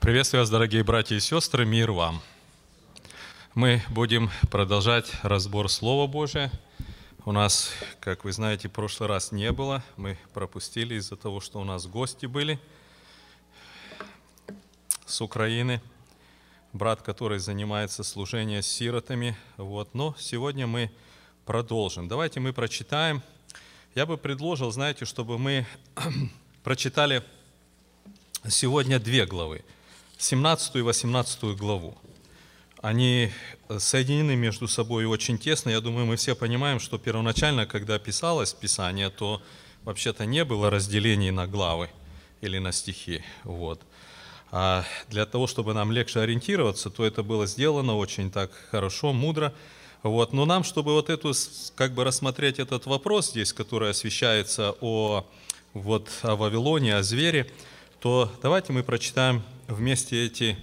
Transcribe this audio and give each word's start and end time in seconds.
Приветствую 0.00 0.40
вас, 0.40 0.48
дорогие 0.48 0.82
братья 0.82 1.14
и 1.14 1.20
сестры, 1.20 1.66
мир 1.66 1.92
вам. 1.92 2.22
Мы 3.54 3.82
будем 3.90 4.30
продолжать 4.50 5.12
разбор 5.22 5.68
Слова 5.68 6.06
Божия. 6.06 6.50
У 7.26 7.32
нас, 7.32 7.70
как 8.00 8.24
вы 8.24 8.32
знаете, 8.32 8.68
в 8.68 8.72
прошлый 8.72 9.10
раз 9.10 9.30
не 9.30 9.52
было. 9.52 9.84
Мы 9.98 10.16
пропустили 10.32 10.94
из-за 10.94 11.16
того, 11.16 11.40
что 11.40 11.60
у 11.60 11.64
нас 11.64 11.86
гости 11.86 12.24
были 12.24 12.58
с 15.04 15.20
Украины. 15.20 15.82
Брат, 16.72 17.02
который 17.02 17.38
занимается 17.38 18.02
служением 18.02 18.62
с 18.62 18.66
сиротами. 18.66 19.36
Вот. 19.58 19.92
Но 19.92 20.16
сегодня 20.18 20.66
мы 20.66 20.90
продолжим. 21.44 22.08
Давайте 22.08 22.40
мы 22.40 22.54
прочитаем. 22.54 23.22
Я 23.94 24.06
бы 24.06 24.16
предложил, 24.16 24.72
знаете, 24.72 25.04
чтобы 25.04 25.38
мы 25.38 25.66
прочитали 26.64 27.22
сегодня 28.48 28.98
две 28.98 29.26
главы– 29.26 29.62
17 30.20 30.76
и 30.76 30.80
18 30.82 31.56
главу. 31.56 31.96
Они 32.82 33.30
соединены 33.78 34.36
между 34.36 34.68
собой 34.68 35.06
очень 35.06 35.38
тесно. 35.38 35.70
Я 35.70 35.80
думаю, 35.80 36.04
мы 36.04 36.16
все 36.16 36.34
понимаем, 36.34 36.78
что 36.78 36.98
первоначально, 36.98 37.64
когда 37.64 37.98
писалось 37.98 38.52
Писание, 38.52 39.08
то 39.08 39.40
вообще-то 39.84 40.26
не 40.26 40.44
было 40.44 40.68
разделений 40.68 41.30
на 41.30 41.46
главы 41.46 41.88
или 42.42 42.58
на 42.58 42.70
стихи. 42.70 43.22
Вот. 43.44 43.80
А 44.50 44.84
для 45.08 45.24
того, 45.24 45.46
чтобы 45.46 45.72
нам 45.72 45.90
легче 45.90 46.20
ориентироваться, 46.20 46.90
то 46.90 47.06
это 47.06 47.22
было 47.22 47.46
сделано 47.46 47.96
очень 47.96 48.30
так 48.30 48.50
хорошо, 48.70 49.14
мудро. 49.14 49.54
Вот. 50.02 50.34
Но 50.34 50.44
нам, 50.44 50.64
чтобы 50.64 50.92
вот 50.92 51.08
эту, 51.08 51.32
как 51.76 51.94
бы 51.94 52.04
рассмотреть 52.04 52.58
этот 52.58 52.84
вопрос 52.84 53.30
здесь, 53.30 53.54
который 53.54 53.88
освещается 53.88 54.74
о, 54.82 55.26
вот, 55.72 56.10
о 56.22 56.36
Вавилоне, 56.36 56.96
о 56.96 57.02
звере, 57.02 57.50
то 58.00 58.30
давайте 58.42 58.74
мы 58.74 58.82
прочитаем 58.82 59.42
вместе 59.70 60.26
эти 60.26 60.56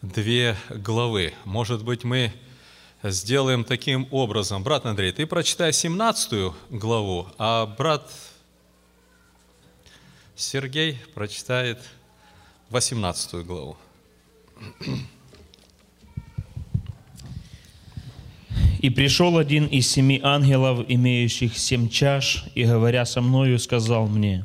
две 0.00 0.56
главы. 0.70 1.34
Может 1.44 1.84
быть, 1.84 2.04
мы 2.04 2.32
сделаем 3.02 3.64
таким 3.64 4.08
образом. 4.10 4.62
Брат 4.62 4.86
Андрей, 4.86 5.12
ты 5.12 5.26
прочитай 5.26 5.72
17 5.72 6.52
главу, 6.70 7.26
а 7.38 7.66
брат 7.66 8.10
Сергей 10.36 10.98
прочитает 11.14 11.78
18 12.70 13.44
главу. 13.44 13.76
«И 18.80 18.90
пришел 18.90 19.38
один 19.38 19.66
из 19.66 19.90
семи 19.90 20.20
ангелов, 20.22 20.84
имеющих 20.88 21.56
семь 21.58 21.88
чаш, 21.88 22.44
и, 22.54 22.64
говоря 22.64 23.06
со 23.06 23.22
мною, 23.22 23.58
сказал 23.58 24.06
мне, 24.06 24.44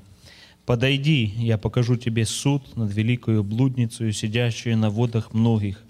Подойди, 0.70 1.34
я 1.39 1.58
покажу 1.58 1.95
тебе 1.95 2.28
суд 2.28 2.78
над 2.78 2.94
великою 2.94 3.44
блудницей, 3.44 4.14
сидящую 4.14 4.78
на 4.78 4.92
водах 4.92 5.34
многих. 5.34 5.84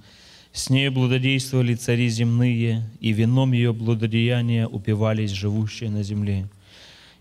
С 0.53 0.69
нею 0.69 0.93
блудодействовали 0.93 1.75
цари 1.75 2.07
земные, 2.07 2.89
и 3.01 3.11
вином 3.11 3.51
ее 3.51 3.73
блудодеяния 3.73 4.67
упивались 4.67 5.31
живущие 5.31 5.89
на 5.89 6.01
земле. 6.01 6.47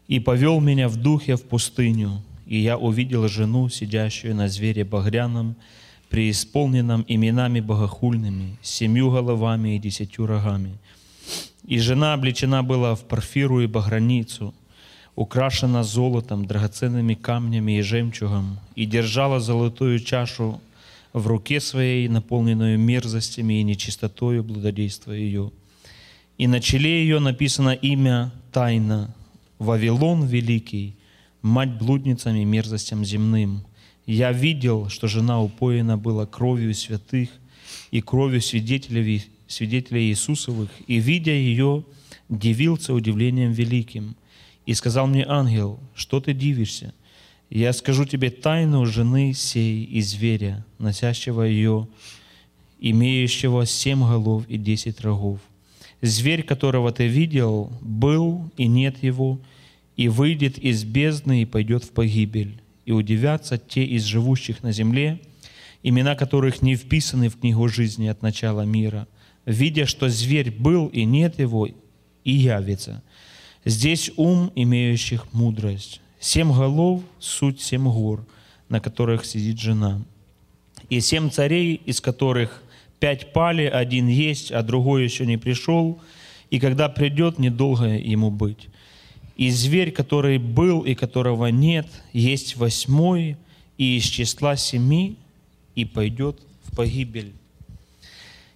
И 0.07 0.21
повел 0.21 0.61
меня 0.61 0.89
в 0.89 0.99
духе 0.99 1.35
в 1.35 1.43
пустыню, 1.43 2.23
и 2.47 2.59
я 2.59 2.79
увидел 2.79 3.27
жену, 3.27 3.69
сидящую 3.69 4.37
на 4.37 4.47
звере 4.47 4.85
багряном, 4.85 5.57
преисполненном 6.11 7.05
именами 7.09 7.59
богохульными, 7.59 8.57
семью 8.63 9.11
головами 9.11 9.75
и 9.75 9.81
десятью 9.81 10.27
рогами. 10.27 10.79
И 11.67 11.81
жена 11.81 12.15
облечена 12.15 12.63
была 12.63 12.95
в 12.95 13.03
парфиру 13.09 13.61
и 13.63 13.67
баграницу, 13.67 14.55
украшена 15.19 15.83
золотом, 15.83 16.47
драгоценными 16.47 17.15
камнями 17.15 17.79
и 17.79 17.83
жемчугом, 17.83 18.61
и 18.77 18.87
держала 18.87 19.41
золотую 19.41 19.99
чашу 19.99 20.61
в 21.13 21.27
руке 21.27 21.61
своей, 21.61 22.07
наполненную 22.07 22.79
мерзостями 22.79 23.55
и 23.55 23.65
нечистотою 23.65 24.45
блудодейства 24.45 25.11
ее. 25.11 25.51
И 26.39 26.47
на 26.47 26.61
челе 26.61 27.03
ее 27.03 27.19
написано 27.19 27.71
имя 27.71 28.31
тайна 28.53 29.13
Вавилон 29.59 30.25
Великий, 30.25 30.95
мать 31.43 31.77
блудницам 31.77 32.37
и 32.37 32.45
мерзостям 32.45 33.05
земным. 33.05 33.65
Я 34.07 34.31
видел, 34.31 34.89
что 34.89 35.09
жена 35.09 35.43
упоена 35.43 35.99
была 35.99 36.27
кровью 36.27 36.73
святых 36.75 37.29
и 37.91 38.01
кровью 38.01 38.41
свидетелей, 38.41 39.25
свидетелей 39.49 40.11
Иисусовых, 40.11 40.71
и, 40.87 41.01
видя 41.01 41.33
ее, 41.33 41.83
дивился 42.29 42.95
удивлением 42.95 43.51
великим– 43.51 44.15
и 44.69 44.75
сказал 44.75 45.07
мне 45.07 45.25
ангел, 45.27 45.81
что 45.95 46.21
ты 46.21 46.35
дивишься? 46.35 46.93
Я 47.49 47.73
скажу 47.73 48.05
тебе 48.05 48.29
тайну 48.29 48.85
жены 48.85 49.33
сей 49.33 49.83
и 49.83 50.03
зверя, 50.03 50.63
носящего 50.79 51.41
ее, 51.41 51.89
имеющего 52.79 53.65
семь 53.65 54.01
голов 54.01 54.45
и 54.47 54.59
десять 54.59 55.01
рогов. 55.01 55.41
Зверь, 56.03 56.43
которого 56.43 56.93
ты 56.93 57.07
видел, 57.07 57.73
был 57.81 58.51
и 58.59 58.67
нет 58.67 59.03
его, 59.03 59.41
и 59.97 60.09
выйдет 60.09 60.59
из 60.59 60.85
бездны 60.85 61.41
и 61.41 61.47
пойдет 61.47 61.85
в 61.85 61.93
погибель. 61.93 62.61
И 62.85 62.93
удивятся 62.93 63.57
те 63.57 63.87
из 63.87 64.05
живущих 64.05 64.63
на 64.63 64.73
земле, 64.73 65.19
имена 65.83 66.15
которых 66.15 66.61
не 66.61 66.77
вписаны 66.77 67.31
в 67.31 67.41
книгу 67.41 67.69
жизни 67.69 68.07
от 68.07 68.21
начала 68.21 68.67
мира, 68.67 69.09
видя, 69.47 69.87
что 69.87 70.11
зверь 70.11 70.51
был 70.51 70.89
и 70.89 71.07
нет 71.07 71.39
его, 71.39 71.67
и 72.25 72.31
явится– 72.31 73.03
Здесь 73.69 74.11
ум, 74.17 74.51
имеющих 74.55 75.31
мудрость. 75.35 76.01
Семь 76.19 76.55
голов— 76.55 77.03
суть 77.19 77.61
семь 77.61 77.85
гор, 77.85 78.25
на 78.71 78.81
которых 78.81 79.27
сидит 79.27 79.61
жена. 79.61 80.01
И 80.89 81.01
семь 81.01 81.29
царей, 81.29 81.75
из 81.85 82.01
которых 82.01 82.63
пять 82.99 83.35
пали, 83.35 83.65
один 83.65 84.09
есть, 84.09 84.53
а 84.53 84.63
другой 84.63 85.05
еще 85.05 85.27
не 85.27 85.37
пришел, 85.37 85.99
и 86.49 86.59
когда 86.59 86.89
придет, 86.89 87.39
недолго 87.39 87.89
ему 87.89 88.31
быть. 88.31 88.69
И 89.37 89.51
зверь, 89.51 89.93
который 89.93 90.39
был 90.39 90.81
и 90.81 90.95
которого 90.95 91.49
нет, 91.49 91.89
есть 92.15 92.57
восьмой, 92.57 93.37
и 93.77 93.99
из 93.99 94.05
числа 94.05 94.57
семи, 94.57 95.17
и 95.75 95.85
пойдет 95.85 96.41
в 96.63 96.75
погибель. 96.75 97.35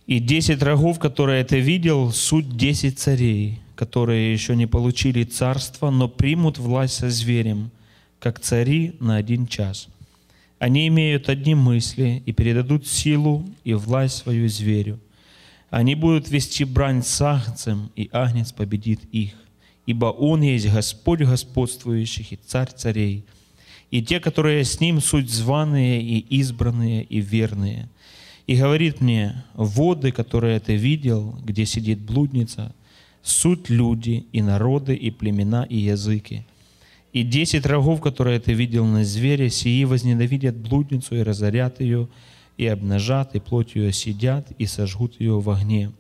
И 0.07 0.21
десять 0.21 0.63
рогов, 0.63 0.99
которые 0.99 1.45
ты 1.45 1.61
видел, 1.61 2.13
суть 2.13 2.57
десять 2.57 2.99
царей, 2.99 3.61
которые 3.83 4.33
еще 4.33 4.55
не 4.55 4.67
получили 4.67 5.25
царство, 5.25 5.91
но 5.91 6.07
примут 6.07 6.57
власть 6.57 6.95
со 6.95 7.11
зверем, 7.11 7.73
как 8.21 8.39
цари 8.39 8.95
на 9.01 9.17
один 9.17 9.49
час. 9.49 9.89
Они 10.61 10.87
имеют 10.87 11.29
одни 11.29 11.57
мысли 11.57 12.23
и 12.25 12.31
передадут 12.31 12.87
силу 12.87 13.45
и 13.65 13.75
власть 13.75 14.19
свою 14.19 14.49
зверю. 14.49 15.01
Они 15.69 15.97
будут 15.97 16.31
вести 16.31 16.63
брань 16.63 17.03
с 17.03 17.21
агнцем, 17.21 17.91
и 17.97 18.09
агнец 18.13 18.53
победит 18.53 19.01
их. 19.11 19.33
Ибо 19.85 20.07
Он 20.07 20.43
есть 20.43 20.73
Господь 20.73 21.23
господствующих 21.23 22.33
и 22.33 22.37
Царь 22.37 22.71
царей. 22.71 23.25
И 23.91 24.01
те, 24.01 24.21
которые 24.21 24.65
с 24.65 24.79
Ним, 24.79 25.01
суть 25.01 25.29
званые 25.29 26.01
и 26.01 26.21
избранные 26.39 27.03
и 27.03 27.19
верные. 27.19 27.89
И 28.47 28.55
говорит 28.55 29.01
мне, 29.01 29.43
воды, 29.55 30.13
которые 30.13 30.61
ты 30.61 30.77
видел, 30.77 31.37
где 31.45 31.67
сидит 31.67 31.99
блудница, 31.99 32.73
суть 33.23 33.71
люди 33.71 34.27
и 34.33 34.43
народы, 34.43 34.95
и 34.95 35.11
племена, 35.11 35.65
и 35.65 35.77
языки. 35.77 36.45
И 37.13 37.23
десять 37.23 37.67
рогов, 37.67 38.01
которые 38.01 38.41
ты 38.41 38.55
видел 38.55 38.87
на 38.87 39.05
звере, 39.05 39.51
сии 39.51 39.85
возненавидят 39.85 40.57
блудницу 40.57 41.17
и 41.17 41.23
разорят 41.23 41.81
ее, 41.81 42.09
и 42.57 42.67
обнажат, 42.67 43.35
и 43.35 43.41
плоть 43.41 43.75
ее 43.75 43.93
сидят, 43.93 44.51
и 44.59 44.67
сожгут 44.67 45.21
ее 45.21 45.41
в 45.41 45.51
огне. 45.51 45.93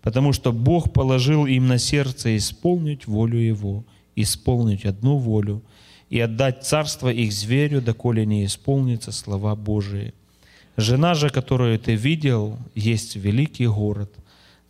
Потому 0.00 0.32
что 0.32 0.52
Бог 0.52 0.92
положил 0.92 1.46
им 1.46 1.66
на 1.66 1.78
сердце 1.78 2.36
исполнить 2.36 3.06
волю 3.06 3.38
Его, 3.38 3.84
исполнить 4.16 4.84
одну 4.84 5.16
волю, 5.16 5.62
и 6.08 6.18
отдать 6.18 6.64
царство 6.64 7.08
их 7.08 7.32
зверю, 7.32 7.80
доколе 7.80 8.26
не 8.26 8.44
исполнится 8.44 9.12
слова 9.12 9.54
Божии. 9.54 10.12
Жена 10.76 11.14
же, 11.14 11.30
которую 11.30 11.78
ты 11.78 11.94
видел, 11.94 12.58
есть 12.74 13.16
великий 13.16 13.66
город, 13.66 14.12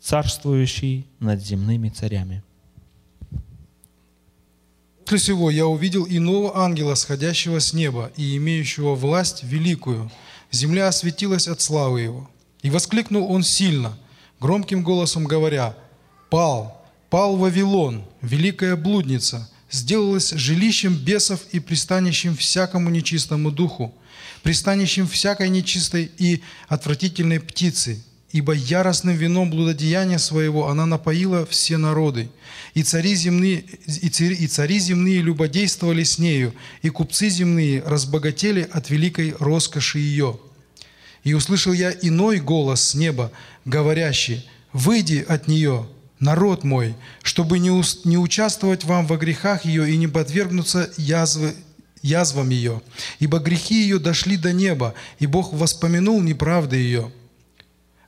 царствующий 0.01 1.07
над 1.19 1.43
земными 1.43 1.89
царями. 1.89 2.43
После 5.05 5.19
всего 5.19 5.51
я 5.51 5.67
увидел 5.67 6.07
иного 6.09 6.57
ангела, 6.57 6.95
сходящего 6.95 7.59
с 7.59 7.73
неба 7.73 8.13
и 8.17 8.37
имеющего 8.37 8.95
власть 8.95 9.43
великую. 9.43 10.11
Земля 10.53 10.87
осветилась 10.87 11.49
от 11.49 11.61
славы 11.61 12.01
его. 12.03 12.31
И 12.63 12.71
воскликнул 12.71 13.31
он 13.31 13.43
сильно, 13.43 13.99
громким 14.39 14.85
голосом 14.85 15.25
говоря, 15.25 15.77
«Пал, 16.31 16.87
пал 17.09 17.37
Вавилон, 17.37 18.05
великая 18.23 18.77
блудница, 18.77 19.51
сделалась 19.71 20.31
жилищем 20.31 20.95
бесов 20.95 21.41
и 21.51 21.59
пристанищем 21.59 22.37
всякому 22.37 22.89
нечистому 22.91 23.51
духу, 23.51 23.93
пристанищем 24.43 25.09
всякой 25.09 25.49
нечистой 25.49 26.11
и 26.19 26.43
отвратительной 26.69 27.41
птицы, 27.41 28.05
ибо 28.33 28.53
яростным 28.53 29.17
вином 29.17 29.51
блудодеяния 29.51 30.19
своего 30.19 30.69
она 30.69 30.87
напоила 30.87 31.45
все 31.47 31.77
народы. 31.77 32.29
И 32.75 32.83
цари 32.83 33.15
земные, 33.15 33.65
и 33.87 34.09
цари, 34.09 34.35
и 34.35 34.47
цари 34.47 34.79
земные 34.79 35.21
любодействовали 35.21 36.05
с 36.05 36.19
нею, 36.19 36.55
и 36.83 36.89
купцы 36.89 37.29
земные 37.29 37.83
разбогатели 37.85 38.69
от 38.71 38.91
великой 38.91 39.35
роскоши 39.39 39.99
ее. 39.99 40.39
И 41.25 41.35
услышал 41.35 41.73
я 41.73 41.91
иной 41.91 42.39
голос 42.39 42.81
с 42.83 42.95
неба, 42.95 43.33
говорящий, 43.65 44.49
«Выйди 44.73 45.25
от 45.29 45.49
нее, 45.49 45.89
народ 46.21 46.63
мой, 46.63 46.95
чтобы 47.23 47.59
не, 47.59 47.71
ус- 47.71 48.05
не 48.05 48.17
участвовать 48.17 48.85
вам 48.85 49.07
во 49.07 49.17
грехах 49.17 49.65
ее 49.65 49.91
и 49.91 49.97
не 49.97 50.07
подвергнуться 50.07 50.91
язвы, 50.97 51.55
язвам 52.03 52.51
ее. 52.51 52.81
Ибо 53.19 53.39
грехи 53.41 53.83
ее 53.83 53.99
дошли 53.99 54.37
до 54.37 54.53
неба, 54.53 54.95
и 55.19 55.27
Бог 55.27 55.53
воспомянул 55.53 56.21
неправды 56.23 56.77
ее. 56.77 57.11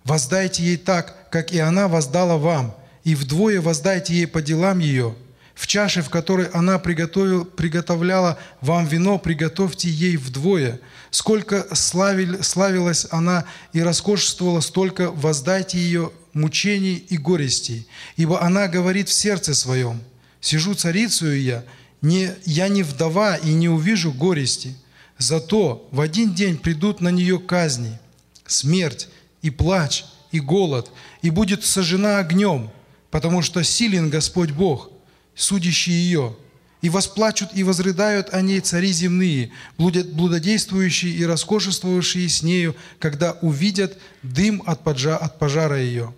Воздайте 0.05 0.63
ей 0.63 0.77
так, 0.77 1.31
как 1.31 1.53
и 1.53 1.59
она 1.59 1.89
воздала 1.89 2.37
вам, 2.37 2.75
и 3.05 3.15
вдвое 3.15 3.61
воздайте 3.61 4.15
ей 4.15 4.27
по 4.27 4.43
делам 4.43 4.79
ее. 4.79 5.15
В 5.55 5.67
чаше, 5.67 6.03
в 6.03 6.11
которой 6.11 6.47
она 6.47 6.79
приготовил, 6.79 7.45
приготовляла 7.45 8.39
вам 8.61 8.87
вино, 8.87 9.19
приготовьте 9.19 9.89
ей 9.89 10.17
вдвое. 10.17 10.81
Сколько 11.11 11.67
славил, 11.75 12.43
славилась 12.43 13.07
она 13.11 13.45
и 13.73 13.83
роскошествовала, 13.83 14.61
столько 14.61 15.11
воздайте 15.11 15.79
ее 15.79 16.11
мучений 16.33 16.95
и 16.95 17.19
горестей. 17.19 17.87
Ибо 18.17 18.43
она 18.43 18.67
говорит 18.67 19.09
в 19.09 19.13
сердце 19.13 19.55
своем, 19.55 20.01
«Сижу 20.41 20.75
царицею 20.75 21.41
я, 21.41 21.65
не, 22.01 22.31
я 22.45 22.69
не 22.69 22.83
вдова 22.83 23.37
и 23.37 23.53
не 23.53 23.69
увижу 23.69 24.13
горести. 24.13 24.75
Зато 25.19 25.87
в 25.93 26.01
один 26.01 26.35
день 26.35 26.57
придут 26.57 27.01
на 27.01 27.11
нее 27.11 27.39
казни, 27.39 27.99
смерть 28.47 29.09
и 29.43 29.51
плач, 29.51 30.05
и 30.31 30.41
голод, 30.41 30.91
и 31.21 31.31
будет 31.31 31.65
сожжена 31.65 32.19
огнем, 32.19 32.71
потому 33.11 33.43
что 33.43 33.63
силен 33.63 34.09
Господь 34.09 34.51
Бог, 34.51 34.91
судящий 35.35 35.93
ее. 35.93 36.37
И 36.81 36.89
восплачут 36.89 37.51
и 37.55 37.63
возрыдают 37.63 38.35
о 38.35 38.41
ней 38.41 38.59
цари 38.59 38.91
земные, 38.91 39.53
блудодействующие 39.79 41.13
и 41.13 41.25
роскошествующие 41.25 42.29
с 42.29 42.43
нею, 42.43 42.75
когда 42.99 43.33
увидят 43.41 43.99
дым 44.23 44.63
от, 44.67 44.83
поджа- 44.83 45.17
от 45.17 45.39
пожара 45.39 45.79
ее 45.81 46.13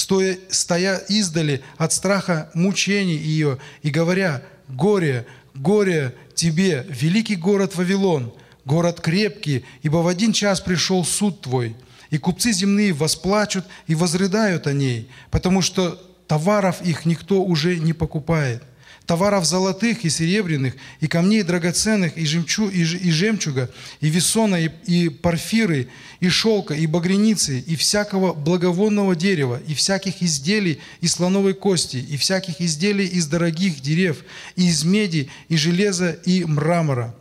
стоя, 0.00 0.38
стоя 0.48 0.96
издали 1.08 1.62
от 1.76 1.92
страха 1.92 2.50
мучений 2.54 3.16
ее 3.16 3.58
и 3.82 3.90
говоря, 3.90 4.42
«Горе, 4.68 5.26
горе 5.54 6.14
тебе, 6.34 6.86
великий 6.88 7.36
город 7.36 7.74
Вавилон, 7.74 8.32
город 8.64 9.00
крепкий, 9.00 9.64
ибо 9.82 9.98
в 9.98 10.08
один 10.08 10.32
час 10.32 10.60
пришел 10.60 11.04
суд 11.04 11.40
твой». 11.40 11.76
И 12.10 12.18
купцы 12.18 12.52
земные 12.52 12.92
восплачут 12.92 13.64
и 13.86 13.94
возрыдают 13.94 14.66
о 14.66 14.72
ней, 14.72 15.08
потому 15.30 15.62
что 15.62 15.94
товаров 16.26 16.82
их 16.82 17.06
никто 17.06 17.42
уже 17.42 17.78
не 17.78 17.92
покупает. 17.92 18.62
Товаров 19.06 19.44
золотых 19.44 20.04
и 20.04 20.10
серебряных, 20.10 20.74
и 21.00 21.08
камней 21.08 21.42
драгоценных, 21.42 22.16
и, 22.16 22.24
жемчу, 22.24 22.68
и, 22.68 22.82
и 22.82 23.10
жемчуга, 23.10 23.68
и 24.00 24.08
весона, 24.08 24.56
и, 24.56 24.70
и 24.86 25.08
порфиры, 25.08 25.88
и 26.20 26.28
шелка, 26.28 26.74
и 26.74 26.86
багряницы, 26.86 27.58
и 27.58 27.74
всякого 27.74 28.34
благовонного 28.34 29.16
дерева, 29.16 29.60
и 29.66 29.74
всяких 29.74 30.22
изделий 30.22 30.78
из 31.00 31.14
слоновой 31.14 31.54
кости, 31.54 31.96
и 31.96 32.16
всяких 32.16 32.60
изделий 32.60 33.06
из 33.06 33.26
дорогих 33.26 33.80
дерев, 33.80 34.22
и 34.54 34.68
из 34.68 34.84
меди, 34.84 35.28
и 35.48 35.56
железа, 35.56 36.10
и 36.10 36.44
мрамора, 36.44 37.16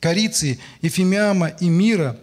корицы, 0.00 0.58
и 0.82 0.88
фимиама, 0.90 1.48
и 1.48 1.68
мира, 1.70 2.18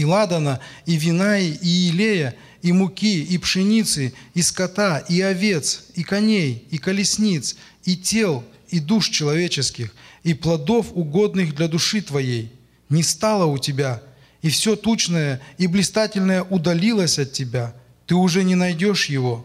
и 0.00 0.04
ладана, 0.04 0.60
и 0.86 0.96
вина, 0.96 1.38
и 1.38 1.90
илея, 1.90 2.34
и 2.62 2.72
муки, 2.72 3.22
и 3.22 3.36
пшеницы, 3.36 4.14
и 4.32 4.40
скота, 4.40 4.98
и 4.98 5.20
овец, 5.20 5.82
и 5.94 6.02
коней, 6.02 6.64
и 6.70 6.78
колесниц, 6.78 7.56
и 7.84 7.96
тел, 7.96 8.42
и 8.70 8.80
душ 8.80 9.10
человеческих, 9.10 9.94
и 10.22 10.32
плодов, 10.32 10.86
угодных 10.94 11.54
для 11.54 11.68
души 11.68 12.00
твоей. 12.00 12.50
Не 12.88 13.02
стало 13.02 13.44
у 13.44 13.58
тебя, 13.58 14.02
и 14.40 14.48
все 14.48 14.74
тучное 14.74 15.42
и 15.58 15.66
блистательное 15.66 16.42
удалилось 16.44 17.18
от 17.18 17.32
тебя. 17.32 17.74
Ты 18.06 18.14
уже 18.14 18.42
не 18.42 18.54
найдешь 18.54 19.04
его. 19.04 19.44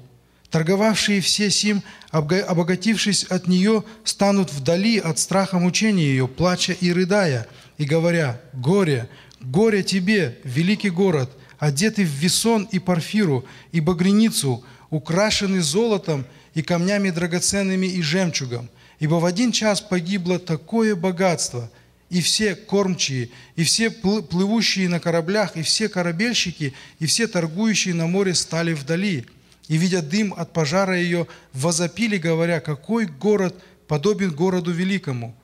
Торговавшие 0.52 1.20
все 1.20 1.52
сим, 1.52 1.84
обогатившись 2.12 3.26
от 3.26 3.48
нее, 3.48 3.84
станут 4.06 4.54
вдали 4.54 5.00
от 5.00 5.20
страха 5.20 5.60
мучения 5.60 6.06
ее, 6.06 6.30
плача 6.30 6.72
и 6.72 6.94
рыдая, 6.94 7.46
и 7.78 7.84
говоря, 7.84 8.40
«Горе, 8.54 9.10
горе 9.42 9.84
тебе, 9.84 10.40
великий 10.44 10.90
город, 10.90 11.32
одетый 11.58 12.06
в 12.06 12.10
весон 12.10 12.68
и 12.72 12.80
парфиру, 12.80 13.46
и 13.72 13.80
багряницу, 13.80 14.64
украшенный 14.90 15.60
золотом 15.60 16.26
и 16.54 16.62
камнями 16.62 17.10
драгоценными 17.10 17.88
и 17.88 18.02
жемчугом, 18.02 18.70
ибо 19.00 19.16
в 19.16 19.26
один 19.26 19.52
час 19.52 19.82
погибло 19.82 20.40
такое 20.40 20.96
богатство, 20.96 21.70
и 22.10 22.22
все 22.22 22.56
кормчие, 22.56 23.30
и 23.56 23.64
все 23.64 23.88
пл- 23.88 24.22
плывущие 24.22 24.88
на 24.88 25.00
кораблях, 25.00 25.58
и 25.58 25.64
все 25.64 25.90
корабельщики, 25.90 26.74
и 27.00 27.06
все 27.06 27.28
торгующие 27.28 27.94
на 27.94 28.08
море 28.08 28.34
стали 28.36 28.74
вдали, 28.74 29.26
и, 29.68 29.78
видя 29.78 30.02
дым 30.02 30.34
от 30.38 30.54
пожара 30.54 30.98
ее, 30.98 31.28
возопили, 31.52 32.18
говоря, 32.18 32.60
какой 32.60 33.08
город 33.08 33.56
подобен 33.88 34.32
городу 34.32 34.72
великому, 34.72 35.36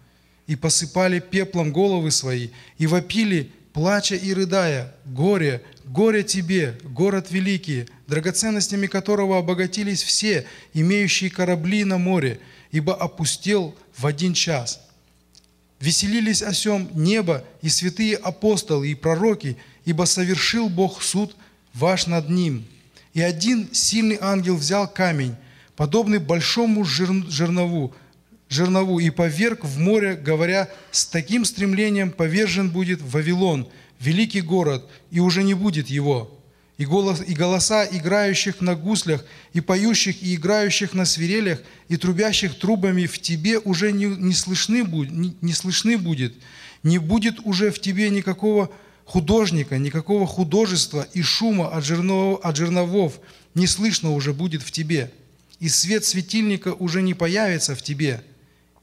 и 0.47 0.55
посыпали 0.55 1.19
пеплом 1.19 1.71
головы 1.73 2.11
свои, 2.11 2.49
и 2.77 2.88
вопили, 2.88 3.51
плача 3.73 4.15
и 4.15 4.33
рыдая, 4.33 4.94
«Горе, 5.06 5.62
горе 5.85 6.23
тебе, 6.23 6.77
город 6.83 7.31
великий, 7.31 7.88
драгоценностями 8.07 8.88
которого 8.88 9.38
обогатились 9.38 10.03
все, 10.03 10.45
имеющие 10.73 11.29
корабли 11.29 11.83
на 11.83 11.97
море, 11.97 12.39
ибо 12.71 12.95
опустел 12.95 13.75
в 13.97 14.06
один 14.06 14.33
час». 14.33 14.81
Веселились 15.79 16.44
о 16.44 16.53
сем 16.53 16.89
небо 16.94 17.44
и 17.62 17.69
святые 17.69 18.15
апостолы 18.15 18.91
и 18.91 18.95
пророки, 18.95 19.57
ибо 19.83 20.06
совершил 20.06 20.69
Бог 20.69 21.01
суд 21.01 21.35
ваш 21.74 22.06
над 22.06 22.29
ним. 22.29 22.65
И 23.13 23.21
один 23.21 23.67
сильный 23.74 24.17
ангел 24.21 24.56
взял 24.56 24.88
камень, 24.88 25.35
подобный 25.75 26.19
большому 26.19 26.85
жир- 26.85 27.27
жернову, 27.29 27.95
жернову, 28.51 29.00
и 29.00 29.09
поверг 29.09 29.63
в 29.63 29.80
море, 29.80 30.15
говоря, 30.15 30.69
с 30.92 31.06
таким 31.06 31.45
стремлением 31.45 32.12
повержен 32.12 32.69
будет 32.69 33.01
Вавилон, 33.01 33.68
великий 34.00 34.42
город, 34.42 34.89
и 35.09 35.19
уже 35.19 35.44
не 35.44 35.53
будет 35.53 35.88
его. 35.88 36.38
И, 36.77 36.86
голос, 36.86 37.21
и 37.25 37.33
голоса 37.33 37.86
играющих 37.86 38.59
на 38.59 38.75
гуслях, 38.75 39.24
и 39.53 39.62
поющих, 39.62 40.24
и 40.24 40.36
играющих 40.36 40.94
на 40.94 41.06
свирелях, 41.06 41.62
и 41.89 41.98
трубящих 41.98 42.57
трубами 42.57 43.06
в 43.06 43.19
тебе 43.19 43.59
уже 43.59 43.92
не, 43.92 44.06
не, 44.06 44.33
слышны, 44.33 44.83
буд- 44.83 45.12
не, 45.12 45.36
не 45.42 45.53
слышны 45.53 45.98
будет. 45.98 46.33
Не 46.81 46.98
будет 46.98 47.39
уже 47.44 47.69
в 47.69 47.80
тебе 47.80 48.09
никакого 48.09 48.71
художника, 49.06 49.77
никакого 49.77 50.25
художества 50.25 51.08
и 51.13 51.22
шума 51.22 51.70
от, 51.70 51.86
жернов, 51.86 52.39
от 52.43 52.55
жерновов 52.55 53.20
не 53.53 53.67
слышно 53.67 54.13
уже 54.13 54.34
будет 54.34 54.63
в 54.63 54.72
тебе. 54.72 55.12
И 55.60 55.70
свет 55.70 56.03
светильника 56.03 56.74
уже 56.74 57.03
не 57.03 57.13
появится 57.13 57.75
в 57.75 57.84
тебе, 57.84 58.24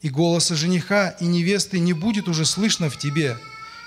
и 0.01 0.09
голоса 0.09 0.55
жениха 0.55 1.09
и 1.19 1.25
невесты 1.25 1.79
не 1.79 1.93
будет 1.93 2.27
уже 2.27 2.45
слышно 2.45 2.89
в 2.89 2.97
тебе. 2.97 3.37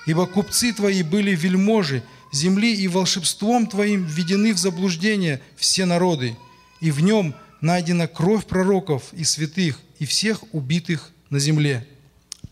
Ибо 0.07 0.27
купцы 0.27 0.73
твои 0.73 1.03
были 1.03 1.35
вельможи 1.35 2.03
земли, 2.33 2.75
и 2.75 2.89
волшебством 2.89 3.67
твоим 3.67 4.05
введены 4.05 4.53
в 4.53 4.59
заблуждение 4.59 5.41
все 5.57 5.85
народы, 5.85 6.37
и 6.81 6.91
в 6.91 7.01
нем 7.01 7.35
найдена 7.61 8.09
кровь 8.09 8.47
пророков 8.47 9.13
и 9.13 9.23
святых, 9.25 9.79
и 9.99 10.07
всех 10.07 10.43
убитых 10.53 11.11
на 11.31 11.39
земле». 11.39 11.87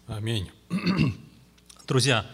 Аминь. 0.06 0.50
Друзья, 1.88 2.26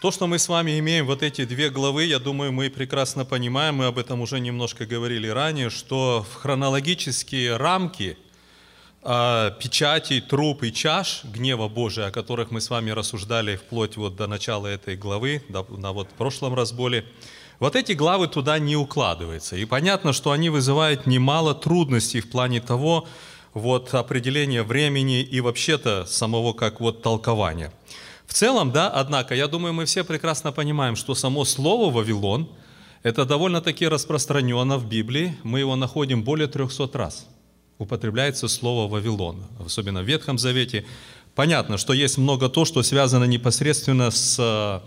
то, 0.00 0.10
что 0.10 0.26
мы 0.26 0.38
с 0.38 0.48
вами 0.48 0.78
имеем 0.78 1.06
вот 1.06 1.22
эти 1.22 1.44
две 1.44 1.70
главы, 1.70 2.04
я 2.04 2.18
думаю, 2.18 2.52
мы 2.52 2.70
прекрасно 2.70 3.24
понимаем, 3.24 3.76
мы 3.76 3.86
об 3.86 3.98
этом 3.98 4.20
уже 4.20 4.40
немножко 4.40 4.84
говорили 4.84 5.28
ранее, 5.28 5.70
что 5.70 6.26
в 6.28 6.34
хронологические 6.34 7.56
рамки 7.56 8.16
печатей, 9.02 10.20
труп 10.20 10.62
и 10.62 10.72
чаш 10.72 11.24
гнева 11.24 11.68
Божия, 11.68 12.06
о 12.06 12.10
которых 12.10 12.50
мы 12.50 12.60
с 12.60 12.70
вами 12.70 12.90
рассуждали 12.90 13.56
вплоть 13.56 13.96
вот 13.96 14.14
до 14.16 14.26
начала 14.26 14.68
этой 14.68 14.96
главы, 14.96 15.42
до- 15.48 15.66
на 15.76 15.92
вот 15.92 16.08
прошлом 16.10 16.54
разборе, 16.54 17.04
вот 17.58 17.74
эти 17.76 17.92
главы 17.92 18.28
туда 18.28 18.58
не 18.58 18.76
укладываются. 18.76 19.56
И 19.56 19.64
понятно, 19.64 20.12
что 20.12 20.30
они 20.30 20.50
вызывают 20.50 21.06
немало 21.06 21.54
трудностей 21.54 22.20
в 22.20 22.30
плане 22.30 22.60
того, 22.60 23.06
вот 23.54 23.92
определения 23.92 24.62
времени 24.62 25.20
и 25.20 25.40
вообще-то 25.40 26.06
самого 26.06 26.52
как 26.52 26.80
вот 26.80 27.02
толкования. 27.02 27.72
В 28.26 28.34
целом, 28.34 28.72
да, 28.72 28.88
однако, 28.88 29.34
я 29.34 29.46
думаю, 29.46 29.74
мы 29.74 29.84
все 29.84 30.04
прекрасно 30.04 30.52
понимаем, 30.52 30.96
что 30.96 31.14
само 31.14 31.44
слово 31.44 31.92
«Вавилон»– 31.92 32.48
это 33.02 33.24
довольно-таки 33.24 33.86
распространено 33.86 34.78
в 34.78 34.88
Библии. 34.88 35.36
Мы 35.42 35.58
его 35.58 35.76
находим 35.76 36.22
более 36.22 36.46
300 36.46 36.88
раз. 36.96 37.26
Употребляется 37.78 38.48
слово 38.48 38.90
«Вавилон», 38.90 39.44
особенно 39.64 40.02
в 40.02 40.06
Ветхом 40.06 40.38
Завете. 40.38 40.84
Понятно, 41.34 41.78
что 41.78 41.92
есть 41.92 42.18
много 42.18 42.48
то, 42.48 42.64
что 42.64 42.82
связано 42.82 43.24
непосредственно 43.24 44.10
с 44.10 44.82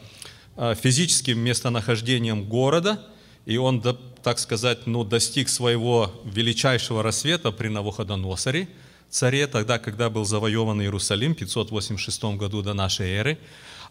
э, 0.57 0.75
физическим 0.75 1.39
местонахождением 1.39 2.45
города, 2.45 3.03
и 3.45 3.57
он, 3.57 3.81
так 4.23 4.39
сказать, 4.39 4.87
ну, 4.87 5.03
достиг 5.03 5.49
своего 5.49 6.13
величайшего 6.23 7.03
рассвета 7.03 7.51
при 7.51 7.67
Навуходоносоре, 7.67 8.69
царе, 9.09 9.47
тогда, 9.47 9.79
когда 9.79 10.09
был 10.09 10.25
завоеван 10.25 10.81
Иерусалим 10.81 11.33
в 11.33 11.37
586 11.37 12.23
году 12.35 12.61
до 12.61 12.73
нашей 12.73 13.09
эры. 13.11 13.37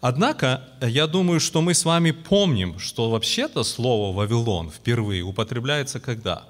Однако, 0.01 0.69
я 0.83 1.07
думаю, 1.07 1.41
что 1.41 1.63
мы 1.63 1.73
с 1.73 1.85
вами 1.85 2.11
помним, 2.11 2.79
что 2.79 3.11
вообще-то 3.11 3.65
слово 3.65 4.15
«Вавилон» 4.15 4.71
впервые 4.71 5.23
употребляется 5.23 5.99
когда? 5.99 6.45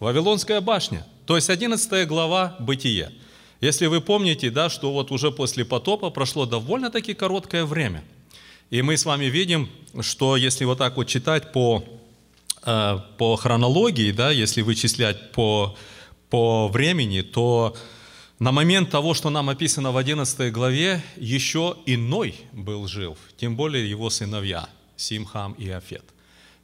Вавилонская 0.00 0.62
башня, 0.62 1.06
то 1.26 1.36
есть 1.36 1.50
11 1.50 2.08
глава 2.08 2.56
Бытие. 2.58 3.12
Если 3.60 3.84
вы 3.84 4.00
помните, 4.00 4.50
да, 4.50 4.70
что 4.70 4.92
вот 4.92 5.12
уже 5.12 5.30
после 5.30 5.66
потопа 5.66 6.08
прошло 6.08 6.46
довольно-таки 6.46 7.12
короткое 7.12 7.66
время. 7.66 8.02
И 8.70 8.80
мы 8.80 8.96
с 8.96 9.04
вами 9.04 9.26
видим, 9.26 9.68
что 10.00 10.38
если 10.38 10.64
вот 10.64 10.78
так 10.78 10.96
вот 10.96 11.06
читать 11.06 11.52
по, 11.52 11.84
э, 12.64 12.98
по 13.18 13.36
хронологии, 13.36 14.10
да, 14.10 14.30
если 14.30 14.62
вычислять 14.62 15.32
по, 15.32 15.76
по 16.30 16.68
времени, 16.68 17.20
то 17.20 17.76
на 18.38 18.52
момент 18.52 18.88
того, 18.88 19.12
что 19.12 19.28
нам 19.28 19.50
описано 19.50 19.92
в 19.92 19.98
11 19.98 20.50
главе, 20.50 21.02
еще 21.16 21.76
иной 21.84 22.36
был 22.52 22.88
жив, 22.88 23.18
тем 23.36 23.54
более 23.54 23.90
его 23.90 24.08
сыновья 24.08 24.66
Симхам 24.96 25.52
и 25.52 25.68
Афет. 25.68 26.04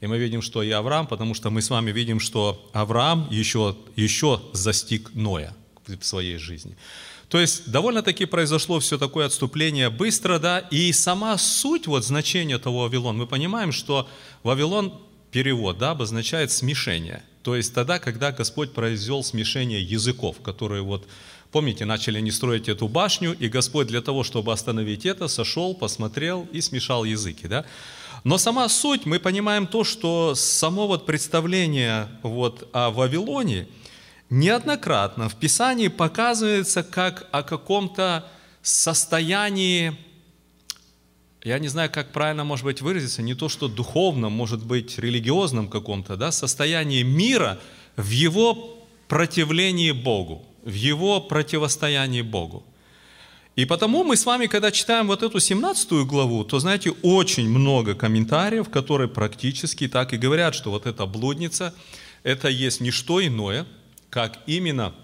И 0.01 0.07
мы 0.07 0.19
видим, 0.19 0.43
что 0.43 0.63
и 0.63 0.71
Авраам, 0.71 1.07
потому 1.07 1.35
что 1.35 1.51
мы 1.51 1.63
с 1.63 1.71
вами 1.71 1.91
видим, 1.91 2.21
что 2.21 2.69
Авраам 2.73 3.29
еще, 3.31 3.77
еще 3.97 4.43
застиг 4.53 5.11
Ноя 5.15 5.55
в 5.87 6.05
своей 6.05 6.37
жизни. 6.37 6.77
То 7.29 7.41
есть 7.41 7.71
довольно-таки 7.71 8.25
произошло 8.27 8.79
все 8.79 8.99
такое 8.99 9.27
отступление 9.27 9.91
быстро, 9.91 10.39
да, 10.39 10.61
и 10.61 10.93
сама 10.93 11.37
суть, 11.39 11.87
вот 11.87 12.05
значение 12.05 12.59
того 12.59 12.83
Вавилон, 12.83 13.17
мы 13.17 13.27
понимаем, 13.27 13.73
что 13.73 14.09
Вавилон, 14.43 15.01
перевод, 15.33 15.79
да, 15.79 15.91
обозначает 15.91 16.53
смешение. 16.53 17.23
То 17.43 17.57
есть 17.57 17.75
тогда, 17.75 17.99
когда 17.99 18.33
Господь 18.33 18.73
произвел 18.73 19.25
смешение 19.25 19.83
языков, 19.83 20.37
которые 20.43 20.83
вот 20.83 21.07
Помните, 21.53 21.87
начали 21.87 22.19
они 22.19 22.31
строить 22.33 22.69
эту 22.69 22.89
башню, 22.89 23.35
и 23.39 23.49
Господь 23.49 23.87
для 23.87 24.03
того, 24.03 24.25
чтобы 24.25 24.53
остановить 24.53 25.07
это, 25.07 25.27
сошел, 25.27 25.75
посмотрел 25.75 26.47
и 26.53 26.61
смешал 26.61 27.05
языки. 27.05 27.47
Да? 27.49 27.65
Но 28.27 28.39
сама 28.39 28.69
суть, 28.69 29.07
мы 29.07 29.21
понимаем 29.21 29.69
то, 29.69 29.85
что 29.85 30.35
само 30.35 30.89
вот 30.89 31.07
представление 31.07 32.09
вот 32.25 32.69
о 32.73 32.91
Вавилоне 32.91 33.69
неоднократно 34.31 35.29
в 35.29 35.37
Писании 35.37 35.87
показывается 35.87 36.83
как 36.83 37.29
о 37.31 37.45
каком-то 37.45 38.29
состоянии, 38.63 39.97
я 41.45 41.61
не 41.61 41.69
знаю, 41.69 41.89
как 41.89 42.11
правильно, 42.11 42.43
может 42.43 42.65
быть, 42.65 42.83
выразиться, 42.83 43.23
не 43.23 43.35
то, 43.35 43.49
что 43.49 43.69
духовном, 43.69 44.33
может 44.33 44.67
быть, 44.67 44.99
религиозном 44.99 45.69
каком-то, 45.69 46.17
да, 46.17 46.33
состоянии 46.33 47.05
мира 47.05 47.61
в 47.95 48.11
его 48.11 48.77
противлении 49.07 49.93
Богу 49.93 50.45
в 50.65 50.73
его 50.73 51.21
противостоянии 51.21 52.23
Богу. 52.23 52.65
И 53.57 53.65
потому 53.65 54.05
мы 54.05 54.17
с 54.17 54.27
вами, 54.27 54.47
когда 54.47 54.71
читаем 54.71 55.07
вот 55.07 55.23
эту 55.23 55.41
17 55.41 55.91
главу, 56.07 56.45
то, 56.45 56.59
знаете, 56.59 56.91
очень 57.03 57.49
много 57.49 57.95
комментариев, 57.95 58.69
которые 58.69 59.09
практически 59.09 59.89
так 59.89 60.13
и 60.13 60.19
говорят, 60.19 60.55
что 60.55 60.71
вот 60.71 60.87
эта 60.87 61.07
блудница, 61.07 61.75
это 62.23 62.49
есть 62.49 62.83
не 62.83 62.91
что 62.91 63.27
иное, 63.27 63.67
как 64.11 64.39
именно 64.47 64.95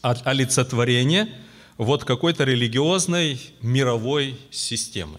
олицетворение 0.00 1.28
вот 1.76 2.04
какой-то 2.04 2.44
религиозной 2.44 3.38
мировой 3.60 4.40
системы, 4.50 5.18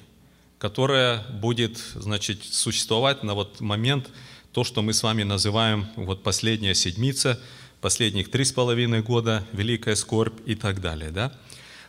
которая 0.58 1.24
будет, 1.30 1.78
значит, 1.94 2.44
существовать 2.44 3.22
на 3.22 3.36
вот 3.36 3.62
момент, 3.62 4.10
то, 4.52 4.64
что 4.64 4.82
мы 4.82 4.94
с 4.94 5.04
вами 5.04 5.22
называем 5.22 5.86
вот 5.96 6.24
последняя 6.24 6.74
седмица– 6.74 7.40
последних 7.82 8.32
три 8.32 8.44
с 8.44 8.52
половиной 8.52 9.02
года, 9.02 9.46
великая 9.54 9.96
скорбь 9.96 10.40
и 10.46 10.56
так 10.56 10.82
далее. 10.82 11.12
Да? 11.12 11.34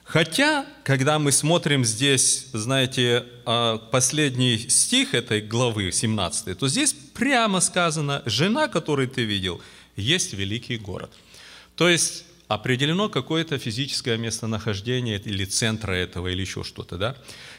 Хотя, 0.08 0.64
когда 0.84 1.18
мы 1.18 1.32
смотрим 1.32 1.84
здесь, 1.84 2.46
знаете, 2.54 3.26
а, 3.44 3.76
последний 3.76 4.56
стих 4.70 5.12
этой 5.12 5.42
главы, 5.42 5.92
17, 5.92 6.58
то 6.58 6.66
здесь 6.66 6.94
прямо 6.94 7.60
сказано, 7.60 8.22
жена, 8.24 8.68
которую 8.68 9.08
ты 9.08 9.24
видел, 9.24 9.60
есть 9.96 10.32
великий 10.32 10.78
город. 10.78 11.12
То 11.76 11.90
есть 11.90 12.24
определено 12.48 13.10
какое-то 13.10 13.58
физическое 13.58 14.16
местонахождение 14.16 15.20
или 15.22 15.44
центра 15.44 15.92
этого, 15.92 16.28
или 16.28 16.40
еще 16.40 16.64
что-то. 16.64 16.96
Да? 16.96 17.14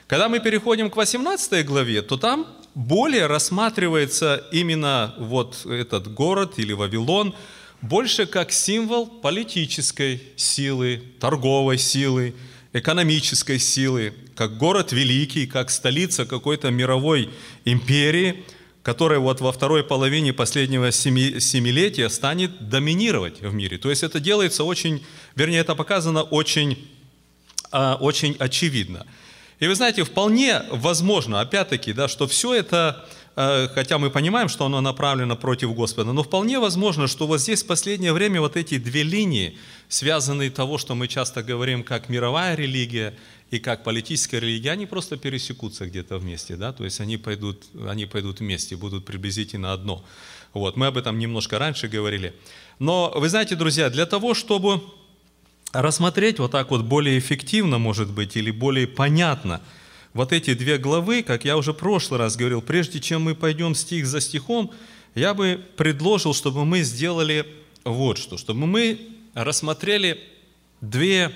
Когда 0.07 0.27
мы 0.27 0.39
переходим 0.39 0.89
к 0.89 0.95
18 0.95 1.63
главе, 1.67 2.01
то 2.01 2.17
там 2.17 2.47
более 2.73 3.27
рассматривается 3.27 4.43
именно 4.51 5.13
вот 5.19 5.67
этот 5.67 6.11
город 6.11 6.53
или 6.57 6.73
Вавилон– 6.73 7.35
больше 7.81 8.25
как 8.25 8.51
символ 8.51 9.07
политической 9.07 10.21
силы, 10.35 11.01
торговой 11.19 11.77
силы, 11.77 12.33
экономической 12.73 13.59
силы, 13.59 14.13
как 14.35 14.57
город 14.57 14.91
великий, 14.91 15.47
как 15.47 15.69
столица 15.69 16.25
какой-то 16.25 16.69
мировой 16.69 17.29
империи, 17.65 18.43
которая 18.83 19.19
вот 19.19 19.41
во 19.41 19.51
второй 19.51 19.83
половине 19.83 20.33
последнего 20.33 20.91
семи, 20.91 21.39
семилетия 21.39 22.09
станет 22.09 22.69
доминировать 22.69 23.41
в 23.41 23.53
мире. 23.53 23.77
То 23.77 23.89
есть 23.89 24.03
это 24.03 24.19
делается 24.19 24.63
очень, 24.63 25.03
вернее, 25.35 25.59
это 25.59 25.75
показано 25.75 26.23
очень, 26.23 26.89
а, 27.71 27.97
очень 27.99 28.35
очевидно. 28.39 29.05
И 29.59 29.67
вы 29.67 29.75
знаете, 29.75 30.03
вполне 30.03 30.63
возможно, 30.71 31.41
опять-таки, 31.41 31.91
да, 31.91 32.07
что 32.07 32.27
все 32.27 32.53
это 32.53 33.05
хотя 33.35 33.97
мы 33.97 34.09
понимаем, 34.09 34.49
что 34.49 34.65
оно 34.65 34.81
направлено 34.81 35.35
против 35.35 35.73
Господа, 35.73 36.13
но 36.13 36.23
вполне 36.23 36.59
возможно, 36.59 37.07
что 37.07 37.27
вот 37.27 37.39
здесь 37.39 37.63
в 37.63 37.67
последнее 37.67 38.13
время 38.13 38.41
вот 38.41 38.57
эти 38.57 38.77
две 38.77 39.03
линии, 39.03 39.57
связанные 39.87 40.49
того, 40.49 40.77
что 40.77 40.95
мы 40.95 41.07
часто 41.07 41.43
говорим 41.43 41.83
как 41.83 42.09
мировая 42.09 42.55
религия 42.55 43.15
и 43.51 43.59
как 43.59 43.83
политическая 43.83 44.39
религия, 44.39 44.71
они 44.71 44.85
просто 44.85 45.17
пересекутся 45.17 45.85
где-то 45.85 46.17
вместе, 46.17 46.55
да, 46.55 46.73
то 46.73 46.83
есть 46.83 46.99
они 46.99 47.17
пойдут, 47.17 47.63
они 47.87 48.05
пойдут 48.05 48.39
вместе, 48.39 48.75
будут 48.75 49.05
приблизительно 49.05 49.73
одно. 49.73 50.03
Вот, 50.53 50.75
мы 50.75 50.87
об 50.87 50.97
этом 50.97 51.19
немножко 51.19 51.59
раньше 51.59 51.87
говорили. 51.87 52.33
Но 52.79 53.13
вы 53.15 53.29
знаете, 53.29 53.55
друзья, 53.55 53.89
для 53.89 54.05
того, 54.05 54.33
чтобы 54.33 54.81
рассмотреть 55.73 56.39
вот 56.39 56.51
так 56.51 56.71
вот 56.71 56.81
более 56.81 57.19
эффективно, 57.19 57.77
может 57.77 58.09
быть, 58.11 58.35
или 58.35 58.51
более 58.51 58.87
понятно– 58.87 59.61
вот 60.13 60.33
эти 60.33 60.53
две 60.53 60.77
главы, 60.77 61.23
как 61.23 61.45
я 61.45 61.57
уже 61.57 61.73
в 61.73 61.77
прошлый 61.77 62.19
раз 62.19 62.35
говорил, 62.35 62.61
прежде 62.61 62.99
чем 62.99 63.23
мы 63.23 63.35
пойдем 63.35 63.75
стих 63.75 64.07
за 64.07 64.21
стихом, 64.21 64.71
я 65.15 65.33
бы 65.33 65.63
предложил, 65.77 66.33
чтобы 66.33 66.65
мы 66.65 66.83
сделали 66.83 67.45
вот 67.83 68.17
что, 68.17 68.37
чтобы 68.37 68.65
мы 68.65 68.99
рассмотрели 69.33 70.19
две 70.81 71.31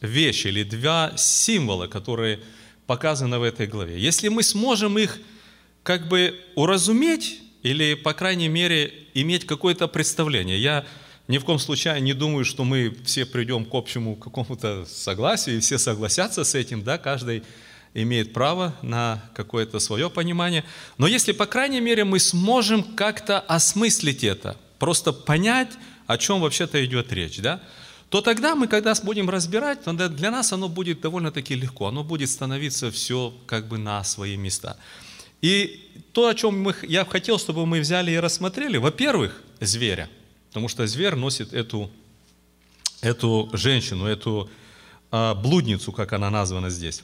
вещи 0.00 0.48
или 0.48 0.62
два 0.62 1.12
символа, 1.16 1.86
которые 1.86 2.40
показаны 2.86 3.38
в 3.38 3.42
этой 3.42 3.66
главе. 3.66 3.98
Если 3.98 4.28
мы 4.28 4.42
сможем 4.42 4.98
их 4.98 5.18
как 5.82 6.08
бы 6.08 6.38
уразуметь 6.54 7.40
или, 7.62 7.94
по 7.94 8.12
крайней 8.12 8.48
мере, 8.48 8.92
иметь 9.14 9.46
какое-то 9.46 9.88
представление, 9.88 10.60
я 10.60 10.86
ни 11.28 11.38
в 11.38 11.44
коем 11.44 11.58
случае 11.58 12.00
не 12.00 12.12
думаю, 12.12 12.44
что 12.44 12.64
мы 12.64 12.96
все 13.04 13.26
придем 13.26 13.64
к 13.64 13.74
общему 13.74 14.14
какому-то 14.14 14.84
согласию, 14.86 15.56
и 15.56 15.60
все 15.60 15.78
согласятся 15.78 16.44
с 16.44 16.54
этим, 16.54 16.84
да, 16.84 16.98
каждый 16.98 17.42
имеет 18.02 18.32
право 18.32 18.74
на 18.82 19.22
какое-то 19.34 19.80
свое 19.80 20.10
понимание. 20.10 20.64
Но 20.98 21.06
если, 21.06 21.32
по 21.32 21.46
крайней 21.46 21.80
мере, 21.80 22.04
мы 22.04 22.18
сможем 22.18 22.82
как-то 22.82 23.40
осмыслить 23.40 24.22
это, 24.22 24.56
просто 24.78 25.12
понять, 25.12 25.70
о 26.06 26.18
чем 26.18 26.40
вообще-то 26.40 26.84
идет 26.84 27.12
речь, 27.12 27.38
да, 27.38 27.60
то 28.10 28.20
тогда 28.20 28.54
мы, 28.54 28.68
когда 28.68 28.94
будем 29.02 29.28
разбирать, 29.30 29.80
для 29.84 30.30
нас 30.30 30.52
оно 30.52 30.68
будет 30.68 31.00
довольно-таки 31.00 31.54
легко, 31.54 31.86
оно 31.86 32.04
будет 32.04 32.30
становиться 32.30 32.90
все 32.90 33.34
как 33.46 33.66
бы 33.66 33.78
на 33.78 34.04
свои 34.04 34.36
места. 34.36 34.76
И 35.40 35.90
то, 36.12 36.28
о 36.28 36.34
чем 36.34 36.60
мы, 36.60 36.74
я 36.82 37.04
хотел, 37.04 37.38
чтобы 37.38 37.66
мы 37.66 37.80
взяли 37.80 38.10
и 38.10 38.18
рассмотрели, 38.18 38.76
во-первых, 38.76 39.42
зверя, 39.60 40.08
потому 40.48 40.68
что 40.68 40.86
зверь 40.86 41.14
носит 41.14 41.52
эту, 41.54 41.90
эту 43.00 43.48
женщину, 43.54 44.06
эту 44.06 44.50
а, 45.10 45.34
блудницу, 45.34 45.92
как 45.92 46.12
она 46.12 46.30
названа 46.30 46.70
здесь 46.70 47.02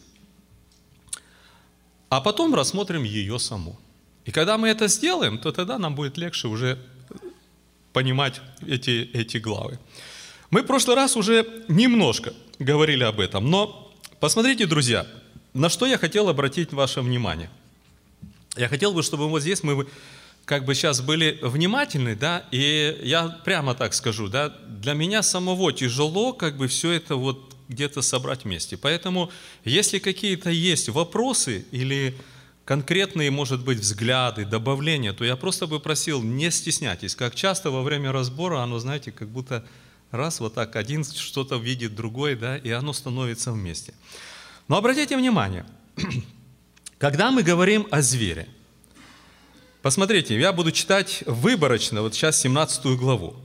а 2.12 2.20
потом 2.20 2.54
рассмотрим 2.54 3.04
ее 3.04 3.38
саму. 3.38 3.80
И 4.26 4.32
когда 4.32 4.58
мы 4.58 4.68
это 4.68 4.86
сделаем, 4.86 5.38
то 5.38 5.50
тогда 5.50 5.78
нам 5.78 5.94
будет 5.94 6.18
легче 6.18 6.46
уже 6.46 6.78
понимать 7.94 8.42
эти, 8.66 9.08
эти 9.14 9.38
главы. 9.38 9.78
Мы 10.50 10.60
в 10.60 10.66
прошлый 10.66 10.94
раз 10.94 11.16
уже 11.16 11.46
немножко 11.68 12.34
говорили 12.58 13.02
об 13.02 13.18
этом, 13.18 13.50
но 13.50 13.90
посмотрите, 14.20 14.66
друзья, 14.66 15.06
на 15.54 15.70
что 15.70 15.86
я 15.86 15.96
хотел 15.96 16.28
обратить 16.28 16.74
ваше 16.74 17.00
внимание. 17.00 17.48
Я 18.58 18.68
хотел 18.68 18.92
бы, 18.92 19.02
чтобы 19.02 19.26
вот 19.30 19.40
здесь 19.40 19.62
мы 19.62 19.86
как 20.44 20.66
бы 20.66 20.74
сейчас 20.74 21.00
были 21.00 21.38
внимательны, 21.40 22.14
да, 22.14 22.44
и 22.50 23.00
я 23.04 23.40
прямо 23.42 23.74
так 23.74 23.94
скажу, 23.94 24.28
да, 24.28 24.50
для 24.68 24.92
меня 24.92 25.22
самого 25.22 25.72
тяжело 25.72 26.34
как 26.34 26.58
бы 26.58 26.66
все 26.66 26.90
это 26.90 27.16
вот 27.16 27.51
где-то 27.72 28.02
собрать 28.02 28.44
вместе. 28.44 28.76
Поэтому, 28.76 29.30
если 29.64 29.98
какие-то 29.98 30.50
есть 30.50 30.88
вопросы 30.88 31.64
или 31.72 32.14
конкретные, 32.64 33.30
может 33.30 33.64
быть, 33.64 33.78
взгляды, 33.78 34.44
добавления, 34.44 35.12
то 35.12 35.24
я 35.24 35.36
просто 35.36 35.66
бы 35.66 35.80
просил, 35.80 36.22
не 36.22 36.50
стесняйтесь. 36.50 37.14
Как 37.14 37.34
часто 37.34 37.70
во 37.70 37.82
время 37.82 38.12
разбора 38.12 38.60
оно, 38.60 38.78
знаете, 38.78 39.10
как 39.12 39.28
будто 39.28 39.64
раз 40.10 40.40
вот 40.40 40.54
так 40.54 40.76
один 40.76 41.04
что-то 41.04 41.56
видит 41.56 41.94
другой, 41.94 42.36
да, 42.36 42.56
и 42.56 42.70
оно 42.70 42.92
становится 42.92 43.52
вместе. 43.52 43.94
Но 44.68 44.76
обратите 44.76 45.16
внимание, 45.16 45.66
когда 46.98 47.30
мы 47.30 47.42
говорим 47.42 47.86
о 47.90 48.00
звере, 48.00 48.48
посмотрите, 49.82 50.38
я 50.38 50.52
буду 50.52 50.70
читать 50.70 51.24
выборочно, 51.26 52.02
вот 52.02 52.14
сейчас 52.14 52.40
17 52.40 52.86
главу, 52.98 53.36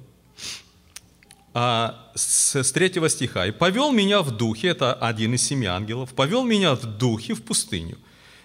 а, 1.60 2.12
с, 2.14 2.72
3 2.72 3.10
стиха. 3.10 3.48
«И 3.48 3.52
повел 3.52 3.92
меня 3.92 4.22
в 4.22 4.30
духе», 4.30 4.68
это 4.68 4.94
один 4.94 5.34
из 5.34 5.42
семи 5.42 5.66
ангелов, 5.66 6.14
«повел 6.14 6.44
меня 6.44 6.76
в 6.76 6.86
духе 6.86 7.34
в 7.34 7.42
пустыню, 7.42 7.98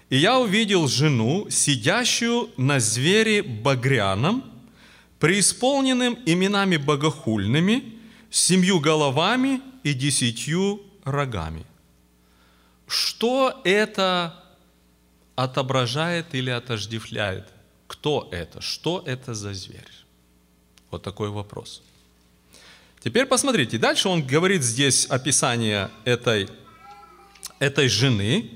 и 0.09 0.17
я 0.17 0.39
увидел 0.39 0.89
жену, 0.89 1.47
сидящую 1.51 2.49
на 2.57 2.81
звере 2.81 3.43
багряном, 3.43 4.43
преисполненным 5.19 6.19
именами 6.25 6.79
богохульными, 6.79 7.83
семью 8.31 8.81
головами 8.81 9.61
и 9.83 9.93
десятью 9.93 10.81
рогами». 11.05 11.67
Что 12.87 13.61
это 13.65 14.43
отображает 15.37 16.35
или 16.35 16.49
отождествляет? 16.49 17.47
Кто 17.89 18.31
это? 18.33 18.63
Что 18.63 19.03
это 19.07 19.35
за 19.35 19.53
зверь? 19.53 19.93
Вот 20.91 21.03
такой 21.03 21.29
вопрос. 21.29 21.83
Теперь 23.03 23.27
посмотрите, 23.27 23.79
дальше 23.79 24.09
он 24.09 24.25
говорит 24.25 24.63
здесь 24.63 25.07
описание 25.07 25.91
этой, 26.05 26.49
этой 27.59 27.89
жены. 27.89 28.51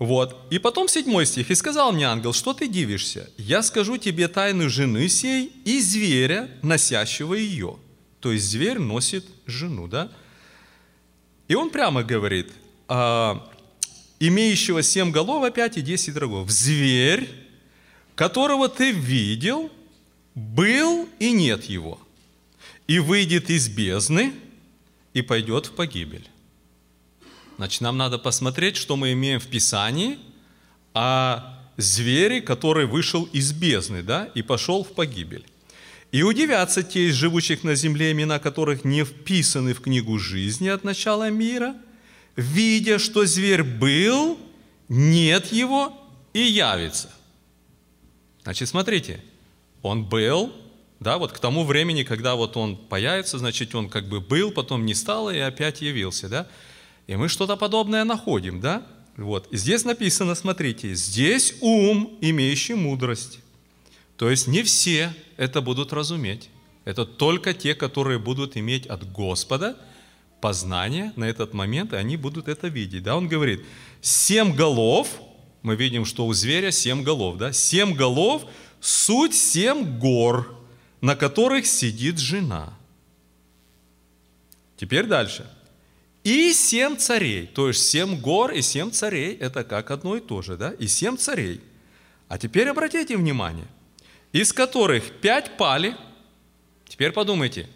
Вот. 0.00 0.36
И 0.50 0.58
потом 0.58 0.88
седьмой 0.88 1.26
стих. 1.26 1.50
«И 1.50 1.54
сказал 1.54 1.92
мне 1.92 2.06
ангел, 2.06 2.32
что 2.32 2.54
ты 2.54 2.66
дивишься? 2.66 3.30
Я 3.36 3.62
скажу 3.62 3.96
тебе 3.96 4.26
тайну 4.26 4.68
жены 4.68 5.08
сей 5.08 5.52
и 5.64 5.80
зверя, 5.80 6.50
носящего 6.62 7.34
ее». 7.34 7.78
То 8.20 8.32
есть 8.32 8.46
зверь 8.46 8.80
носит 8.80 9.24
жену, 9.46 9.86
да? 9.86 10.10
И 11.46 11.54
он 11.54 11.70
прямо 11.70 12.02
говорит, 12.02 12.50
а, 12.88 13.48
имеющего 14.18 14.82
семь 14.82 15.12
голов 15.12 15.44
опять 15.44 15.78
и 15.78 15.82
десять 15.82 16.16
рогов. 16.16 16.50
Зверь, 16.50 17.28
которого 18.16 18.68
ты 18.68 18.90
видел, 18.90 19.70
был 20.34 21.08
и 21.20 21.30
нет 21.30 21.64
его– 21.64 22.00
и 22.88 22.98
выйдет 22.98 23.50
из 23.50 23.68
бездны 23.68 24.32
и 25.12 25.22
пойдет 25.22 25.66
в 25.66 25.72
погибель. 25.72 26.28
Значит, 27.56 27.82
нам 27.82 27.96
надо 27.96 28.18
посмотреть, 28.18 28.76
что 28.76 28.96
мы 28.96 29.12
имеем 29.12 29.38
в 29.38 29.46
Писании 29.46 30.18
о 30.94 31.54
звере, 31.76 32.40
который 32.40 32.86
вышел 32.86 33.24
из 33.32 33.52
бездны, 33.52 34.02
да, 34.02 34.30
и 34.34 34.42
пошел 34.42 34.82
в 34.82 34.92
погибель. 34.94 35.44
И 36.10 36.22
удивятся 36.22 36.82
те 36.82 37.08
из 37.08 37.14
живущих 37.14 37.64
на 37.64 37.74
земле, 37.74 38.12
имена 38.12 38.38
которых 38.38 38.84
не 38.84 39.04
вписаны 39.04 39.74
в 39.74 39.80
книгу 39.80 40.18
жизни 40.18 40.68
от 40.68 40.82
начала 40.82 41.28
мира, 41.28 41.76
видя, 42.36 42.98
что 42.98 43.26
зверь 43.26 43.62
был, 43.62 44.38
нет 44.88 45.52
его 45.52 45.92
и 46.32 46.40
явится. 46.40 47.10
Значит, 48.44 48.68
смотрите, 48.68 49.22
он 49.82 50.04
был, 50.04 50.52
да, 51.00 51.18
вот 51.18 51.32
к 51.32 51.38
тому 51.38 51.64
времени, 51.64 52.02
когда 52.02 52.34
вот 52.34 52.56
он 52.56 52.76
появится, 52.76 53.38
значит, 53.38 53.74
он 53.74 53.88
как 53.88 54.08
бы 54.08 54.20
был, 54.20 54.50
потом 54.50 54.84
не 54.84 54.94
стал 54.94 55.30
и 55.30 55.38
опять 55.38 55.80
явился, 55.80 56.28
да. 56.28 56.48
И 57.06 57.14
мы 57.14 57.28
что-то 57.28 57.56
подобное 57.56 58.04
находим, 58.04 58.60
да. 58.60 58.84
Вот. 59.16 59.46
И 59.52 59.56
здесь 59.56 59.84
написано, 59.84 60.34
смотрите, 60.34 60.94
здесь 60.94 61.54
ум, 61.60 62.18
имеющий 62.20 62.74
мудрость. 62.74 63.38
То 64.16 64.28
есть 64.28 64.48
не 64.48 64.62
все 64.64 65.14
это 65.36 65.60
будут 65.60 65.92
разуметь. 65.92 66.50
Это 66.84 67.04
только 67.04 67.54
те, 67.54 67.74
которые 67.74 68.18
будут 68.18 68.56
иметь 68.56 68.86
от 68.86 69.10
Господа 69.12 69.76
познание 70.40 71.12
на 71.16 71.24
этот 71.24 71.54
момент, 71.54 71.92
и 71.92 71.96
они 71.96 72.16
будут 72.16 72.48
это 72.48 72.68
видеть. 72.68 73.04
Да? 73.04 73.16
Он 73.16 73.28
говорит, 73.28 73.64
семь 74.00 74.54
голов, 74.54 75.20
мы 75.62 75.76
видим, 75.76 76.04
что 76.04 76.26
у 76.26 76.32
зверя 76.32 76.72
семь 76.72 77.02
голов, 77.02 77.38
да? 77.38 77.52
Семь 77.52 77.94
голов, 77.94 78.44
суть 78.80 79.34
семь 79.34 79.98
гор– 79.98 80.56
на 81.00 81.16
которых 81.16 81.66
сидит 81.66 82.18
жена. 82.18 82.72
Теперь 84.76 85.06
дальше. 85.06 85.46
И 86.24 86.52
семь 86.52 86.96
царей, 86.96 87.46
то 87.46 87.68
есть 87.68 87.88
семь 87.88 88.20
гор 88.20 88.52
и 88.52 88.62
семь 88.62 88.90
царей, 88.90 89.36
это 89.36 89.64
как 89.64 89.90
одно 89.90 90.16
и 90.16 90.20
то 90.20 90.42
же, 90.42 90.56
да? 90.56 90.72
И 90.72 90.86
семь 90.86 91.16
царей. 91.16 91.60
А 92.28 92.38
теперь 92.38 92.68
обратите 92.68 93.16
внимание, 93.16 93.66
из 94.32 94.52
которых 94.52 95.20
пять 95.20 95.56
пали, 95.56 95.96
теперь 96.86 97.12
подумайте, 97.12 97.68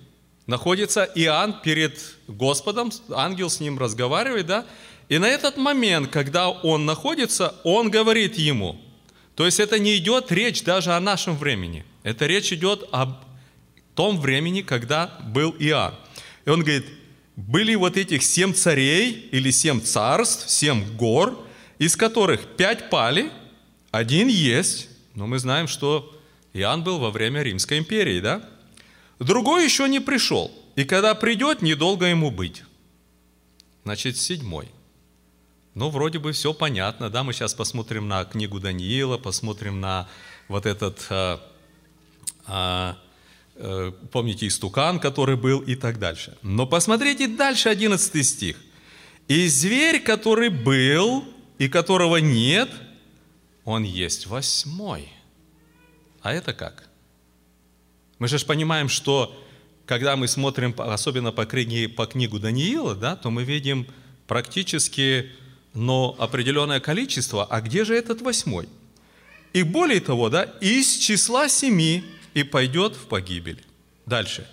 находится 0.47 1.05
Иоанн 1.15 1.61
перед 1.63 1.99
Господом, 2.29 2.93
ангел 3.11 3.49
с 3.49 3.61
ним 3.61 3.79
разговаривает, 3.79 4.47
да? 4.47 4.67
И 5.09 5.19
на 5.19 5.27
этот 5.27 5.57
момент, 5.57 6.11
когда 6.11 6.51
он 6.51 6.85
находится, 6.85 7.55
он 7.65 7.91
говорит 7.91 8.37
ему, 8.37 8.81
то 9.35 9.47
есть 9.47 9.61
это 9.61 9.79
не 9.79 9.97
идет 9.97 10.31
речь 10.31 10.63
даже 10.63 10.93
о 10.93 11.01
нашем 11.01 11.37
времени– 11.37 11.85
это 12.03 12.27
речь 12.27 12.53
идет 12.53 12.89
об 12.93 13.25
том 13.95 14.19
времени, 14.21 14.63
когда 14.63 15.19
был 15.25 15.55
Иоанн. 15.59 15.95
И 16.45 16.51
он 16.51 16.61
говорит, 16.61 16.87
были 17.37 17.75
вот 17.75 17.97
этих 17.97 18.23
семь 18.23 18.53
царей 18.53 19.29
или 19.31 19.51
семь 19.51 19.81
царств, 19.81 20.51
семь 20.51 20.85
гор, 20.97 21.47
из 21.79 21.97
которых 21.97 22.57
пять 22.57 22.91
пали, 22.91 23.31
один 23.91 24.29
есть, 24.29 24.89
но 25.15 25.27
мы 25.27 25.39
знаем, 25.39 25.69
что 25.69 26.19
Иоанн 26.53 26.83
был 26.83 26.99
во 26.99 27.11
время 27.11 27.43
Римской 27.43 27.79
империи, 27.79 28.21
да? 28.21 28.49
Другой 29.19 29.65
еще 29.65 29.89
не 29.89 30.01
пришел, 30.01 30.51
и 30.77 30.85
когда 30.85 31.15
придет, 31.15 31.63
недолго 31.63 32.07
ему 32.07 32.31
быть. 32.31 32.63
Значит, 33.85 34.17
седьмой. 34.17 34.69
Ну, 35.75 35.89
вроде 35.89 36.19
бы 36.19 36.33
все 36.33 36.53
понятно, 36.53 37.09
да? 37.09 37.23
Мы 37.23 37.33
сейчас 37.33 37.55
посмотрим 37.55 38.09
на 38.09 38.25
книгу 38.25 38.61
Даниила, 38.61 39.17
посмотрим 39.17 39.81
на 39.81 40.09
вот 40.49 40.67
этот 40.67 41.07
э, 41.09 41.39
а, 42.47 42.99
э, 43.55 43.93
помните, 44.11 44.47
истукан, 44.47 45.01
который 45.01 45.37
был 45.37 45.61
и 45.61 45.75
так 45.75 45.99
дальше. 45.99 46.37
Но 46.43 46.67
посмотрите 46.67 47.29
дальше 47.29 47.69
11 47.69 48.27
стих. 48.27 48.57
«И 49.29 49.47
зверь, 49.49 50.01
который 50.01 50.49
был 50.49 51.25
и 51.59 51.69
которого 51.69 52.17
нет, 52.17 52.71
он 53.65 53.85
есть 53.85 54.27
восьмой». 54.27 55.09
А 56.23 56.33
это 56.33 56.53
как? 56.53 56.89
Мы 58.19 58.29
же 58.29 58.39
понимаем, 58.45 58.89
что 58.89 59.37
когда 59.87 60.17
мы 60.17 60.29
смотрим, 60.29 60.75
особенно 60.79 61.33
по 61.33 61.45
книге, 61.45 61.89
по 61.89 62.07
книгу 62.07 62.39
Даниила, 62.39 62.95
да, 62.95 63.17
то 63.17 63.31
мы 63.31 63.45
видим 63.45 63.87
практически 64.27 65.31
но 65.75 66.15
определенное 66.19 66.81
количество. 66.81 67.45
А 67.45 67.61
где 67.61 67.85
же 67.85 67.95
этот 67.95 68.21
восьмой? 68.21 68.69
И 69.53 69.63
более 69.63 70.01
того, 70.01 70.29
да, 70.29 70.45
из 70.61 70.97
числа 70.97 71.49
семи 71.49 72.05
и 72.35 72.43
пойдет 72.43 72.97
в 72.97 73.07
погибель. 73.07 73.65
Дальше. 74.07 74.49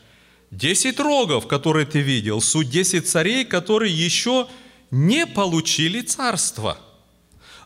Десять 0.51 0.99
рогов, 0.99 1.47
которые 1.47 1.85
ты 1.85 2.01
видел, 2.01 2.41
суть 2.41 2.69
десять 2.69 3.07
царей, 3.07 3.45
которые 3.45 3.93
еще 3.93 4.47
не 4.91 5.27
получили 5.27 6.01
царство, 6.01 6.79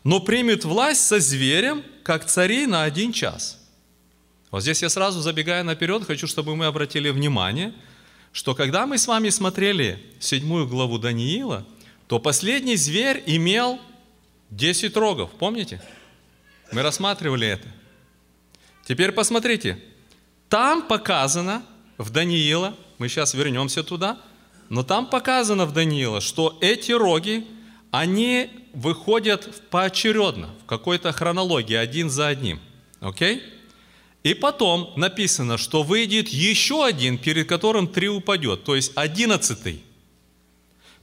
но 0.02 0.20
примут 0.20 0.64
власть 0.64 1.06
со 1.06 1.18
зверем, 1.18 1.82
как 2.02 2.26
царей 2.26 2.66
на 2.66 2.82
один 2.82 3.12
час. 3.12 3.58
Вот 4.50 4.60
здесь 4.60 4.82
я 4.82 4.90
сразу 4.90 5.20
забегая 5.20 5.62
наперед, 5.62 6.04
хочу, 6.04 6.26
чтобы 6.26 6.54
мы 6.54 6.66
обратили 6.66 7.08
внимание, 7.08 7.72
что 8.32 8.54
когда 8.54 8.86
мы 8.86 8.98
с 8.98 9.06
вами 9.06 9.30
смотрели 9.30 9.98
седьмую 10.20 10.68
главу 10.68 10.98
Даниила, 10.98 11.66
то 12.06 12.18
последний 12.18 12.76
зверь 12.76 13.22
имел 13.24 13.80
десять 14.50 14.96
рогов, 14.96 15.30
помните? 15.38 15.82
Мы 16.70 16.82
рассматривали 16.82 17.46
это. 17.46 17.66
Теперь 18.86 19.12
посмотрите, 19.12 19.78
там 20.54 20.82
показано 20.86 21.64
в 21.98 22.10
Даниила, 22.10 22.76
мы 22.98 23.08
сейчас 23.08 23.34
вернемся 23.34 23.82
туда, 23.82 24.20
но 24.68 24.84
там 24.84 25.10
показано 25.10 25.66
в 25.66 25.72
Даниила, 25.72 26.20
что 26.20 26.56
эти 26.60 26.92
роги, 26.92 27.44
они 27.90 28.48
выходят 28.72 29.68
поочередно, 29.70 30.50
в 30.62 30.66
какой-то 30.66 31.10
хронологии, 31.10 31.74
один 31.74 32.08
за 32.08 32.28
одним. 32.28 32.60
Окей? 33.00 33.42
И 34.22 34.32
потом 34.32 34.92
написано, 34.94 35.58
что 35.58 35.82
выйдет 35.82 36.28
еще 36.28 36.86
один, 36.86 37.18
перед 37.18 37.48
которым 37.48 37.88
три 37.88 38.08
упадет, 38.08 38.62
то 38.62 38.76
есть 38.76 38.92
одиннадцатый. 38.94 39.82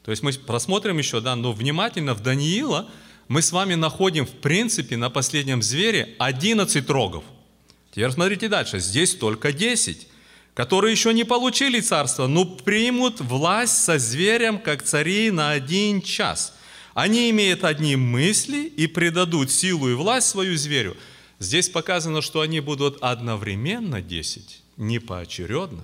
То 0.05 0.11
есть 0.11 0.23
мы 0.23 0.31
просмотрим 0.31 0.97
еще, 0.97 1.19
да, 1.19 1.35
но 1.35 1.51
внимательно 1.51 2.13
в 2.13 2.21
Даниила 2.21 2.89
мы 3.27 3.41
с 3.41 3.51
вами 3.51 3.73
находим, 3.73 4.25
в 4.25 4.31
принципе, 4.31 4.95
на 4.95 5.09
последнем 5.09 5.61
звере 5.61 6.15
11 6.19 6.89
рогов– 6.89 7.25
Теперь 7.91 8.12
смотрите 8.12 8.47
дальше. 8.47 8.80
Здесь 8.80 9.15
только 9.15 9.51
10, 9.51 10.08
которые 10.54 10.91
еще 10.91 11.13
не 11.13 11.23
получили 11.23 11.80
царство, 11.82 12.27
но 12.27 12.45
примут 12.45 13.19
власть 13.19 13.84
со 13.84 13.99
зверем, 13.99 14.60
как 14.60 14.84
цари 14.84 15.30
на 15.32 15.51
один 15.51 16.01
час. 16.01 16.54
Они 16.93 17.30
имеют 17.30 17.63
одни 17.63 17.95
мысли 17.95 18.63
и 18.63 18.88
предадут 18.88 19.51
силу 19.51 19.89
и 19.89 19.93
власть 19.93 20.27
свою 20.27 20.58
зверю. 20.58 20.97
Здесь 21.39 21.69
показано, 21.69 22.21
что 22.21 22.41
они 22.41 22.60
будут 22.60 22.97
одновременно 23.01 24.01
10, 24.01 24.62
не 24.77 24.99
поочередно. 24.99 25.84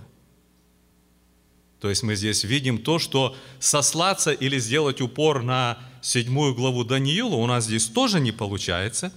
То 1.80 1.90
есть 1.90 2.04
мы 2.04 2.16
здесь 2.16 2.44
видим 2.44 2.80
то, 2.80 3.00
что 3.00 3.36
сослаться 3.60 4.32
или 4.32 4.58
сделать 4.60 5.02
упор 5.02 5.44
на 5.44 5.78
седьмую 6.02 6.56
главу 6.56 6.84
Даниила 6.84 7.36
у 7.36 7.46
нас 7.46 7.66
здесь 7.66 7.86
тоже 7.86 8.20
не 8.20 8.32
получается. 8.32 9.12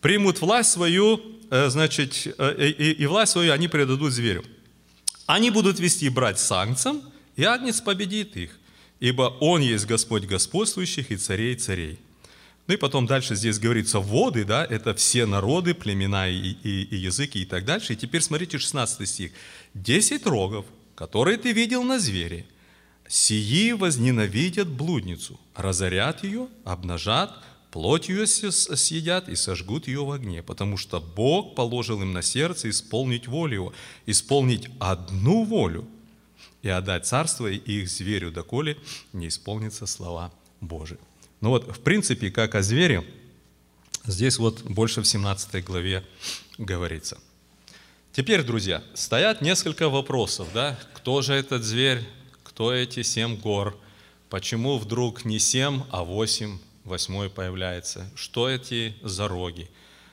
Примут 0.00 0.40
власть 0.40 0.70
свою, 0.70 1.20
значит, 1.68 2.34
э, 2.38 2.68
и, 2.68 2.92
и 2.92 3.06
власть 3.06 3.32
свою 3.32 3.52
они 3.52 3.68
предадут 3.68 4.12
зверю. 4.12 4.44
Они 5.26 5.50
будут 5.50 5.78
вести 5.78 6.08
брать 6.08 6.38
санкцам, 6.38 7.02
и 7.36 7.44
Агнец 7.44 7.80
победит 7.80 8.36
их, 8.36 8.50
ибо 9.00 9.36
Он 9.40 9.60
есть 9.60 9.86
Господь 9.86 10.24
господствующих 10.24 11.10
и 11.10 11.16
царей 11.16 11.54
царей. 11.56 11.98
Ну 12.66 12.74
и 12.74 12.76
потом 12.76 13.06
дальше 13.06 13.34
здесь 13.36 13.58
говорится 13.58 14.00
воды, 14.00 14.44
да, 14.44 14.64
это 14.64 14.94
все 14.94 15.26
народы, 15.26 15.74
племена 15.74 16.28
и, 16.28 16.56
и, 16.62 16.82
и 16.82 16.96
языки 16.96 17.42
и 17.42 17.44
так 17.44 17.64
дальше. 17.64 17.92
И 17.92 17.96
теперь 17.96 18.22
смотрите 18.22 18.58
16 18.58 19.08
стих. 19.08 19.32
«Десять 19.74 20.26
рогов, 20.26 20.64
которые 20.94 21.36
ты 21.36 21.52
видел 21.52 21.82
на 21.82 21.98
звере, 21.98 22.46
сии 23.06 23.72
возненавидят 23.72 24.68
блудницу, 24.68 25.38
разорят 25.54 26.24
ее, 26.24 26.48
обнажат, 26.64 27.32
плоть 27.74 28.08
ее 28.08 28.24
съедят 28.28 29.28
и 29.28 29.34
сожгут 29.34 29.88
ее 29.88 30.04
в 30.04 30.12
огне, 30.12 30.44
потому 30.44 30.76
что 30.76 31.00
Бог 31.00 31.56
положил 31.56 32.00
им 32.02 32.12
на 32.12 32.22
сердце 32.22 32.70
исполнить 32.70 33.26
волю 33.26 33.54
его, 33.54 33.74
исполнить 34.06 34.68
одну 34.78 35.42
волю 35.42 35.84
и 36.62 36.68
отдать 36.68 37.04
царство 37.04 37.48
их 37.48 37.88
зверю, 37.88 38.30
доколе 38.30 38.76
не 39.12 39.26
исполнится 39.26 39.86
слова 39.86 40.32
Божии. 40.60 40.98
Ну 41.40 41.48
вот, 41.48 41.76
в 41.76 41.80
принципе, 41.80 42.30
как 42.30 42.54
о 42.54 42.62
звере, 42.62 43.04
здесь 44.06 44.38
вот 44.38 44.62
больше 44.62 45.02
в 45.02 45.06
17 45.08 45.64
главе 45.64 46.04
говорится. 46.58 47.18
Теперь, 48.12 48.44
друзья, 48.44 48.84
стоят 48.94 49.42
несколько 49.42 49.88
вопросов, 49.88 50.46
да? 50.54 50.78
Кто 50.94 51.22
же 51.22 51.34
этот 51.34 51.64
зверь? 51.64 52.06
Кто 52.44 52.72
эти 52.72 53.02
семь 53.02 53.36
гор? 53.36 53.76
Почему 54.30 54.78
вдруг 54.78 55.24
не 55.24 55.40
семь, 55.40 55.82
а 55.90 56.04
восемь, 56.04 56.58
восьмой 56.84 57.30
появляется? 57.30 58.08
Что 58.14 58.48
эти 58.48 58.94
за 59.02 59.28
роги? 59.28 59.70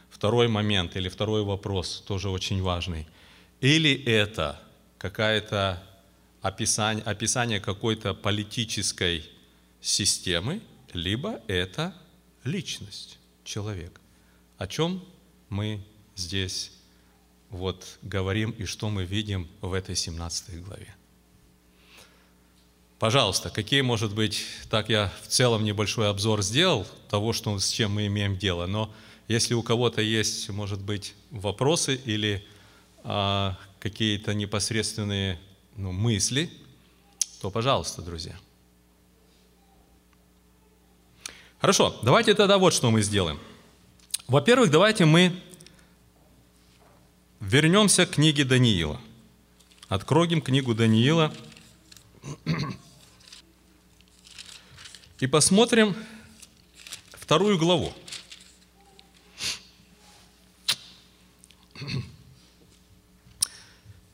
Второй 0.10 0.48
момент 0.48 0.96
или 0.96 1.10
второй 1.10 1.44
вопрос, 1.44 2.04
тоже 2.08 2.30
очень 2.30 2.62
важный. 2.62 3.08
Или 3.60 3.94
это 4.06 4.62
какая-то 4.98 5.82
описание, 6.42 7.04
описание 7.04 7.60
какой-то 7.60 8.14
политической 8.14 9.30
системы, 9.80 10.62
либо 10.94 11.42
это 11.48 11.96
личность, 12.44 13.20
человек. 13.44 14.00
О 14.58 14.68
чем 14.68 15.04
мы 15.50 15.84
здесь 16.16 16.72
вот 17.50 17.98
говорим 18.02 18.52
и 18.52 18.66
что 18.66 18.90
мы 18.90 19.06
видим 19.06 19.48
в 19.62 19.74
этой 19.74 19.96
17 19.96 20.64
главе. 20.64 20.96
Пожалуйста, 23.02 23.50
какие, 23.50 23.82
может 23.82 24.14
быть, 24.14 24.46
так 24.70 24.88
я 24.88 25.12
в 25.24 25.28
целом 25.28 25.64
небольшой 25.64 26.08
обзор 26.08 26.44
сделал 26.44 26.86
того, 27.10 27.34
что, 27.34 27.58
с 27.58 27.68
чем 27.68 27.94
мы 27.94 28.06
имеем 28.06 28.38
дело, 28.38 28.68
но 28.68 28.94
если 29.28 29.56
у 29.56 29.64
кого-то 29.64 30.04
есть, 30.04 30.48
может 30.50 30.80
быть, 30.80 31.16
вопросы 31.32 31.96
или 31.96 32.46
а, 33.04 33.58
какие-то 33.80 34.36
непосредственные 34.36 35.40
ну, 35.78 35.92
мысли, 35.92 36.52
то, 37.42 37.50
пожалуйста, 37.50 38.04
друзья– 38.04 38.38
Хорошо, 41.60 42.00
давайте 42.04 42.36
тогда 42.36 42.60
вот 42.60 42.72
что 42.72 42.92
мы 42.92 43.02
сделаем. 43.02 43.40
Во-первых, 44.28 44.70
давайте 44.70 45.06
мы 45.06 45.36
вернемся 47.40 48.06
к 48.06 48.12
книге 48.12 48.46
Даниила. 48.46 49.02
Откроем 49.88 50.40
книгу 50.40 50.76
Даниила 50.76 51.34
и 55.22 55.28
посмотрим 55.28 55.96
вторую 57.14 57.60
главу. 57.60 57.94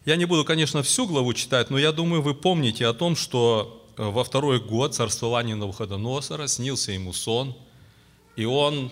Я 0.05 0.17
не 0.17 0.25
буду, 0.25 0.43
конечно, 0.45 0.83
всю 0.83 1.07
главу 1.07 1.33
читать, 1.33 1.69
но 1.69 1.77
я 1.77 1.93
думаю, 1.93 2.21
вы 2.21 2.33
помните 2.35 2.85
о 2.85 2.93
том, 2.93 3.15
что 3.15 3.85
во 3.97 4.23
второй 4.23 4.59
год 4.59 4.95
царствования 4.95 5.55
Навуходоносора 5.55 6.47
снился 6.47 6.91
ему 6.91 7.13
сон, 7.13 7.55
и 8.35 8.45
он 8.45 8.91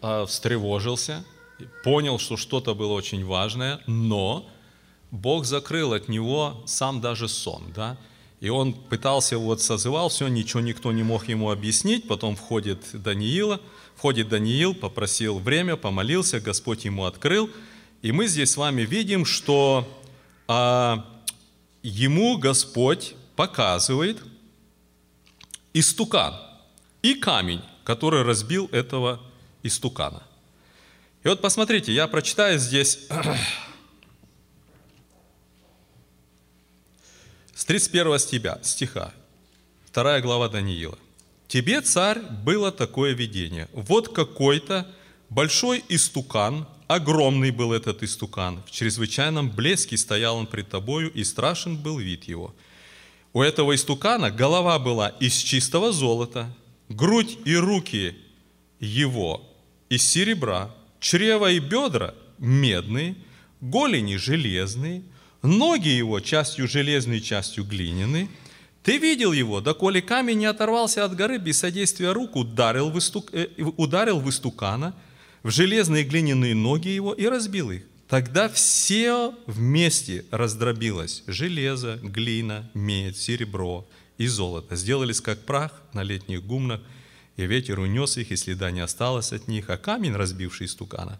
э, 0.00 0.26
встревожился, 0.26 1.24
понял, 1.84 2.18
что 2.18 2.36
что-то 2.36 2.74
было 2.74 2.92
очень 2.92 3.24
важное, 3.24 3.80
но 3.86 4.48
Бог 5.10 5.44
закрыл 5.44 5.92
от 5.92 6.08
него 6.08 6.62
сам 6.66 7.02
даже 7.02 7.28
сон, 7.28 7.72
да, 7.74 7.98
и 8.42 8.48
он 8.48 8.72
пытался, 8.72 9.38
вот 9.38 9.62
созывал 9.62 10.08
все, 10.08 10.26
ничего 10.26 10.60
никто 10.60 10.90
не 10.90 11.04
мог 11.04 11.28
ему 11.28 11.52
объяснить, 11.52 12.08
потом 12.08 12.34
входит 12.34 12.80
Даниила, 12.92 13.60
входит 13.94 14.30
Даниил, 14.30 14.74
попросил 14.74 15.38
время, 15.38 15.76
помолился, 15.76 16.40
Господь 16.40 16.84
ему 16.84 17.04
открыл, 17.04 17.48
и 18.02 18.10
мы 18.10 18.26
здесь 18.26 18.50
с 18.50 18.56
вами 18.56 18.82
видим, 18.82 19.24
что 19.24 19.88
а, 20.48 21.06
ему 21.84 22.36
Господь 22.36 23.14
показывает, 23.36 24.20
истукан 25.72 26.34
и 27.00 27.14
камень, 27.14 27.62
который 27.84 28.24
разбил 28.24 28.68
этого 28.72 29.20
истукана. 29.62 30.24
И 31.22 31.28
вот 31.28 31.40
посмотрите, 31.40 31.92
я 31.92 32.08
прочитаю 32.08 32.58
здесь 32.58 33.06
с 37.62 37.64
31 37.64 38.18
стиха, 38.18 38.58
стиха, 38.64 39.12
2 39.94 40.20
глава 40.20 40.48
Даниила. 40.48 40.98
«Тебе, 41.46 41.80
царь, 41.80 42.18
было 42.18 42.72
такое 42.72 43.12
видение. 43.12 43.68
Вот 43.72 44.12
какой-то 44.12 44.90
большой 45.30 45.84
истукан, 45.88 46.66
огромный 46.88 47.52
был 47.52 47.72
этот 47.72 48.02
истукан, 48.02 48.64
в 48.66 48.72
чрезвычайном 48.72 49.48
блеске 49.48 49.96
стоял 49.96 50.38
он 50.38 50.48
пред 50.48 50.70
тобою, 50.70 51.12
и 51.12 51.22
страшен 51.22 51.76
был 51.76 52.00
вид 52.00 52.24
его. 52.24 52.52
У 53.32 53.40
этого 53.40 53.76
истукана 53.76 54.32
голова 54.32 54.80
была 54.80 55.10
из 55.20 55.36
чистого 55.36 55.92
золота, 55.92 56.52
грудь 56.88 57.38
и 57.44 57.54
руки 57.54 58.16
его 58.80 59.48
из 59.88 60.02
серебра, 60.02 60.74
чрево 60.98 61.52
и 61.52 61.60
бедра 61.60 62.12
медные, 62.38 63.14
голени 63.60 64.16
железные, 64.16 65.04
ноги 65.42 65.88
его 65.88 66.20
частью 66.20 66.68
железные, 66.68 67.20
частью 67.20 67.64
глиняные. 67.64 68.28
Ты 68.82 68.98
видел 68.98 69.32
его, 69.32 69.60
доколе 69.60 70.02
камень 70.02 70.38
не 70.38 70.46
оторвался 70.46 71.04
от 71.04 71.14
горы, 71.14 71.38
без 71.38 71.58
содействия 71.58 72.12
рук 72.12 72.34
ударил 72.34 72.90
в, 72.90 72.98
истук, 72.98 73.32
э, 73.32 73.48
ударил 73.76 74.18
в 74.18 74.28
истукана, 74.28 74.94
в 75.42 75.50
железные 75.50 76.04
глиняные 76.04 76.54
ноги 76.54 76.88
его 76.88 77.12
и 77.12 77.26
разбил 77.26 77.70
их. 77.70 77.82
Тогда 78.08 78.48
все 78.48 79.34
вместе 79.46 80.26
раздробилось. 80.30 81.22
Железо, 81.26 81.98
глина, 82.02 82.68
медь, 82.74 83.16
серебро 83.16 83.88
и 84.18 84.26
золото. 84.26 84.76
Сделались 84.76 85.20
как 85.20 85.46
прах 85.46 85.80
на 85.92 86.02
летних 86.02 86.44
гумнах, 86.44 86.80
и 87.36 87.46
ветер 87.46 87.78
унес 87.78 88.18
их, 88.18 88.30
и 88.30 88.36
следа 88.36 88.70
не 88.70 88.80
осталось 88.80 89.32
от 89.32 89.48
них. 89.48 89.70
А 89.70 89.78
камень, 89.78 90.14
разбивший 90.14 90.68
стукана, 90.68 91.18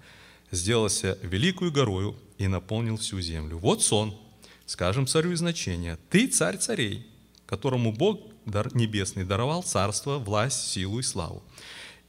сделался 0.52 1.18
великую 1.22 1.72
горою 1.72 2.16
и 2.38 2.46
наполнил 2.46 2.96
всю 2.96 3.20
землю. 3.20 3.58
Вот 3.58 3.82
сон, 3.82 4.16
скажем 4.66 5.08
царю 5.08 5.32
и 5.32 5.34
значение. 5.34 5.98
Ты 6.08 6.28
царь 6.28 6.58
царей, 6.58 7.04
которому 7.46 7.92
Бог 7.92 8.20
небесный 8.74 9.24
даровал 9.24 9.64
царство, 9.64 10.18
власть, 10.18 10.70
силу 10.70 11.00
и 11.00 11.02
славу 11.02 11.42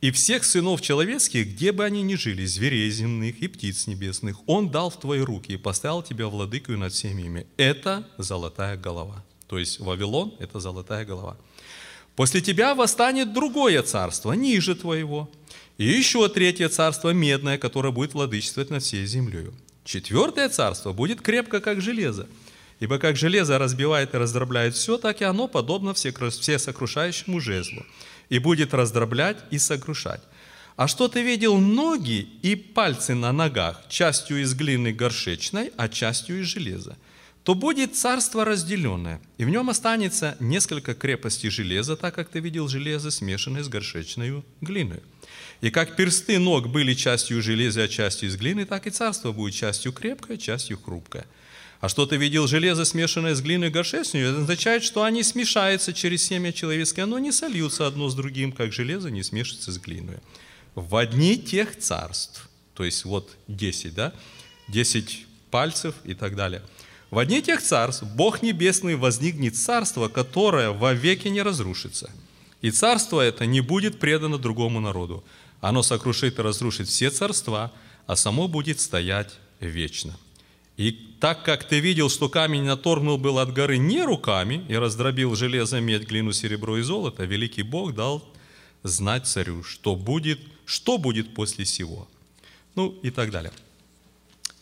и 0.03 0.11
всех 0.11 0.43
сынов 0.43 0.81
человеческих, 0.81 1.53
где 1.53 1.71
бы 1.71 1.85
они 1.85 2.01
ни 2.01 2.15
жили, 2.15 2.43
зверей 2.43 2.91
земных 2.91 3.39
и 3.39 3.47
птиц 3.47 3.87
небесных, 3.87 4.37
Он 4.49 4.69
дал 4.69 4.89
в 4.89 4.99
твои 4.99 5.21
руки 5.21 5.53
и 5.53 5.57
поставил 5.57 6.03
тебя 6.03 6.27
владыкою 6.27 6.77
над 6.77 6.91
всеми 6.91 7.21
ими. 7.21 7.47
Это 7.55 8.05
золотая 8.17 8.75
голова. 8.75 9.23
То 9.47 9.57
есть 9.57 9.79
Вавилон– 9.79 10.33
это 10.39 10.59
золотая 10.59 11.05
голова. 11.05 11.37
После 12.17 12.41
тебя 12.41 12.75
восстанет 12.75 13.31
другое 13.31 13.81
царство, 13.81 14.33
ниже 14.33 14.75
твоего, 14.75 15.29
и 15.77 15.85
еще 15.85 16.27
третье 16.29 16.69
царство 16.69 17.09
медное, 17.09 17.57
которое 17.57 17.91
будет 17.91 18.13
владычествовать 18.13 18.69
над 18.69 18.83
всей 18.83 19.05
землей. 19.05 19.49
Четвертое 19.83 20.49
царство 20.49 20.93
будет 20.93 21.21
крепко, 21.21 21.59
как 21.59 21.81
железо. 21.81 22.27
Ибо 22.79 22.99
как 22.99 23.15
железо 23.15 23.57
разбивает 23.59 24.13
и 24.13 24.17
раздробляет 24.17 24.75
все, 24.75 24.97
так 24.97 25.21
и 25.21 25.25
оно 25.25 25.47
подобно 25.47 25.93
всесокрушающему 25.93 27.39
жезлу 27.39 27.85
и 28.29 28.39
будет 28.39 28.73
раздроблять 28.73 29.37
и 29.51 29.57
сокрушать. 29.57 30.21
А 30.75 30.87
что 30.87 31.07
ты 31.07 31.21
видел 31.21 31.57
ноги 31.57 32.27
и 32.41 32.55
пальцы 32.55 33.13
на 33.13 33.31
ногах, 33.31 33.83
частью 33.89 34.41
из 34.41 34.55
глины 34.55 34.91
горшечной, 34.91 35.71
а 35.77 35.87
частью 35.87 36.41
из 36.41 36.47
железа, 36.47 36.97
то 37.43 37.53
будет 37.53 37.95
царство 37.95 38.43
разделенное, 38.43 39.21
и 39.37 39.45
в 39.45 39.49
нем 39.49 39.69
останется 39.69 40.35
несколько 40.39 40.95
крепостей 40.95 41.51
железа, 41.51 41.95
так 41.95 42.15
как 42.15 42.29
ты 42.29 42.39
видел 42.39 42.67
железо, 42.67 43.11
смешанное 43.11 43.63
с 43.63 43.69
горшечной 43.69 44.43
глиной. 44.61 45.01
И 45.63 45.69
как 45.69 45.95
персты 45.95 46.39
ног 46.39 46.67
были 46.67 46.93
частью 46.93 47.41
железа, 47.41 47.83
а 47.83 47.87
частью 47.87 48.27
из 48.27 48.35
глины, 48.35 48.65
так 48.65 48.85
и 48.85 48.89
царство 48.89 49.31
будет 49.31 49.53
частью 49.53 49.93
крепкое, 49.93 50.35
частью 50.35 50.77
хрупкое. 50.77 51.25
А 51.79 51.87
что 51.87 52.05
ты 52.05 52.17
видел 52.17 52.47
железо, 52.47 52.83
смешанное 52.83 53.33
с 53.33 53.39
глиной 53.39 53.69
горшечную, 53.69 54.29
это 54.29 54.41
означает, 54.41 54.83
что 54.83 55.03
они 55.03 55.23
смешаются 55.23 55.93
через 55.93 56.21
семя 56.21 56.51
человеческое, 56.51 57.03
оно 57.03 57.17
не 57.17 57.31
сольются 57.31 57.87
одно 57.87 58.09
с 58.09 58.13
другим, 58.13 58.51
как 58.51 58.73
железо 58.73 59.09
не 59.09 59.23
смешивается 59.23 59.71
с 59.71 59.77
глиной. 59.77 60.17
В 60.75 60.97
одни 60.97 61.37
тех 61.37 61.79
царств, 61.79 62.49
то 62.73 62.83
есть 62.83 63.05
вот 63.05 63.37
10, 63.47 63.95
да, 63.95 64.13
10 64.67 65.25
пальцев 65.49 65.95
и 66.03 66.13
так 66.13 66.35
далее. 66.35 66.61
В 67.09 67.19
одни 67.19 67.41
тех 67.41 67.61
царств 67.61 68.03
Бог 68.03 68.41
Небесный 68.41 68.97
возникнет 68.97 69.55
царство, 69.55 70.09
которое 70.09 70.71
вовеки 70.71 71.29
не 71.29 71.41
разрушится. 71.41 72.11
И 72.61 72.69
царство 72.69 73.21
это 73.21 73.45
не 73.45 73.61
будет 73.61 73.99
предано 73.99 74.37
другому 74.37 74.81
народу. 74.81 75.23
Оно 75.63 75.81
сокрушит 75.81 76.39
и 76.39 76.41
разрушит 76.41 76.89
все 76.89 77.09
царства, 77.09 77.71
а 78.05 78.17
само 78.17 78.49
будет 78.49 78.81
стоять 78.81 79.29
вечно. 79.61 80.13
И 80.75 80.91
так 81.21 81.45
как 81.45 81.63
ты 81.63 81.79
видел, 81.79 82.09
что 82.09 82.27
камень 82.27 82.63
наторгнул 82.63 83.17
был 83.17 83.39
от 83.39 83.53
горы 83.53 83.77
не 83.77 84.03
руками 84.03 84.65
и 84.67 84.75
раздробил 84.75 85.37
железо, 85.37 85.79
медь, 85.79 86.05
глину, 86.05 86.33
серебро 86.33 86.79
и 86.79 86.81
золото, 86.81 87.23
великий 87.23 87.63
Бог 87.63 87.95
дал 87.95 88.25
знать 88.83 89.25
царю, 89.25 89.63
что 89.63 89.95
будет, 89.95 90.41
что 90.65 90.97
будет 90.97 91.33
после 91.33 91.63
сего. 91.63 92.09
Ну 92.75 92.99
и 93.01 93.09
так 93.09 93.31
далее. 93.31 93.53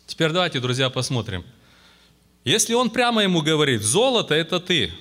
Теперь 0.05 0.29
давайте, 0.29 0.59
друзья, 0.59 0.91
посмотрим. 0.91 1.43
Если 2.43 2.75
он 2.75 2.91
прямо 2.91 3.23
ему 3.23 3.41
говорит, 3.41 3.81
золото 3.81 4.35
это 4.35 4.59
ты, 4.59 4.93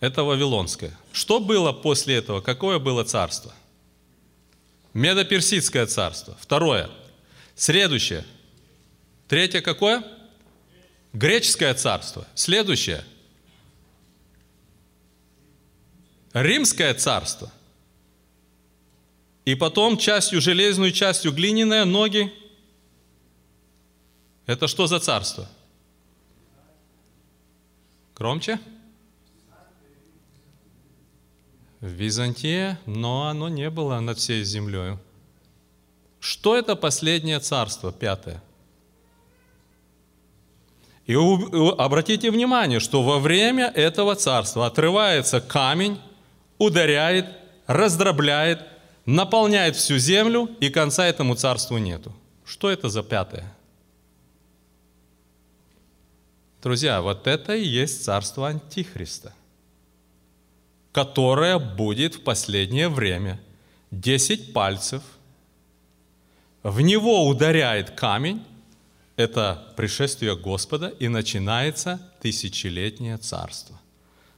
это 0.00 0.24
Вавилонское. 0.24 0.98
Что 1.12 1.40
было 1.40 1.72
после 1.72 2.14
этого? 2.14 2.40
Какое 2.40 2.78
было 2.78 3.04
царство? 3.04 3.52
Медоперсидское 4.94 5.86
царство. 5.86 6.36
Второе. 6.40 6.90
Следующее. 7.54 8.24
Третье 9.28 9.60
какое? 9.60 10.04
Греческое 11.12 11.74
царство. 11.74 12.26
Следующее. 12.34 13.04
Римское 16.32 16.94
царство. 16.94 17.52
И 19.44 19.54
потом 19.54 19.98
частью 19.98 20.40
железную, 20.40 20.92
частью 20.92 21.32
глиняная, 21.32 21.84
ноги. 21.84 22.32
Это 24.46 24.68
что 24.68 24.86
за 24.86 25.00
царство? 25.00 25.48
Громче? 28.14 28.60
Византия, 31.82 32.78
но 32.86 33.26
оно 33.26 33.48
не 33.48 33.68
было 33.68 34.00
над 34.00 34.18
всей 34.18 34.44
землей. 34.44 34.96
Что 36.20 36.56
это 36.56 36.76
последнее 36.76 37.40
царство, 37.40 37.92
пятое? 37.92 38.40
И 41.06 41.14
обратите 41.14 42.30
внимание, 42.30 42.78
что 42.78 43.02
во 43.02 43.18
время 43.18 43.66
этого 43.66 44.14
царства 44.14 44.66
отрывается 44.66 45.40
камень, 45.40 46.00
ударяет, 46.58 47.26
раздробляет, 47.66 48.64
наполняет 49.04 49.74
всю 49.74 49.98
землю, 49.98 50.48
и 50.60 50.70
конца 50.70 51.04
этому 51.06 51.34
царству 51.34 51.78
нету. 51.78 52.12
Что 52.44 52.70
это 52.70 52.88
за 52.88 53.02
пятое? 53.02 53.52
Друзья, 56.62 57.02
вот 57.02 57.26
это 57.26 57.56
и 57.56 57.66
есть 57.66 58.04
царство 58.04 58.46
Антихриста, 58.46 59.34
которое 60.92 61.58
будет 61.58 62.16
в 62.16 62.20
последнее 62.22 62.88
время. 62.88 63.40
Десять 63.90 64.52
пальцев, 64.52 65.02
в 66.62 66.80
него 66.80 67.26
ударяет 67.26 67.90
камень, 67.90 68.42
это 69.16 69.72
пришествие 69.76 70.36
Господа, 70.36 70.88
и 70.88 71.08
начинается 71.08 72.00
тысячелетнее 72.20 73.18
царство. 73.18 73.80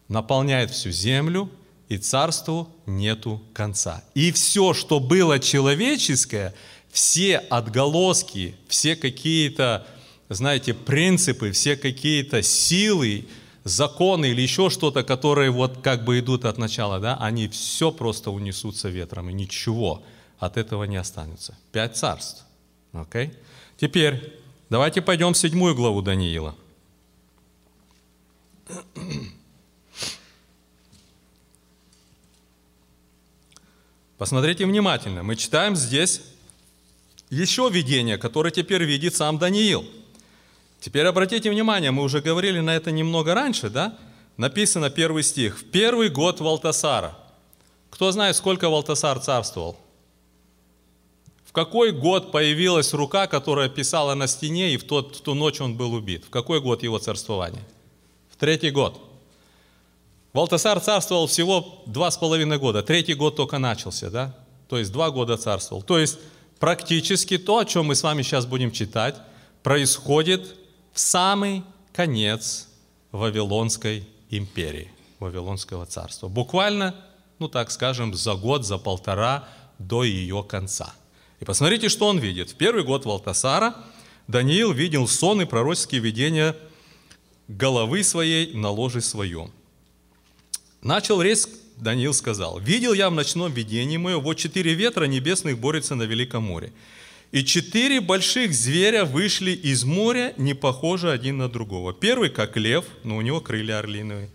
Наполняет 0.08 0.70
всю 0.70 0.90
землю, 0.90 1.50
и 1.88 1.98
царству 1.98 2.68
нету 2.86 3.42
конца. 3.52 4.02
И 4.14 4.32
все, 4.32 4.72
что 4.72 5.00
было 5.00 5.38
человеческое, 5.38 6.54
все 6.90 7.36
отголоски, 7.36 8.56
все 8.68 8.96
какие-то, 8.96 9.86
знаете, 10.28 10.72
принципы, 10.72 11.52
все 11.52 11.76
какие-то 11.76 12.42
силы, 12.42 13.26
законы 13.64 14.26
или 14.26 14.40
еще 14.42 14.70
что-то, 14.70 15.02
которые 15.02 15.50
вот 15.50 15.78
как 15.82 16.04
бы 16.04 16.18
идут 16.18 16.44
от 16.44 16.58
начала, 16.58 17.00
да, 17.00 17.16
они 17.16 17.48
все 17.48 17.90
просто 17.90 18.30
унесутся 18.30 18.88
ветром, 18.88 19.30
и 19.30 19.32
ничего 19.32 20.02
от 20.38 20.56
этого 20.56 20.84
не 20.84 20.96
останется. 20.96 21.56
Пять 21.72 21.96
царств. 21.96 22.44
Okay? 22.92 23.34
Теперь 23.76 24.44
Давайте 24.70 25.02
пойдем 25.02 25.34
в 25.34 25.38
седьмую 25.38 25.74
главу 25.76 26.00
Даниила. 26.02 26.56
Посмотрите 34.18 34.66
внимательно. 34.66 35.22
Мы 35.22 35.36
читаем 35.36 35.76
здесь 35.76 36.22
еще 37.30 37.68
видение, 37.70 38.18
которое 38.18 38.50
теперь 38.50 38.82
видит 38.84 39.14
сам 39.14 39.38
Даниил. 39.38 39.84
Теперь 40.84 41.06
обратите 41.06 41.48
внимание, 41.48 41.92
мы 41.92 42.02
уже 42.02 42.20
говорили 42.20 42.60
на 42.60 42.76
это 42.76 42.90
немного 42.90 43.32
раньше, 43.32 43.70
да? 43.70 43.96
Написано 44.36 44.90
первый 44.90 45.22
стих. 45.22 45.58
В 45.58 45.64
первый 45.70 46.10
год 46.10 46.40
Валтасара. 46.40 47.16
Кто 47.88 48.12
знает, 48.12 48.36
сколько 48.36 48.68
Валтасар 48.68 49.18
царствовал? 49.18 49.78
какой 51.52 51.90
год 51.92 52.32
появилась 52.32 52.92
рука, 52.92 53.26
которая 53.28 53.70
писала 53.70 54.14
на 54.14 54.26
стене, 54.26 54.74
и 54.74 54.76
в, 54.76 54.84
тот, 54.84 55.16
в 55.16 55.20
ту 55.22 55.32
ночь 55.32 55.58
он 55.58 55.74
был 55.74 55.94
убит? 55.94 56.24
В 56.26 56.28
какой 56.28 56.60
год 56.60 56.82
его 56.82 56.98
царствования? 56.98 57.62
В 58.28 58.36
третий 58.36 58.70
год. 58.70 59.00
Валтасар 60.34 60.80
царствовал 60.80 61.28
всего 61.28 61.82
два 61.86 62.10
с 62.10 62.18
половиной 62.18 62.58
года. 62.58 62.82
Третий 62.82 63.14
год 63.14 63.36
только 63.36 63.56
начался, 63.56 64.10
да? 64.10 64.36
То 64.68 64.76
есть 64.76 64.92
два 64.92 65.10
года 65.10 65.38
царствовал. 65.38 65.82
То 65.82 65.98
есть 65.98 66.18
практически 66.58 67.38
то, 67.38 67.58
о 67.58 67.64
чем 67.64 67.86
мы 67.86 67.94
с 67.94 68.02
вами 68.02 68.20
сейчас 68.20 68.44
будем 68.44 68.70
читать, 68.70 69.14
происходит 69.62 70.56
в 70.94 70.98
самый 70.98 71.62
конец 71.92 72.68
Вавилонской 73.12 74.08
империи, 74.30 74.90
Вавилонского 75.18 75.84
царства. 75.84 76.28
Буквально, 76.28 76.94
ну 77.38 77.48
так 77.48 77.70
скажем, 77.70 78.14
за 78.14 78.34
год, 78.34 78.64
за 78.64 78.78
полтора 78.78 79.46
до 79.78 80.04
ее 80.04 80.42
конца– 80.42 80.94
и 81.44 81.44
посмотрите, 81.44 81.90
что 81.90 82.06
он 82.06 82.18
видит. 82.18 82.52
В 82.52 82.54
первый 82.54 82.84
год 82.84 83.04
Валтасара 83.04 83.74
Даниил 84.28 84.72
видел 84.72 85.06
сон 85.06 85.42
и 85.42 85.44
пророческие 85.44 86.00
видения 86.00 86.56
головы 87.48 88.02
своей 88.02 88.54
на 88.54 88.70
ложе 88.70 89.02
своем. 89.02 89.50
Начал 90.82 91.20
речь, 91.20 91.42
Даниил 91.76 92.14
сказал, 92.14 92.58
«Видел 92.60 92.94
я 92.94 93.10
в 93.10 93.14
ночном 93.14 93.52
видении 93.52 93.96
мое, 93.98 94.18
вот 94.18 94.38
четыре 94.38 94.72
ветра 94.72 95.04
небесных 95.04 95.58
борются 95.58 95.94
на 95.94 96.04
Великом 96.04 96.44
море. 96.44 96.72
И 97.32 97.44
четыре 97.44 98.00
больших 98.00 98.54
зверя 98.54 99.04
вышли 99.04 99.50
из 99.50 99.84
моря, 99.84 100.34
не 100.36 100.54
похожи 100.54 101.10
один 101.10 101.38
на 101.38 101.48
другого. 101.48 101.92
Первый, 101.92 102.30
как 102.30 102.56
лев, 102.56 102.84
но 103.02 103.16
у 103.16 103.20
него 103.22 103.40
крылья 103.40 103.78
орлиновые. 103.78 104.30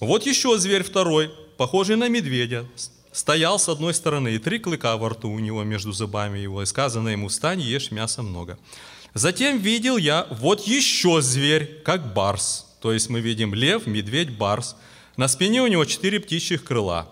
Вот 0.00 0.26
еще 0.26 0.58
зверь 0.58 0.82
второй, 0.82 1.30
похожий 1.56 1.96
на 1.96 2.08
медведя, 2.08 2.66
стоял 3.12 3.58
с 3.58 3.70
одной 3.70 3.94
стороны, 3.94 4.34
и 4.34 4.38
три 4.38 4.58
клыка 4.58 4.96
во 4.98 5.08
рту 5.08 5.30
у 5.30 5.38
него 5.38 5.64
между 5.64 5.92
зубами 5.92 6.38
его, 6.38 6.62
и 6.62 6.66
сказано 6.66 7.08
ему, 7.08 7.28
встань, 7.28 7.62
ешь 7.62 7.90
мяса 7.90 8.22
много. 8.22 8.58
Затем 9.14 9.58
видел 9.58 9.96
я 9.96 10.26
вот 10.30 10.66
еще 10.66 11.22
зверь, 11.22 11.80
как 11.82 12.12
барс. 12.12 12.66
То 12.82 12.92
есть 12.92 13.08
мы 13.08 13.20
видим 13.20 13.54
лев, 13.54 13.86
медведь, 13.86 14.36
барс. 14.36 14.76
На 15.16 15.28
спине 15.28 15.62
у 15.62 15.66
него 15.66 15.86
четыре 15.86 16.20
птичьих 16.20 16.62
крыла. 16.62 17.08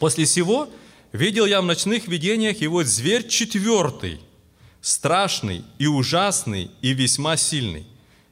После 0.00 0.26
сего 0.26 0.68
видел 1.16 1.46
я 1.46 1.60
в 1.60 1.64
ночных 1.64 2.08
видениях 2.08 2.60
вот 2.68 2.86
зверь 2.86 3.26
четвертый, 3.26 4.20
страшный 4.80 5.64
и 5.78 5.86
ужасный 5.86 6.70
и 6.82 6.92
весьма 6.92 7.36
сильный. 7.36 7.86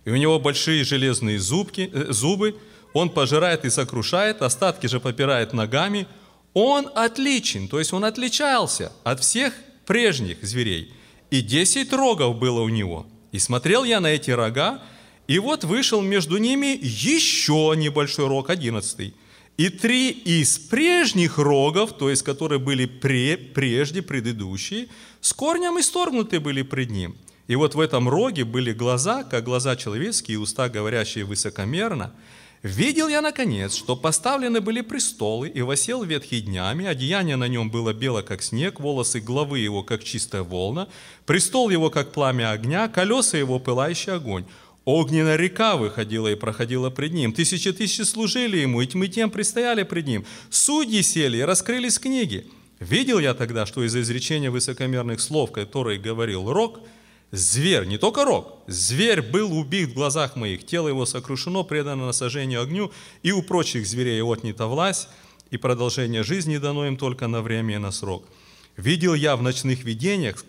И 0.04 0.10
у 0.10 0.16
него 0.16 0.38
большие 0.38 0.84
железные 0.84 1.38
зубки, 1.38 1.90
э, 1.92 2.12
зубы, 2.12 2.56
он 2.92 3.10
пожирает 3.10 3.64
и 3.64 3.70
сокрушает, 3.70 4.42
остатки 4.42 4.86
же 4.86 5.00
попирает 5.00 5.52
ногами– 5.52 6.06
он 6.54 6.88
отличен, 6.94 7.66
то 7.66 7.80
есть 7.80 7.92
он 7.92 8.04
отличался 8.04 8.92
от 9.02 9.20
всех 9.20 9.52
прежних 9.86 10.42
зверей. 10.42 10.92
И 11.30 11.42
десять 11.42 11.92
рогов 11.92 12.38
было 12.38 12.60
у 12.60 12.68
него. 12.68 13.06
И 13.32 13.40
смотрел 13.40 13.82
я 13.82 14.00
на 14.00 14.06
эти 14.06 14.30
рога, 14.30 14.80
и 15.26 15.40
вот 15.40 15.64
вышел 15.64 16.00
между 16.00 16.36
ними 16.36 16.78
еще 16.80 17.74
небольшой 17.76 18.28
рог, 18.28 18.50
одиннадцатый. 18.50 19.14
И 19.56 19.68
три 19.68 20.10
из 20.10 20.58
прежних 20.58 21.38
рогов, 21.38 21.96
то 21.96 22.10
есть 22.10 22.22
которые 22.22 22.58
были 22.58 22.86
пре, 22.86 23.36
прежде, 23.36 24.02
предыдущие, 24.02 24.88
с 25.20 25.32
корнем 25.32 25.78
исторгнуты 25.78 26.40
были 26.40 26.62
пред 26.62 26.90
ним. 26.90 27.16
И 27.46 27.56
вот 27.56 27.74
в 27.74 27.80
этом 27.80 28.08
роге 28.08 28.44
были 28.44 28.72
глаза, 28.72 29.22
как 29.22 29.44
глаза 29.44 29.76
человеческие, 29.76 30.38
уста, 30.38 30.68
говорящие 30.68 31.24
высокомерно– 31.24 32.12
Видел 32.64 33.08
я, 33.08 33.20
наконец, 33.20 33.76
что 33.76 33.94
поставлены 33.94 34.62
были 34.62 34.80
престолы, 34.80 35.50
и 35.50 35.60
восел 35.60 36.02
ветхий 36.02 36.40
днями, 36.40 36.86
одеяние 36.86 37.36
на 37.36 37.46
нем 37.46 37.70
было 37.70 37.92
бело, 37.92 38.22
как 38.22 38.42
снег, 38.42 38.80
волосы 38.80 39.20
главы 39.20 39.58
его, 39.58 39.82
как 39.82 40.02
чистая 40.02 40.44
волна, 40.44 40.88
престол 41.26 41.68
его, 41.68 41.90
как 41.90 42.12
пламя 42.12 42.52
огня, 42.52 42.88
колеса 42.88 43.36
его, 43.36 43.58
пылающий 43.58 44.14
огонь. 44.14 44.46
Огненная 44.84 45.36
река 45.36 45.76
выходила 45.76 46.28
и 46.28 46.34
проходила 46.34 46.90
пред 46.90 47.14
ним. 47.14 47.32
Тысячи 47.32 47.72
тысяч 47.72 48.06
служили 48.06 48.58
ему, 48.58 48.82
и 48.82 48.86
тьмы 48.86 49.08
тем 49.08 49.30
предстояли 49.30 49.82
пред 49.82 50.06
ним. 50.06 50.26
Судьи 50.50 51.00
сели 51.00 51.38
и 51.38 51.42
раскрылись 51.42 51.98
книги. 51.98 52.46
Видел 52.80 53.18
я 53.18 53.32
тогда, 53.32 53.64
что 53.64 53.82
из-за 53.84 54.02
изречения 54.02 54.50
высокомерных 54.50 55.20
слов, 55.20 55.52
которые 55.52 55.98
говорил 55.98 56.52
Рок, 56.52 56.80
зверь, 57.30 57.86
не 57.86 57.96
только 57.96 58.26
Рок, 58.26 58.58
зверь 58.66 59.22
был 59.22 59.56
убит 59.56 59.90
в 59.90 59.94
глазах 59.94 60.36
моих, 60.36 60.66
тело 60.66 60.88
его 60.88 61.06
сокрушено, 61.06 61.64
предано 61.64 62.06
на 62.06 62.12
сожжение 62.12 62.60
огню, 62.60 62.92
и 63.22 63.32
у 63.32 63.42
прочих 63.42 63.86
зверей 63.86 64.22
отнята 64.22 64.66
власть, 64.66 65.08
и 65.50 65.56
продолжение 65.56 66.24
жизни 66.24 66.58
дано 66.58 66.86
им 66.86 66.98
только 66.98 67.26
на 67.26 67.40
время 67.40 67.76
и 67.76 67.78
на 67.78 67.90
срок. 67.90 68.24
Видел 68.76 69.14
я 69.14 69.36
в 69.36 69.42
ночных 69.42 69.84
видениях, 69.84 70.44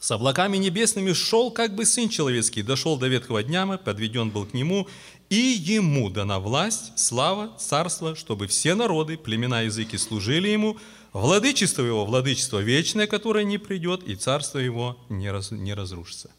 с 0.00 0.10
облаками 0.10 0.56
небесными 0.56 1.12
шел, 1.12 1.50
как 1.50 1.74
бы 1.74 1.84
Сын 1.84 2.08
Человеческий, 2.08 2.62
дошел 2.62 2.96
до 2.96 3.06
ветхого 3.06 3.42
дня, 3.42 3.66
подведен 3.76 4.30
был 4.30 4.46
к 4.46 4.54
Нему, 4.54 4.88
и 5.28 5.36
Ему 5.36 6.08
дана 6.08 6.40
власть, 6.40 6.98
слава, 6.98 7.54
царство, 7.58 8.16
чтобы 8.16 8.46
все 8.46 8.74
народы, 8.74 9.18
племена, 9.18 9.60
языки 9.60 9.98
служили 9.98 10.48
Ему, 10.48 10.78
владычество 11.12 11.82
Его, 11.82 12.06
владычество 12.06 12.60
вечное, 12.60 13.06
которое 13.06 13.44
не 13.44 13.58
придет, 13.58 14.02
и 14.02 14.16
царство 14.16 14.58
Его 14.58 14.98
не, 15.10 15.30
раз, 15.30 15.50
не 15.50 15.74
разрушится. 15.74 16.30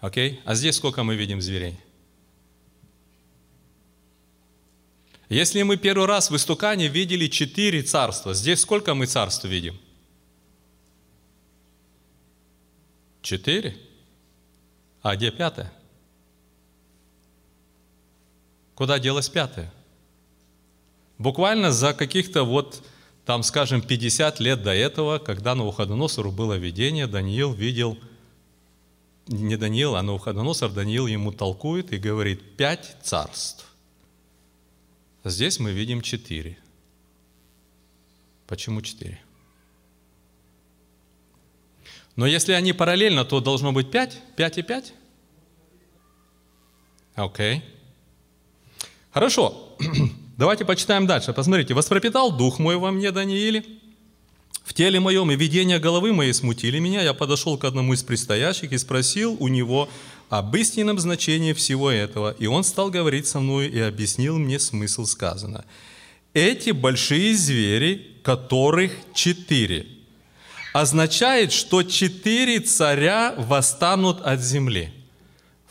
Окей? 0.00 0.40
А 0.44 0.56
здесь 0.56 0.74
сколько 0.74 1.04
мы 1.04 1.14
видим 1.14 1.40
зверей? 1.40 1.78
Если 5.28 5.62
мы 5.62 5.76
первый 5.76 6.06
раз 6.06 6.30
в 6.30 6.36
истукане 6.36 6.88
видели 6.88 7.28
четыре 7.28 7.82
царства, 7.82 8.34
здесь 8.34 8.60
сколько 8.60 8.94
мы 8.94 9.06
царств 9.06 9.44
видим? 9.44 9.78
Четыре? 13.22 13.76
А 15.00 15.16
где 15.16 15.30
пятое? 15.30 15.72
Куда 18.74 18.98
делось 18.98 19.28
пятое? 19.28 19.72
Буквально 21.18 21.70
за 21.70 21.94
каких-то 21.94 22.42
вот, 22.42 22.82
там, 23.24 23.44
скажем, 23.44 23.80
50 23.80 24.40
лет 24.40 24.62
до 24.62 24.74
этого, 24.74 25.18
когда 25.18 25.54
Навуходоносору 25.54 26.32
было 26.32 26.54
видение, 26.54 27.06
Даниил 27.06 27.52
видел, 27.52 27.96
не 29.28 29.56
Даниил, 29.56 29.94
а 29.94 30.02
Навуходоносор, 30.02 30.72
Даниил 30.72 31.06
ему 31.06 31.30
толкует 31.30 31.92
и 31.92 31.98
говорит, 31.98 32.56
пять 32.56 32.96
царств. 33.02 33.66
Здесь 35.22 35.60
мы 35.60 35.70
видим 35.70 36.02
четыре. 36.02 36.58
Почему 38.48 38.82
четыре? 38.82 39.20
Но 42.16 42.26
если 42.26 42.52
они 42.52 42.72
параллельно, 42.72 43.24
то 43.24 43.40
должно 43.40 43.72
быть 43.72 43.90
5, 43.90 44.18
5 44.36 44.58
и 44.58 44.62
5. 44.62 44.94
Окей. 47.14 47.56
Okay. 47.56 47.62
Хорошо. 49.12 49.76
Давайте 50.38 50.64
почитаем 50.64 51.06
дальше. 51.06 51.32
Посмотрите. 51.32 51.74
«Воспропитал 51.74 52.36
дух 52.36 52.58
мой 52.58 52.76
во 52.76 52.90
мне, 52.90 53.10
Данииле, 53.10 53.64
в 54.64 54.74
теле 54.74 55.00
моем, 55.00 55.30
и 55.30 55.36
видения 55.36 55.78
головы 55.78 56.12
моей 56.12 56.32
смутили 56.32 56.78
меня. 56.78 57.02
Я 57.02 57.14
подошел 57.14 57.58
к 57.58 57.64
одному 57.64 57.94
из 57.94 58.02
предстоящих 58.02 58.72
и 58.72 58.78
спросил 58.78 59.36
у 59.38 59.48
него 59.48 59.88
об 60.30 60.54
истинном 60.56 60.98
значении 60.98 61.52
всего 61.52 61.90
этого. 61.90 62.34
И 62.38 62.46
он 62.46 62.64
стал 62.64 62.90
говорить 62.90 63.26
со 63.26 63.40
мной 63.40 63.68
и 63.68 63.80
объяснил 63.80 64.38
мне 64.38 64.58
смысл 64.58 65.04
сказано. 65.04 65.64
Эти 66.32 66.70
большие 66.70 67.34
звери, 67.36 68.16
которых 68.22 68.92
четыре– 69.14 69.86
означает, 70.72 71.52
что 71.52 71.82
четыре 71.82 72.60
царя 72.60 73.34
восстанут 73.36 74.20
от 74.22 74.40
земли. 74.40 74.92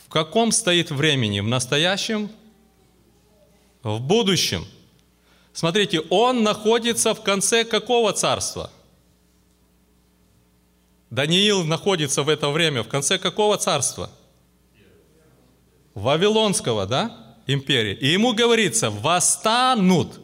В 0.06 0.10
каком 0.10 0.52
стоит 0.52 0.92
времени? 0.92 1.40
В 1.40 1.48
настоящем? 1.48 2.30
В 3.84 4.00
будущем. 4.00 4.66
Смотрите, 5.54 6.02
он 6.10 6.44
находится 6.44 7.14
в 7.14 7.24
конце 7.24 7.64
какого 7.64 8.14
царства? 8.14 8.72
Даниил 11.10 11.66
находится 11.66 12.24
в 12.24 12.30
это 12.30 12.50
время 12.50 12.84
в 12.84 12.88
конце 12.88 13.18
какого 13.18 13.58
царства? 13.58 14.10
Вавилонского, 15.94 16.86
да, 16.86 17.36
империи. 17.48 17.96
И 17.96 18.08
ему 18.08 18.34
говорится, 18.34 18.90
восстанут. 18.90 20.22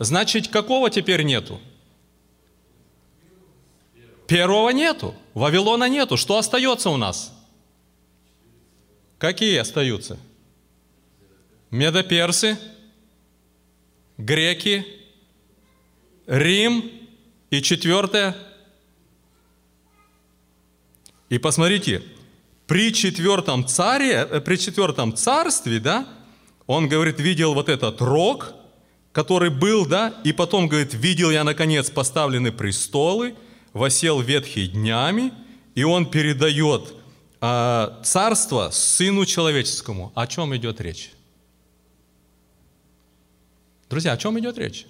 Значит, 0.00 0.48
какого 0.48 0.90
теперь 0.90 1.22
нету? 1.22 1.60
Первого 4.32 4.70
нету. 4.70 5.14
Вавилона 5.34 5.90
нету. 5.90 6.16
Что 6.16 6.38
остается 6.38 6.88
у 6.88 6.96
нас? 6.96 7.34
Какие 9.18 9.58
остаются? 9.58 10.18
Медоперсы, 11.70 12.58
греки, 14.16 14.86
Рим 16.26 16.90
и 17.50 17.60
четвертое. 17.60 18.34
И 21.28 21.36
посмотрите, 21.36 22.02
при 22.66 22.94
четвертом 22.94 23.66
царе, 23.66 24.12
э, 24.12 24.40
при 24.40 24.56
четвертом 24.56 25.14
царстве, 25.14 25.78
да, 25.78 26.08
он 26.66 26.88
говорит, 26.88 27.20
видел 27.20 27.52
вот 27.52 27.68
этот 27.68 28.00
рог, 28.00 28.54
который 29.12 29.50
был, 29.50 29.84
да, 29.84 30.14
и 30.24 30.32
потом 30.32 30.68
говорит, 30.68 30.94
видел 30.94 31.30
я, 31.30 31.44
наконец, 31.44 31.90
поставлены 31.90 32.50
престолы, 32.50 33.34
восел 33.72 34.20
ветхий 34.20 34.68
днями, 34.68 35.32
и 35.74 35.84
он 35.84 36.10
передает 36.10 36.94
а, 37.40 38.00
царство 38.04 38.70
Сыну 38.70 39.24
Человеческому. 39.24 40.12
О 40.14 40.26
чем 40.26 40.54
идет 40.56 40.80
речь? 40.80 41.12
Друзья, 43.88 44.12
о 44.12 44.16
чем 44.16 44.38
идет 44.38 44.58
речь? 44.58 44.86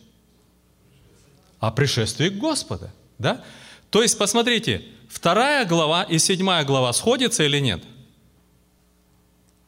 О 1.60 1.70
пришествии 1.70 2.28
Господа. 2.28 2.92
Да? 3.18 3.44
То 3.90 4.02
есть, 4.02 4.18
посмотрите, 4.18 4.84
вторая 5.08 5.64
глава 5.64 6.02
и 6.02 6.18
седьмая 6.18 6.64
глава 6.64 6.92
сходятся 6.92 7.44
или 7.44 7.58
нет? 7.58 7.82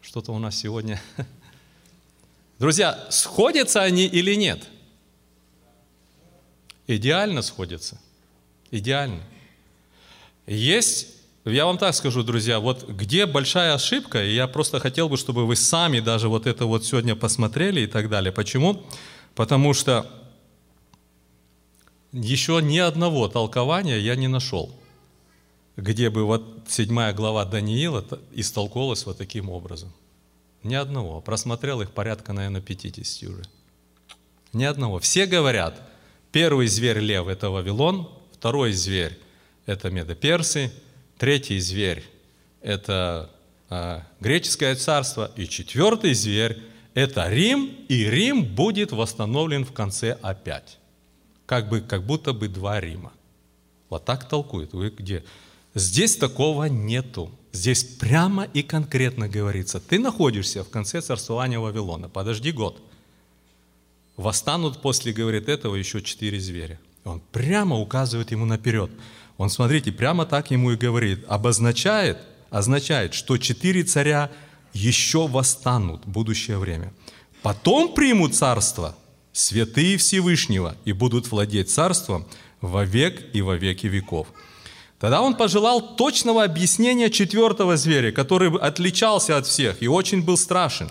Что-то 0.01 0.33
у 0.33 0.39
нас 0.39 0.57
сегодня... 0.57 1.01
Друзья, 2.59 3.07
сходятся 3.11 3.83
они 3.83 4.07
или 4.07 4.35
нет? 4.35 4.63
Идеально 6.87 7.43
сходятся 7.43 7.99
идеальны. 8.79 9.23
Есть, 10.47 11.09
я 11.45 11.65
вам 11.65 11.79
так 11.79 11.95
скажу, 11.95 12.23
друзья, 12.23 12.61
вот 12.61 12.89
где 12.89 13.27
большая 13.27 13.75
ошибка, 13.75 14.25
и 14.25 14.35
я 14.35 14.47
просто 14.47 14.81
хотел 14.81 15.09
бы, 15.09 15.17
чтобы 15.17 15.47
вы 15.47 15.57
сами 15.57 16.01
даже 16.01 16.29
вот 16.29 16.47
это 16.47 16.67
вот 16.67 16.85
сегодня 16.85 17.17
посмотрели 17.17 17.83
и 17.83 17.87
так 17.87 18.09
далее. 18.09 18.33
Почему? 18.33 18.83
Потому 19.35 19.75
что 19.75 20.11
еще 22.13 22.61
ни 22.63 22.79
одного 22.79 23.29
толкования 23.29 23.99
я 23.99 24.17
не 24.17 24.29
нашел, 24.29 24.75
где 25.77 26.11
бы 26.11 26.25
вот 26.25 26.67
седьмая 26.69 27.13
глава 27.13 27.45
Даниила 27.45 28.05
истолковалась 28.33 29.07
вот 29.07 29.19
таким 29.19 29.51
образом. 29.51 29.93
Ни 30.63 30.75
одного. 30.75 31.21
Просмотрел 31.21 31.83
их 31.83 31.91
порядка, 31.91 32.33
наверное, 32.33 32.63
50 32.63 33.29
уже. 33.29 33.43
Ни 34.53 34.65
одного. 34.65 34.99
Все 34.99 35.27
говорят, 35.27 35.81
первый 36.33 36.69
зверь 36.69 37.01
лев– 37.01 37.27
это 37.29 37.51
Вавилон, 37.51 38.09
Второй 38.45 38.75
зверь– 38.75 39.19
это 39.67 39.89
медоперсы. 39.89 40.71
Третий 41.17 41.59
зверь– 41.61 42.05
это 42.61 43.31
а, 43.71 44.03
греческое 44.21 44.77
царство. 44.77 45.33
И 45.35 45.49
четвертый 45.49 46.13
зверь– 46.13 46.59
это 46.95 47.27
Рим, 47.31 47.75
и 47.89 48.05
Рим 48.05 48.45
будет 48.45 48.93
восстановлен 48.93 49.65
в 49.65 49.73
конце 49.73 50.19
опять. 50.21 50.77
Как, 51.47 51.71
бы, 51.71 51.81
как 51.81 52.05
будто 52.05 52.35
бы 52.35 52.49
два 52.49 52.83
Рима. 52.83 53.15
Вот 53.89 54.05
так 54.05 54.29
толкует. 54.29 54.75
Вы 54.75 54.91
где? 54.91 55.25
Здесь 55.73 56.19
такого 56.19 56.65
нету. 56.65 57.31
Здесь 57.53 57.83
прямо 57.83 58.45
и 58.45 58.63
конкретно 58.63 59.27
говорится. 59.27 59.81
Ты 59.81 59.99
находишься 59.99 60.65
в 60.65 60.69
конце 60.69 61.01
царствования 61.01 61.59
Вавилона. 61.59 62.11
Подожди 62.11 62.53
год. 62.53 62.79
Восстанут 64.19 64.83
после, 64.83 65.15
говорит, 65.15 65.49
этого 65.49 65.77
еще 65.77 66.03
четыре 66.03 66.39
зверя. 66.39 66.79
Он 67.05 67.21
прямо 67.33 67.77
указывает 67.79 68.31
ему 68.31 68.47
наперед. 68.47 68.91
Он, 69.37 69.51
смотрите, 69.51 69.93
прямо 69.93 70.27
так 70.27 70.51
ему 70.51 70.73
и 70.73 70.77
говорит. 70.77 71.25
Обозначает, 71.29 72.19
означает, 72.51 73.15
что 73.15 73.37
четыре 73.37 73.83
царя 73.83 74.31
еще 74.73 75.27
восстанут 75.29 76.05
в 76.05 76.09
будущее 76.09 76.59
время. 76.59 76.93
Потом 77.43 77.95
примут 77.95 78.35
царство 78.35 78.97
святые 79.33 79.99
Всевышнего 79.99 80.77
и 80.85 80.93
будут 80.93 81.31
владеть 81.31 81.71
царством 81.71 82.27
во 82.61 82.85
век 82.85 83.23
и 83.35 83.43
во 83.43 83.57
веки 83.57 83.87
веков. 83.87 84.29
Тогда 84.99 85.21
он 85.21 85.35
пожелал 85.35 85.97
точного 85.97 86.45
объяснения 86.45 87.11
четвертого 87.11 87.77
зверя, 87.77 88.13
который 88.13 88.57
отличался 88.57 89.37
от 89.37 89.47
всех 89.47 89.83
и 89.83 89.89
очень 89.89 90.23
был 90.23 90.39
страшен. 90.39 90.91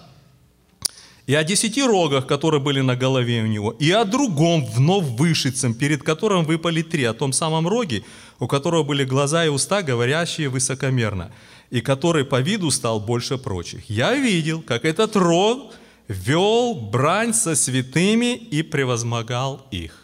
И 1.25 1.35
о 1.35 1.43
десяти 1.43 1.83
рогах, 1.83 2.27
которые 2.27 2.59
были 2.59 2.81
на 2.81 2.95
голове 2.95 3.43
у 3.43 3.47
него, 3.47 3.71
и 3.71 3.91
о 3.91 4.03
другом 4.03 4.65
вновь 4.65 5.05
вышицем, 5.05 5.73
перед 5.73 6.03
которым 6.03 6.43
выпали 6.43 6.81
три, 6.81 7.05
о 7.05 7.13
том 7.13 7.31
самом 7.31 7.67
роге, 7.67 8.03
у 8.39 8.47
которого 8.47 8.83
были 8.83 9.05
глаза 9.05 9.45
и 9.45 9.49
уста, 9.49 9.83
говорящие 9.83 10.49
высокомерно, 10.49 11.31
и 11.69 11.81
который 11.81 12.25
по 12.25 12.41
виду 12.41 12.71
стал 12.71 12.99
больше 12.99 13.37
прочих. 13.37 13.89
Я 13.89 14.15
видел, 14.15 14.61
как 14.61 14.83
этот 14.83 15.15
рог 15.15 15.73
вел 16.09 16.75
брань 16.75 17.33
со 17.33 17.55
святыми 17.55 18.35
и 18.35 18.61
превозмогал 18.61 19.65
их. 19.71 20.03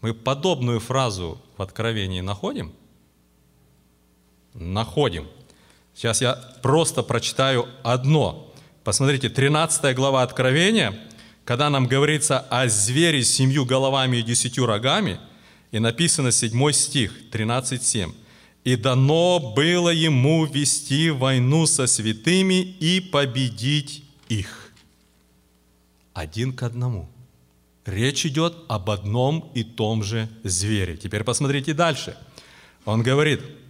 Мы 0.00 0.14
подобную 0.14 0.80
фразу 0.80 1.40
в 1.56 1.62
Откровении 1.62 2.20
находим? 2.20 2.72
Находим. 4.52 5.28
Сейчас 5.94 6.20
я 6.20 6.34
просто 6.60 7.04
прочитаю 7.04 7.68
одно. 7.84 8.51
Посмотрите, 8.84 9.28
13 9.28 9.94
глава 9.94 10.22
Откровения, 10.22 10.92
когда 11.44 11.70
нам 11.70 11.86
говорится 11.86 12.40
о 12.40 12.68
звере 12.68 13.22
с 13.22 13.32
семью 13.32 13.64
головами 13.64 14.16
и 14.16 14.22
десятью 14.22 14.66
рогами, 14.66 15.20
и 15.70 15.78
написано 15.78 16.32
7 16.32 16.72
стих, 16.72 17.12
13.7. 17.30 18.12
«И 18.64 18.76
дано 18.76 19.54
было 19.56 19.90
ему 19.90 20.44
вести 20.46 21.10
войну 21.10 21.66
со 21.66 21.86
святыми 21.86 22.60
и 22.60 23.00
победить 23.00 24.04
их». 24.28 24.72
Один 26.12 26.52
к 26.52 26.62
одному. 26.64 27.08
Речь 27.86 28.26
идет 28.26 28.54
об 28.68 28.90
одном 28.90 29.50
и 29.54 29.64
том 29.64 30.02
же 30.02 30.28
звере. 30.42 30.96
Теперь 30.96 31.24
посмотрите 31.24 31.72
дальше. 31.72 32.16
Он 32.84 33.02
говорит– 33.02 33.42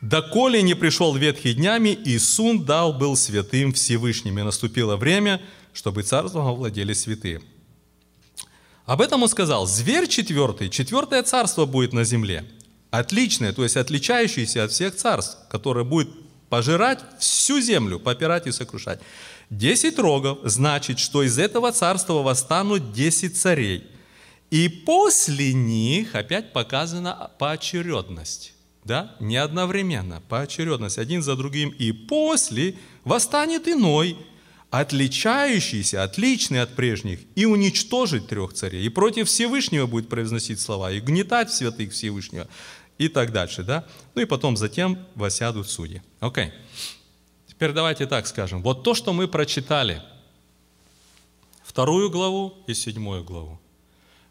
Доколе 0.00 0.62
не 0.62 0.74
пришел 0.74 1.14
ветхий 1.16 1.54
днями, 1.54 1.88
и 1.88 2.18
Сун 2.18 2.64
дал 2.64 2.92
был 2.92 3.16
святым 3.16 3.72
Всевышним, 3.72 4.38
и 4.38 4.42
наступило 4.42 4.96
время, 4.96 5.42
чтобы 5.72 6.02
царством 6.02 6.46
овладели 6.46 6.92
святые. 6.92 7.42
Об 8.86 9.00
этом 9.00 9.22
он 9.22 9.28
сказал, 9.28 9.66
зверь 9.66 10.06
четвертый, 10.06 10.70
четвертое 10.70 11.22
царство 11.22 11.66
будет 11.66 11.92
на 11.92 12.04
земле, 12.04 12.44
отличное, 12.90 13.52
то 13.52 13.64
есть 13.64 13.76
отличающееся 13.76 14.64
от 14.64 14.72
всех 14.72 14.94
царств, 14.94 15.36
которое 15.50 15.84
будет 15.84 16.08
пожирать 16.48 17.00
всю 17.18 17.60
землю, 17.60 17.98
попирать 17.98 18.46
и 18.46 18.52
сокрушать. 18.52 19.00
Десять 19.50 19.98
рогов 19.98 20.38
значит, 20.44 20.98
что 20.98 21.22
из 21.22 21.38
этого 21.38 21.72
царства 21.72 22.22
восстанут 22.22 22.92
десять 22.92 23.36
царей. 23.36 23.84
И 24.50 24.68
после 24.68 25.52
них 25.52 26.14
опять 26.14 26.52
показана 26.52 27.30
поочередность 27.38 28.54
да, 28.88 29.14
не 29.20 29.36
одновременно, 29.36 30.22
поочередность, 30.28 30.98
один 30.98 31.22
за 31.22 31.36
другим, 31.36 31.68
и 31.68 31.92
после 31.92 32.74
восстанет 33.04 33.68
иной, 33.68 34.16
отличающийся, 34.70 36.02
отличный 36.02 36.62
от 36.62 36.74
прежних, 36.74 37.20
и 37.36 37.44
уничтожить 37.44 38.26
трех 38.26 38.54
царей, 38.54 38.84
и 38.84 38.88
против 38.88 39.28
Всевышнего 39.28 39.86
будет 39.86 40.08
произносить 40.08 40.58
слова, 40.58 40.90
и 40.90 41.00
гнетать 41.00 41.52
святых 41.52 41.92
Всевышнего, 41.92 42.48
и 42.96 43.08
так 43.08 43.30
дальше, 43.30 43.62
да? 43.62 43.84
Ну 44.14 44.22
и 44.22 44.24
потом 44.24 44.56
затем 44.56 44.98
восядут 45.14 45.68
судьи. 45.68 46.02
Окей. 46.18 46.46
Okay. 46.46 46.52
Теперь 47.46 47.72
давайте 47.72 48.06
так 48.06 48.26
скажем. 48.26 48.62
Вот 48.62 48.84
то, 48.84 48.94
что 48.94 49.12
мы 49.12 49.28
прочитали, 49.28 50.02
вторую 51.62 52.08
главу 52.08 52.54
и 52.66 52.74
седьмую 52.74 53.22
главу, 53.22 53.60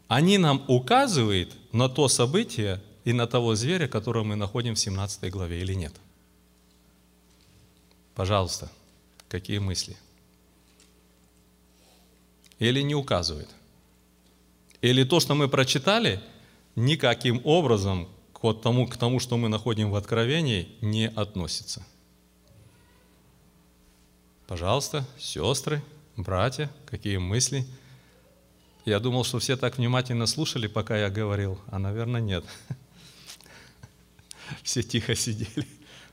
они 0.08 0.38
нам 0.38 0.64
указывают 0.66 1.54
на 1.72 1.88
то 1.88 2.08
событие, 2.08 2.82
и 3.08 3.14
на 3.14 3.26
того 3.26 3.54
зверя, 3.54 3.88
которого 3.88 4.22
мы 4.22 4.36
находим 4.36 4.74
в 4.74 4.78
17 4.78 5.30
главе, 5.32 5.62
или 5.62 5.72
нет? 5.72 5.94
Пожалуйста, 8.14 8.70
какие 9.30 9.60
мысли? 9.60 9.96
Или 12.58 12.82
не 12.82 12.94
указывает? 12.94 13.48
Или 14.82 15.04
то, 15.04 15.20
что 15.20 15.34
мы 15.34 15.48
прочитали, 15.48 16.20
никаким 16.76 17.40
образом 17.44 18.10
к, 18.34 18.42
вот 18.42 18.60
тому, 18.60 18.86
к 18.86 18.98
тому, 18.98 19.20
что 19.20 19.38
мы 19.38 19.48
находим 19.48 19.90
в 19.90 19.96
Откровении, 19.96 20.68
не 20.82 21.08
относится? 21.08 21.86
Пожалуйста, 24.46 25.06
сестры, 25.18 25.82
братья, 26.14 26.70
какие 26.84 27.16
мысли? 27.16 27.64
Я 28.84 29.00
думал, 29.00 29.24
что 29.24 29.38
все 29.38 29.56
так 29.56 29.78
внимательно 29.78 30.26
слушали, 30.26 30.66
пока 30.66 30.98
я 30.98 31.08
говорил, 31.08 31.58
а, 31.68 31.78
наверное, 31.78 32.20
нет. 32.20 32.44
Все 34.62 34.82
тихо 34.82 35.14
сидели. 35.14 35.66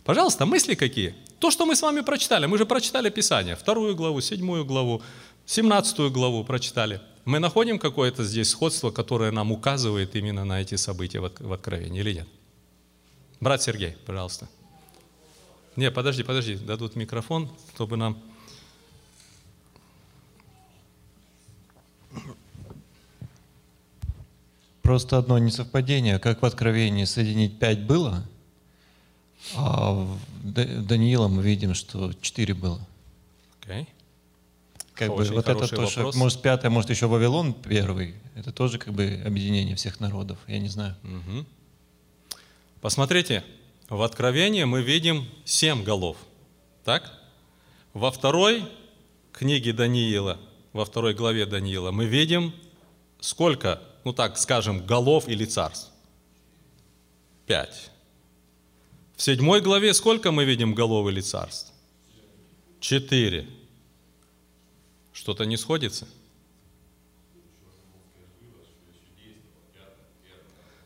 Пожалуйста, 0.04 0.46
мысли 0.46 0.76
какие? 0.76 1.16
То, 1.40 1.52
что 1.52 1.66
мы 1.66 1.76
с 1.76 1.82
вами 1.82 2.02
прочитали, 2.02 2.46
мы 2.46 2.58
же 2.58 2.66
прочитали 2.66 3.10
Писание, 3.10 3.56
вторую 3.56 3.96
главу, 3.96 4.22
седьмую 4.22 4.66
главу, 4.66 5.02
семнадцатую 5.46 6.12
главу 6.12 6.44
прочитали. 6.44 7.02
Мы 7.26 7.40
находим 7.40 7.80
какое-то 7.80 8.24
здесь 8.24 8.50
сходство, 8.50 8.92
которое 8.92 9.32
нам 9.32 9.52
указывает 9.52 10.16
именно 10.16 10.46
на 10.46 10.62
эти 10.62 10.76
события 10.76 11.20
в 11.20 11.54
Откровении 11.54 12.02
или 12.02 12.14
нет? 12.14 12.28
Брат 13.40 13.64
Сергей, 13.64 13.96
пожалуйста. 14.06 14.48
Не, 15.76 15.92
подожди, 15.92 16.24
подожди, 16.24 16.56
дадут 16.56 16.96
микрофон, 16.96 17.50
чтобы 17.74 17.98
нам... 17.98 18.18
Просто 24.86 25.18
одно 25.18 25.40
несовпадение. 25.40 26.20
Как 26.20 26.44
в 26.44 26.46
Откровении 26.46 27.06
соединить 27.06 27.58
пять 27.58 27.80
было, 27.80 28.24
а 29.56 29.94
в 29.94 30.20
Даниила 30.44 31.28
мы 31.28 31.42
видим, 31.42 31.74
что 31.74 32.14
четыре 32.22 32.54
было. 32.54 32.80
Okay. 33.62 33.88
Как 34.94 35.10
бы, 35.10 35.24
вот 35.24 35.50
это 35.50 35.68
то, 35.68 35.88
что, 35.88 36.12
может, 36.14 36.44
пятое, 36.44 36.70
может, 36.70 36.92
еще 36.92 37.08
Вавилон 37.08 37.56
первый. 37.56 38.14
Это 38.36 38.52
тоже 38.52 38.78
как 38.78 38.94
бы 38.94 39.24
объединение 39.26 39.76
всех 39.76 40.00
народов. 40.00 40.38
Я 40.46 40.60
не 40.60 40.70
знаю. 40.70 40.96
Угу. 41.04 41.46
Посмотрите, 42.80 43.44
в 43.90 44.04
Откровении 44.04 44.66
мы 44.66 44.84
видим 44.84 45.26
семь 45.46 45.84
голов. 45.84 46.18
Так? 46.84 47.12
Во 47.96 48.12
второй 48.12 48.64
книге 49.34 49.74
Даниила, 49.74 50.40
во 50.74 50.86
второй 50.86 51.16
главе 51.16 51.48
Даниила, 51.48 51.90
мы 51.90 52.06
видим 52.06 52.54
сколько 53.20 53.82
ну 54.06 54.14
так 54.14 54.38
скажем, 54.38 54.86
голов 54.86 55.28
или 55.28 55.46
царств? 55.46 55.92
Пять. 57.48 57.90
В 59.16 59.22
седьмой 59.22 59.62
главе 59.62 59.94
сколько 59.94 60.32
мы 60.32 60.46
видим 60.46 60.76
голов 60.76 61.10
или 61.10 61.22
царств? 61.22 61.74
Четыре. 62.80 63.50
Что-то 65.12 65.46
не 65.46 65.58
сходится? 65.58 66.08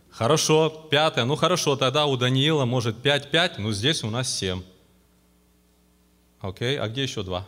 Хорошо, 0.09 0.69
пятое. 0.89 1.25
Ну 1.25 1.35
хорошо, 1.35 1.75
тогда 1.75 2.05
у 2.05 2.15
Даниила 2.15 2.65
может 2.65 3.01
пять, 3.01 3.31
пять, 3.31 3.57
но 3.57 3.73
здесь 3.73 4.03
у 4.03 4.09
нас 4.09 4.33
семь. 4.33 4.63
Окей, 6.39 6.79
а 6.79 6.87
где 6.87 7.03
еще 7.03 7.23
два? 7.23 7.45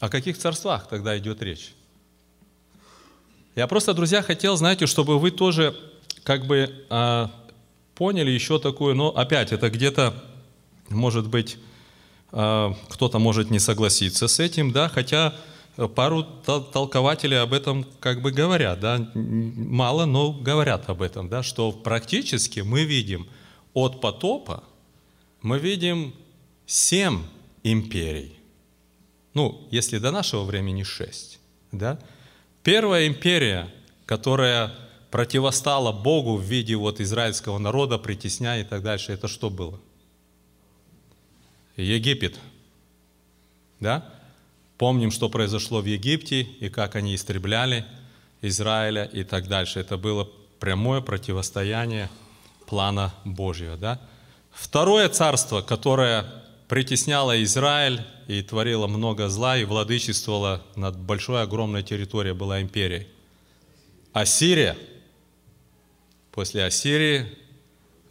О 0.00 0.08
каких 0.08 0.38
царствах 0.38 0.88
тогда 0.88 1.18
идет 1.18 1.42
речь? 1.42 1.74
Я 3.56 3.66
просто, 3.66 3.94
друзья, 3.94 4.20
хотел, 4.20 4.54
знаете, 4.58 4.84
чтобы 4.84 5.18
вы 5.18 5.30
тоже 5.30 5.74
как 6.24 6.46
бы 6.46 6.84
а, 6.90 7.30
поняли 7.94 8.30
еще 8.30 8.58
такую, 8.58 8.94
но 8.94 9.08
опять 9.08 9.50
это 9.50 9.70
где-то, 9.70 10.12
может 10.90 11.26
быть, 11.28 11.56
а, 12.32 12.76
кто-то 12.90 13.18
может 13.18 13.50
не 13.50 13.58
согласиться 13.58 14.28
с 14.28 14.40
этим, 14.40 14.72
да, 14.72 14.90
хотя 14.90 15.34
пару 15.94 16.22
толкователей 16.22 17.40
об 17.40 17.54
этом 17.54 17.86
как 17.98 18.20
бы 18.20 18.30
говорят, 18.30 18.78
да, 18.80 19.10
мало, 19.14 20.04
но 20.04 20.32
говорят 20.32 20.90
об 20.90 21.00
этом, 21.00 21.30
да, 21.30 21.42
что 21.42 21.72
практически 21.72 22.60
мы 22.60 22.84
видим 22.84 23.26
от 23.72 24.02
потопа, 24.02 24.64
мы 25.40 25.58
видим 25.58 26.14
семь 26.66 27.22
империй. 27.62 28.38
Ну, 29.32 29.66
если 29.70 29.96
до 29.96 30.10
нашего 30.10 30.44
времени 30.44 30.82
шесть, 30.82 31.38
да, 31.72 31.98
Первая 32.66 33.06
империя, 33.06 33.68
которая 34.06 34.72
противостала 35.12 35.92
Богу 35.92 36.34
в 36.34 36.42
виде 36.42 36.74
вот 36.74 37.00
израильского 37.00 37.58
народа, 37.58 37.96
притесняя 37.96 38.62
и 38.62 38.64
так 38.64 38.82
дальше, 38.82 39.12
это 39.12 39.28
что 39.28 39.50
было? 39.50 39.78
Египет. 41.76 42.40
Да? 43.78 44.04
Помним, 44.78 45.12
что 45.12 45.28
произошло 45.28 45.80
в 45.80 45.84
Египте 45.84 46.40
и 46.40 46.68
как 46.68 46.96
они 46.96 47.14
истребляли 47.14 47.84
Израиля 48.42 49.04
и 49.04 49.22
так 49.22 49.46
дальше. 49.46 49.78
Это 49.78 49.96
было 49.96 50.28
прямое 50.58 51.00
противостояние 51.00 52.10
плана 52.66 53.14
Божьего. 53.24 53.76
Да? 53.76 54.00
Второе 54.50 55.08
царство, 55.08 55.62
которое 55.62 56.24
притесняло 56.66 57.40
Израиль, 57.44 58.04
и 58.26 58.42
творила 58.42 58.86
много 58.86 59.28
зла, 59.28 59.56
и 59.56 59.64
владычествовала 59.64 60.64
над 60.74 60.98
большой, 60.98 61.42
огромной 61.42 61.82
территорией, 61.82 62.34
была 62.34 62.60
империей. 62.60 63.06
Ассирия, 64.12 64.76
после 66.32 66.64
Ассирии 66.64 67.26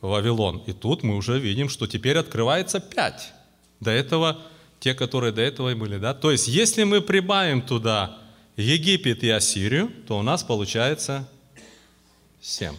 Вавилон. 0.02 0.60
И 0.68 0.74
тут 0.74 1.04
мы 1.04 1.16
уже 1.16 1.40
видим, 1.40 1.70
что 1.70 1.88
теперь 1.88 2.18
открывается 2.18 2.80
пять. 2.80 3.34
До 3.80 3.92
этого 3.92 4.42
те, 4.80 4.94
которые 4.94 5.32
до 5.32 5.42
этого 5.42 5.72
и 5.72 5.74
были, 5.74 5.98
да? 5.98 6.14
То 6.14 6.32
есть, 6.32 6.48
если 6.48 6.84
мы 6.84 7.02
прибавим 7.02 7.62
туда 7.62 8.20
Египет 8.56 9.24
и 9.24 9.30
Ассирию, 9.30 9.92
то 10.08 10.18
у 10.20 10.22
нас 10.22 10.44
получается 10.44 11.28
7. 12.42 12.76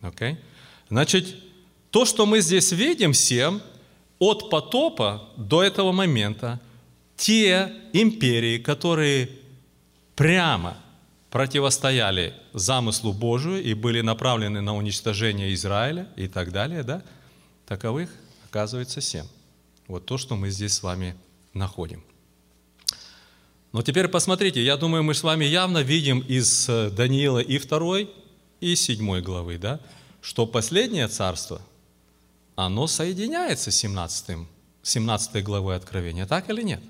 Окей? 0.00 0.38
Значит, 0.88 1.36
то, 1.90 2.04
что 2.04 2.24
мы 2.24 2.40
здесь 2.40 2.72
видим, 2.72 3.12
7, 3.12 3.60
от 4.20 4.50
потопа 4.50 5.28
до 5.36 5.64
этого 5.64 5.90
момента, 5.90 6.60
те 7.16 7.72
империи, 7.92 8.58
которые 8.58 9.30
прямо 10.14 10.76
противостояли 11.30 12.34
замыслу 12.52 13.12
Божию 13.12 13.62
и 13.62 13.74
были 13.74 14.02
направлены 14.02 14.60
на 14.60 14.76
уничтожение 14.76 15.52
Израиля 15.54 16.08
и 16.16 16.28
так 16.28 16.52
далее, 16.52 16.82
да, 16.82 17.02
таковых 17.66 18.10
оказывается 18.44 19.00
семь. 19.00 19.26
Вот 19.88 20.06
то, 20.06 20.18
что 20.18 20.36
мы 20.36 20.50
здесь 20.50 20.74
с 20.74 20.82
вами 20.82 21.16
находим. 21.54 22.04
Но 23.72 23.82
теперь 23.82 24.08
посмотрите, 24.08 24.62
я 24.62 24.76
думаю, 24.76 25.02
мы 25.02 25.14
с 25.14 25.22
вами 25.22 25.44
явно 25.44 25.78
видим 25.78 26.20
из 26.20 26.68
э, 26.68 26.90
Даниила 26.90 27.38
и 27.38 27.58
второй, 27.58 28.10
и 28.60 28.74
седьмой 28.74 29.22
главы, 29.22 29.58
да, 29.58 29.80
что 30.20 30.46
последнее 30.46 31.06
царство, 31.08 31.62
оно 32.66 32.86
соединяется 32.86 33.70
с 33.70 33.76
17, 33.76 34.38
17 34.82 35.44
главой 35.44 35.76
Откровения, 35.76 36.26
так 36.26 36.50
или 36.50 36.62
нет? 36.62 36.82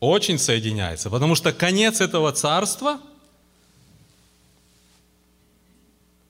Очень 0.00 0.38
соединяется, 0.38 1.10
потому 1.10 1.34
что 1.34 1.52
конец 1.52 2.00
этого 2.00 2.32
царства– 2.32 3.00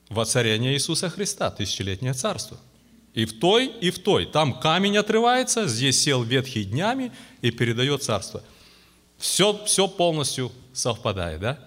воцарение 0.08 0.74
Иисуса 0.74 1.10
Христа, 1.10 1.50
тысячелетнее 1.50 2.14
царство. 2.14 2.58
И 3.14 3.24
в 3.24 3.38
той, 3.38 3.66
и 3.66 3.90
в 3.90 3.98
той. 3.98 4.26
Там 4.26 4.58
камень 4.58 4.96
отрывается, 4.96 5.66
здесь 5.66 6.00
сел 6.00 6.22
ветхий 6.22 6.64
днями 6.64 7.12
и 7.42 7.50
передает 7.50 8.02
царство. 8.02 8.42
Все, 9.18 9.64
все 9.64 9.88
полностью 9.88 10.52
совпадает, 10.72 11.40
да? 11.40 11.58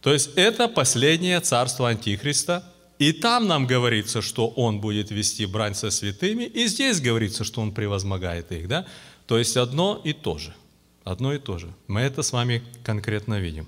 То 0.00 0.12
есть 0.12 0.30
это 0.36 0.68
последнее 0.68 1.40
царство 1.40 1.88
Антихриста, 1.88 2.71
и 3.02 3.12
там 3.12 3.48
нам 3.48 3.66
говорится, 3.66 4.22
что 4.22 4.46
он 4.46 4.80
будет 4.80 5.10
вести 5.10 5.44
брань 5.44 5.74
со 5.74 5.90
святыми, 5.90 6.44
и 6.44 6.68
здесь 6.68 7.00
говорится, 7.00 7.42
что 7.42 7.60
он 7.60 7.72
превозмогает 7.72 8.52
их, 8.52 8.68
да? 8.68 8.86
То 9.26 9.38
есть 9.38 9.56
одно 9.56 10.00
и 10.04 10.12
то 10.12 10.38
же. 10.38 10.54
Одно 11.02 11.34
и 11.34 11.38
то 11.38 11.58
же. 11.58 11.74
Мы 11.88 12.02
это 12.02 12.22
с 12.22 12.30
вами 12.30 12.62
конкретно 12.84 13.40
видим. 13.40 13.66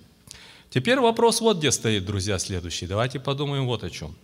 Теперь 0.70 1.00
вопрос 1.00 1.40
вот 1.40 1.58
где 1.58 1.72
стоит, 1.72 2.04
друзья, 2.04 2.38
следующий. 2.38 2.86
Давайте 2.86 3.18
подумаем 3.18 3.66
вот 3.66 3.82
о 3.82 3.90
чем. 3.90 4.14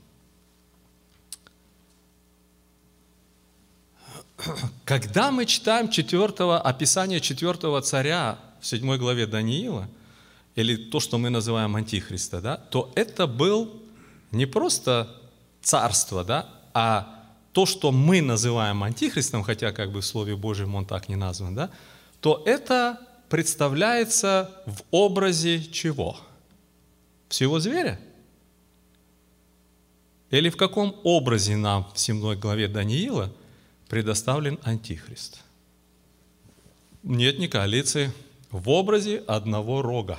Когда 4.85 5.33
мы 5.33 5.45
читаем 5.45 5.91
четвертого, 5.91 6.61
описание 6.61 7.21
четвертого 7.21 7.83
царя 7.83 8.39
в 8.61 8.67
седьмой 8.67 8.99
главе 8.99 9.27
Даниила, 9.27 9.89
или 10.55 10.77
то, 10.77 11.01
что 11.01 11.19
мы 11.19 11.31
называем 11.31 11.75
Антихриста, 11.75 12.41
да, 12.41 12.57
то 12.57 12.93
это 12.95 13.27
был 13.27 13.80
не 14.33 14.47
просто 14.47 15.17
царство, 15.63 16.25
да, 16.25 16.49
а 16.75 17.21
то, 17.53 17.67
что 17.67 17.91
мы 17.91 18.23
называем 18.23 18.83
Антихристом, 18.83 19.43
хотя 19.43 19.73
как 19.73 19.91
бы 19.93 20.01
в 20.01 20.07
Слове 20.07 20.37
Божьем 20.37 20.75
он 20.75 20.87
так 20.87 21.09
не 21.09 21.17
назван, 21.17 21.55
да, 21.55 21.71
то 22.21 22.43
это 22.47 23.01
представляется 23.29 24.51
в 24.67 24.83
образе 24.91 25.63
чего? 25.63 26.19
Всего 27.29 27.61
зверя? 27.61 28.01
Или 30.31 30.49
в 30.49 30.57
каком 30.57 30.97
образе 31.03 31.57
нам 31.57 31.91
в 31.93 31.99
7 31.99 32.39
главе 32.39 32.69
Даниила 32.69 33.33
предоставлен 33.89 34.59
Антихрист? 34.63 35.41
Нет 37.03 37.39
ни 37.39 37.47
коалиции. 37.47 38.13
В 38.51 38.69
образе 38.71 39.19
одного 39.27 39.81
рога, 39.81 40.19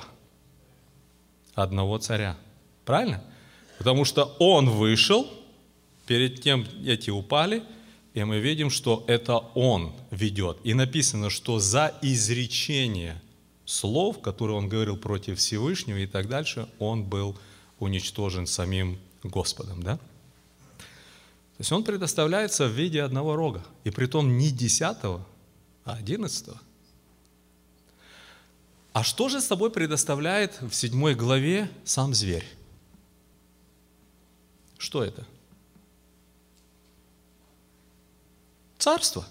одного 1.54 1.98
царя. 1.98 2.36
Правильно? 2.84 3.22
Потому 3.78 4.04
что 4.04 4.36
он 4.38 4.70
вышел, 4.70 5.26
перед 6.06 6.40
тем 6.40 6.66
эти 6.84 7.10
упали– 7.10 7.62
и 8.14 8.24
мы 8.24 8.40
видим, 8.40 8.68
что 8.68 9.04
это 9.06 9.38
Он 9.54 9.92
ведет. 10.10 10.58
И 10.64 10.74
написано, 10.74 11.30
что 11.30 11.58
за 11.58 11.94
изречение 12.02 13.20
слов, 13.64 14.20
которые 14.20 14.58
Он 14.58 14.68
говорил 14.68 14.96
против 14.96 15.38
Всевышнего 15.38 15.96
и 15.96 16.06
так 16.06 16.28
дальше, 16.28 16.68
Он 16.78 17.04
был 17.04 17.36
уничтожен 17.78 18.46
самим 18.46 18.98
Господом. 19.22 19.82
Да? 19.82 19.96
То 19.96 21.60
есть 21.60 21.72
Он 21.72 21.84
предоставляется 21.84 22.66
в 22.66 22.72
виде 22.72 23.02
одного 23.02 23.34
рога. 23.34 23.64
И 23.84 23.90
при 23.90 24.06
том 24.06 24.36
не 24.36 24.50
десятого, 24.50 25.26
а 25.84 25.94
одиннадцатого. 25.94 26.60
А 28.92 29.04
что 29.04 29.30
же 29.30 29.40
с 29.40 29.46
собой 29.46 29.70
предоставляет 29.70 30.60
в 30.60 30.74
седьмой 30.74 31.14
главе 31.14 31.70
сам 31.82 32.12
зверь? 32.12 32.44
Что 34.82 35.04
это? 35.04 35.24
царство. 38.82 39.24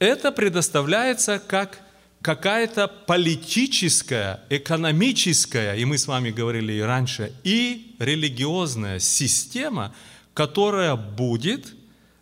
Это 0.00 0.32
предоставляется 0.32 1.38
как 1.38 1.80
какая-то 2.22 2.88
политическая, 2.88 4.40
экономическая, 4.50 5.74
и 5.74 5.84
мы 5.84 5.96
с 5.96 6.06
вами 6.06 6.30
говорили 6.30 6.72
и 6.72 6.80
раньше, 6.80 7.32
и 7.44 7.94
религиозная 7.98 8.98
система, 8.98 9.94
которая 10.34 10.96
будет 10.96 11.74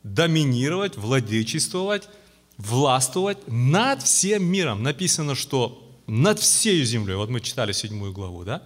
доминировать, 0.02 0.96
владычествовать, 0.96 2.08
властвовать 2.58 3.38
над 3.46 4.02
всем 4.02 4.44
миром. 4.44 4.82
Написано, 4.82 5.34
что 5.34 5.90
над 6.06 6.38
всей 6.38 6.84
землей, 6.84 7.16
вот 7.16 7.30
мы 7.30 7.40
читали 7.40 7.72
седьмую 7.72 8.12
главу, 8.12 8.44
да? 8.44 8.62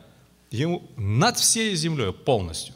Ему 0.50 0.88
над 0.96 1.38
всей 1.38 1.74
землей 1.76 2.12
полностью. 2.12 2.74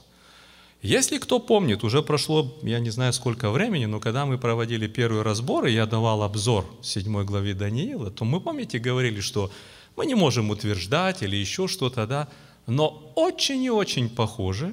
Если 0.81 1.19
кто 1.19 1.41
помнит, 1.41 1.83
уже 1.83 2.03
прошло, 2.03 2.57
я 2.63 2.79
не 2.79 2.91
знаю 2.91 3.13
сколько 3.13 3.51
времени, 3.51 3.87
но 3.87 3.99
когда 3.99 4.27
мы 4.27 4.39
проводили 4.39 4.87
первый 4.87 5.23
разбор, 5.23 5.67
и 5.67 5.73
я 5.73 5.87
давал 5.87 6.23
обзор 6.23 6.67
7 6.83 7.25
главе 7.25 7.55
Даниила, 7.55 8.11
то 8.11 8.25
мы, 8.25 8.41
помните, 8.41 8.79
говорили, 8.79 9.21
что 9.21 9.51
мы 9.97 10.07
не 10.07 10.15
можем 10.15 10.51
утверждать 10.51 11.23
или 11.23 11.35
еще 11.35 11.67
что-то, 11.67 12.07
да, 12.07 12.29
но 12.69 13.13
очень 13.17 13.61
и 13.65 13.71
очень 13.71 14.09
похоже, 14.09 14.73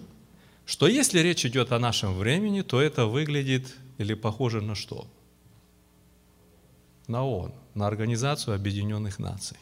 что 0.68 0.88
если 0.88 1.20
речь 1.20 1.45
идет 1.45 1.72
о 1.72 1.80
нашем 1.80 2.16
времени, 2.16 2.62
то 2.62 2.80
это 2.80 3.08
выглядит 3.08 3.76
или 3.97 4.14
похоже 4.14 4.62
на 4.62 4.76
что? 4.76 5.08
На 7.08 7.26
ООН, 7.26 7.51
на 7.74 7.88
Организацию 7.88 8.56
Объединенных 8.56 9.18
Наций. 9.18 9.58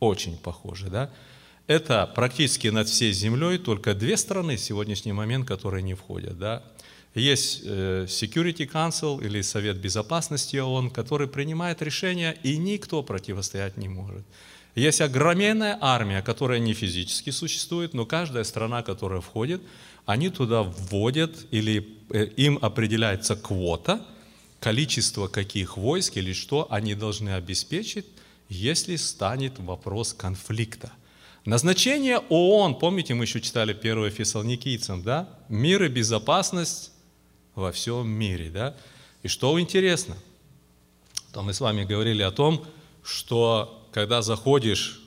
Очень 0.00 0.38
похоже, 0.38 0.88
да? 0.88 1.10
Это 1.66 2.10
практически 2.14 2.68
над 2.68 2.88
всей 2.88 3.12
землей 3.12 3.58
только 3.58 3.94
две 3.94 4.16
страны 4.16 4.56
в 4.56 4.60
сегодняшний 4.60 5.12
момент, 5.12 5.46
которые 5.46 5.82
не 5.82 5.94
входят. 5.94 6.38
Да? 6.38 6.62
Есть 7.14 7.62
э, 7.64 8.06
Security 8.08 8.70
Council 8.70 9.24
или 9.24 9.42
Совет 9.42 9.76
Безопасности 9.76 10.56
ООН, 10.56 10.90
который 10.90 11.28
принимает 11.28 11.82
решения, 11.82 12.36
и 12.42 12.56
никто 12.56 13.02
противостоять 13.02 13.76
не 13.76 13.88
может. 13.88 14.24
Есть 14.74 15.02
огроменная 15.02 15.76
армия, 15.80 16.22
которая 16.22 16.58
не 16.58 16.72
физически 16.72 17.30
существует, 17.30 17.92
но 17.92 18.06
каждая 18.06 18.44
страна, 18.44 18.82
которая 18.82 19.20
входит, 19.20 19.60
они 20.06 20.30
туда 20.30 20.62
вводят 20.62 21.46
или 21.50 21.86
э, 22.10 22.24
им 22.36 22.58
определяется 22.62 23.36
квота, 23.36 24.04
количество 24.58 25.28
каких 25.28 25.76
войск 25.76 26.16
или 26.16 26.32
что 26.32 26.66
они 26.70 26.94
должны 26.94 27.30
обеспечить, 27.30 28.06
если 28.48 28.96
станет 28.96 29.58
вопрос 29.58 30.14
конфликта. 30.14 30.92
Назначение 31.44 32.18
ООН, 32.28 32.76
помните, 32.76 33.14
мы 33.14 33.24
еще 33.24 33.40
читали 33.40 33.72
1 33.72 34.10
Фессалоникийцам, 34.10 35.02
да? 35.02 35.28
Мир 35.48 35.82
и 35.82 35.88
безопасность 35.88 36.92
во 37.56 37.72
всем 37.72 38.08
мире, 38.08 38.48
да? 38.48 38.76
И 39.24 39.28
что 39.28 39.58
интересно, 39.58 40.16
то 41.32 41.42
мы 41.42 41.52
с 41.52 41.60
вами 41.60 41.84
говорили 41.84 42.22
о 42.22 42.30
том, 42.30 42.64
что 43.02 43.88
когда 43.90 44.22
заходишь 44.22 45.02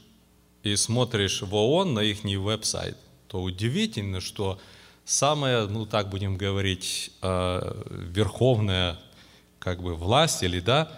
и 0.63 0.75
смотришь 0.75 1.41
в 1.41 1.55
ООН 1.55 1.93
на 1.93 1.99
их 2.01 2.23
веб-сайт, 2.23 2.97
то 3.29 3.41
удивительно, 3.41 4.19
что 4.19 4.59
самая, 5.05 5.67
ну 5.67 5.85
так 5.85 6.09
будем 6.09 6.35
говорить, 6.35 7.11
э, 7.21 7.83
верховная 7.89 8.99
как 9.59 9.81
бы 9.81 9.95
власть 9.95 10.43
или 10.43 10.59
да, 10.59 10.91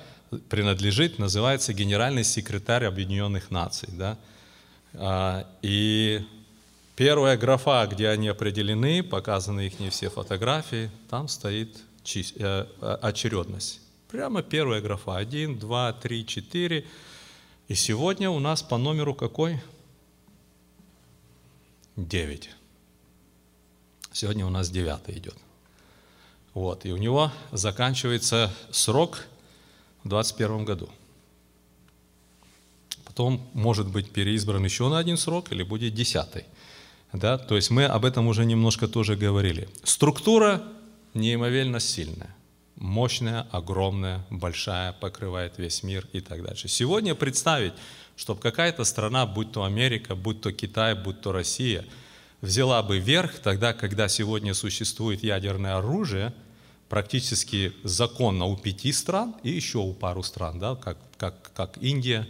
принадлежит, 0.50 1.20
называется 1.20 1.74
генеральный 1.74 2.24
секретарь 2.24 2.86
Объединенных 2.86 3.52
Наций, 3.52 3.90
да, 3.92 4.18
и 5.62 6.26
первая 6.96 7.38
графа, 7.38 7.88
где 7.90 8.10
они 8.10 8.28
определены, 8.28 9.04
показаны 9.04 9.68
их 9.68 9.80
не 9.80 9.90
все 9.90 10.10
фотографии, 10.10 10.90
там 11.10 11.28
стоит 11.28 11.78
э, 12.16 12.66
очередность. 13.02 13.82
Прямо 14.10 14.42
первая 14.42 14.82
графа. 14.82 15.18
Один, 15.18 15.60
два, 15.60 15.94
три, 15.94 16.26
четыре. 16.26 16.86
И 17.68 17.76
сегодня 17.76 18.30
у 18.30 18.40
нас 18.40 18.64
по 18.64 18.78
номеру 18.78 19.14
какой? 19.14 19.62
Девять. 21.96 22.50
Сегодня 24.14 24.46
у 24.46 24.50
нас 24.50 24.70
девятый 24.70 25.18
идет. 25.18 25.36
Вот, 26.54 26.86
и 26.86 26.92
у 26.92 26.98
него 26.98 27.32
заканчивается 27.52 28.52
срок 28.72 29.20
в 30.04 30.10
21 30.10 30.66
году. 30.66 30.90
Потом 33.18 33.42
может 33.54 33.88
быть 33.88 34.12
переизбран 34.12 34.64
еще 34.64 34.90
на 34.90 35.00
один 35.00 35.18
срок 35.18 35.52
или 35.52 35.64
будет 35.64 35.96
десятый. 35.96 36.44
Да? 37.12 37.40
То 37.40 37.56
есть 37.56 37.72
мы 37.72 37.86
об 37.86 38.06
этом 38.06 38.28
уже 38.28 38.46
немножко 38.46 38.88
тоже 38.88 39.16
говорили. 39.16 39.68
Структура 39.84 40.62
неимоверно 41.16 41.80
сильная, 41.80 42.36
мощная, 42.76 43.48
огромная, 43.50 44.24
большая, 44.30 44.94
покрывает 44.94 45.58
весь 45.58 45.82
мир 45.82 46.08
и 46.14 46.20
так 46.20 46.44
дальше. 46.44 46.68
Сегодня 46.68 47.16
представить, 47.16 47.74
чтобы 48.16 48.40
какая-то 48.40 48.84
страна, 48.84 49.26
будь 49.26 49.52
то 49.52 49.64
Америка, 49.64 50.14
будь 50.14 50.42
то 50.42 50.52
Китай, 50.52 50.94
будь 50.94 51.20
то 51.20 51.32
Россия, 51.32 51.86
взяла 52.42 52.84
бы 52.84 53.00
верх 53.00 53.40
тогда, 53.40 53.74
когда 53.74 54.10
сегодня 54.10 54.54
существует 54.54 55.24
ядерное 55.24 55.78
оружие, 55.78 56.36
практически 56.88 57.74
законно 57.84 58.46
у 58.46 58.56
пяти 58.56 58.94
стран 58.94 59.34
и 59.42 59.50
еще 59.50 59.80
у 59.80 59.94
пару 59.94 60.22
стран, 60.22 60.60
да, 60.60 60.76
как, 60.76 61.00
как, 61.18 61.52
как 61.56 61.80
Индия, 61.82 62.28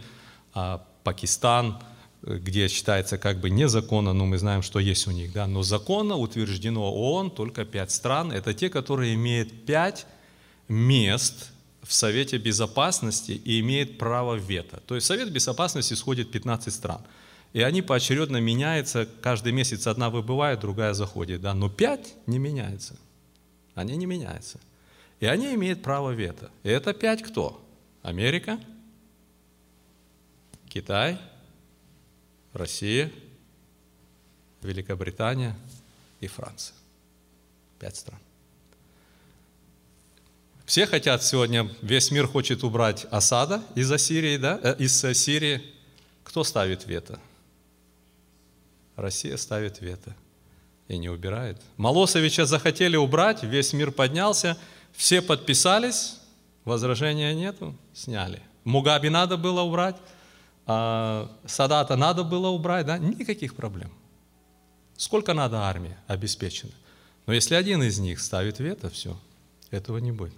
а, 0.58 0.86
Пакистан, 1.04 1.78
где 2.22 2.68
считается 2.68 3.16
как 3.16 3.40
бы 3.40 3.48
незаконно, 3.48 4.12
но 4.12 4.26
мы 4.26 4.38
знаем, 4.38 4.62
что 4.62 4.80
есть 4.80 5.06
у 5.06 5.12
них, 5.12 5.32
да, 5.32 5.46
но 5.46 5.62
законно 5.62 6.16
утверждено 6.16 6.82
ООН 6.82 7.30
только 7.30 7.64
пять 7.64 7.92
стран, 7.92 8.32
это 8.32 8.54
те, 8.54 8.68
которые 8.68 9.14
имеют 9.14 9.66
пять 9.66 10.06
мест 10.68 11.50
в 11.82 11.92
Совете 11.92 12.38
Безопасности 12.38 13.32
и 13.32 13.60
имеют 13.60 13.98
право 13.98 14.34
вето. 14.34 14.82
То 14.86 14.96
есть 14.96 15.06
Совет 15.06 15.32
Безопасности 15.32 15.94
сходит 15.94 16.30
15 16.30 16.74
стран. 16.74 17.00
И 17.54 17.62
они 17.62 17.80
поочередно 17.80 18.38
меняются, 18.38 19.08
каждый 19.22 19.52
месяц 19.52 19.86
одна 19.86 20.10
выбывает, 20.10 20.60
другая 20.60 20.92
заходит, 20.92 21.40
да, 21.40 21.54
но 21.54 21.70
пять 21.70 22.14
не 22.26 22.38
меняется. 22.38 22.96
Они 23.74 23.96
не 23.96 24.06
меняются. 24.06 24.60
И 25.20 25.26
они 25.26 25.54
имеют 25.54 25.82
право 25.82 26.10
вето. 26.10 26.50
И 26.64 26.68
это 26.68 26.92
пять 26.92 27.22
кто? 27.22 27.64
Америка, 28.02 28.58
Китай, 30.68 31.18
Россия, 32.52 33.10
Великобритания 34.62 35.56
и 36.20 36.26
Франция. 36.26 36.74
Пять 37.78 37.96
стран. 37.96 38.18
Все 40.66 40.86
хотят 40.86 41.24
сегодня, 41.24 41.70
весь 41.80 42.10
мир 42.10 42.26
хочет 42.26 42.62
убрать 42.62 43.06
осада 43.10 43.62
из 43.74 43.90
Сирии, 44.02 44.36
да, 44.36 44.60
э, 44.62 44.76
из 44.78 45.00
Сирии. 45.00 45.62
Кто 46.24 46.44
ставит 46.44 46.86
вето? 46.86 47.18
Россия 48.96 49.36
ставит 49.36 49.80
вето 49.80 50.14
и 50.88 50.98
не 50.98 51.08
убирает. 51.08 51.58
Малосовича 51.76 52.44
захотели 52.44 52.96
убрать, 52.96 53.42
весь 53.44 53.72
мир 53.72 53.92
поднялся, 53.92 54.58
все 54.92 55.22
подписались, 55.22 56.16
возражения 56.64 57.32
нету, 57.34 57.74
сняли. 57.94 58.42
Мугаби 58.64 59.08
надо 59.08 59.36
было 59.36 59.62
убрать, 59.62 59.96
а 60.70 61.30
Садата 61.46 61.96
надо 61.96 62.24
было 62.24 62.48
убрать, 62.48 62.84
да? 62.84 62.98
Никаких 62.98 63.54
проблем. 63.54 63.90
Сколько 64.98 65.32
надо 65.32 65.62
армии 65.62 65.96
обеспечено? 66.06 66.72
Но 67.26 67.32
если 67.32 67.54
один 67.54 67.82
из 67.82 67.98
них 67.98 68.20
ставит 68.20 68.58
вето, 68.58 68.90
все, 68.90 69.18
этого 69.70 69.96
не 69.96 70.12
будет. 70.12 70.34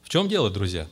В 0.00 0.08
чем 0.08 0.26
дело, 0.26 0.48
друзья? 0.48 0.88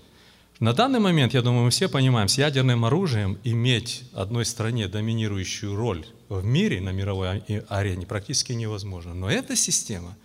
На 0.60 0.74
данный 0.74 1.00
момент, 1.00 1.32
я 1.32 1.40
думаю, 1.40 1.64
мы 1.64 1.70
все 1.70 1.88
понимаем, 1.88 2.28
с 2.28 2.36
ядерным 2.36 2.84
оружием 2.84 3.38
иметь 3.44 4.04
одной 4.12 4.44
стране 4.44 4.88
доминирующую 4.88 5.74
роль 5.74 6.04
в 6.28 6.44
мире, 6.44 6.82
на 6.82 6.90
мировой 6.90 7.38
арене, 7.68 8.06
практически 8.06 8.52
невозможно. 8.52 9.14
Но 9.14 9.30
эта 9.30 9.56
система, 9.56 10.18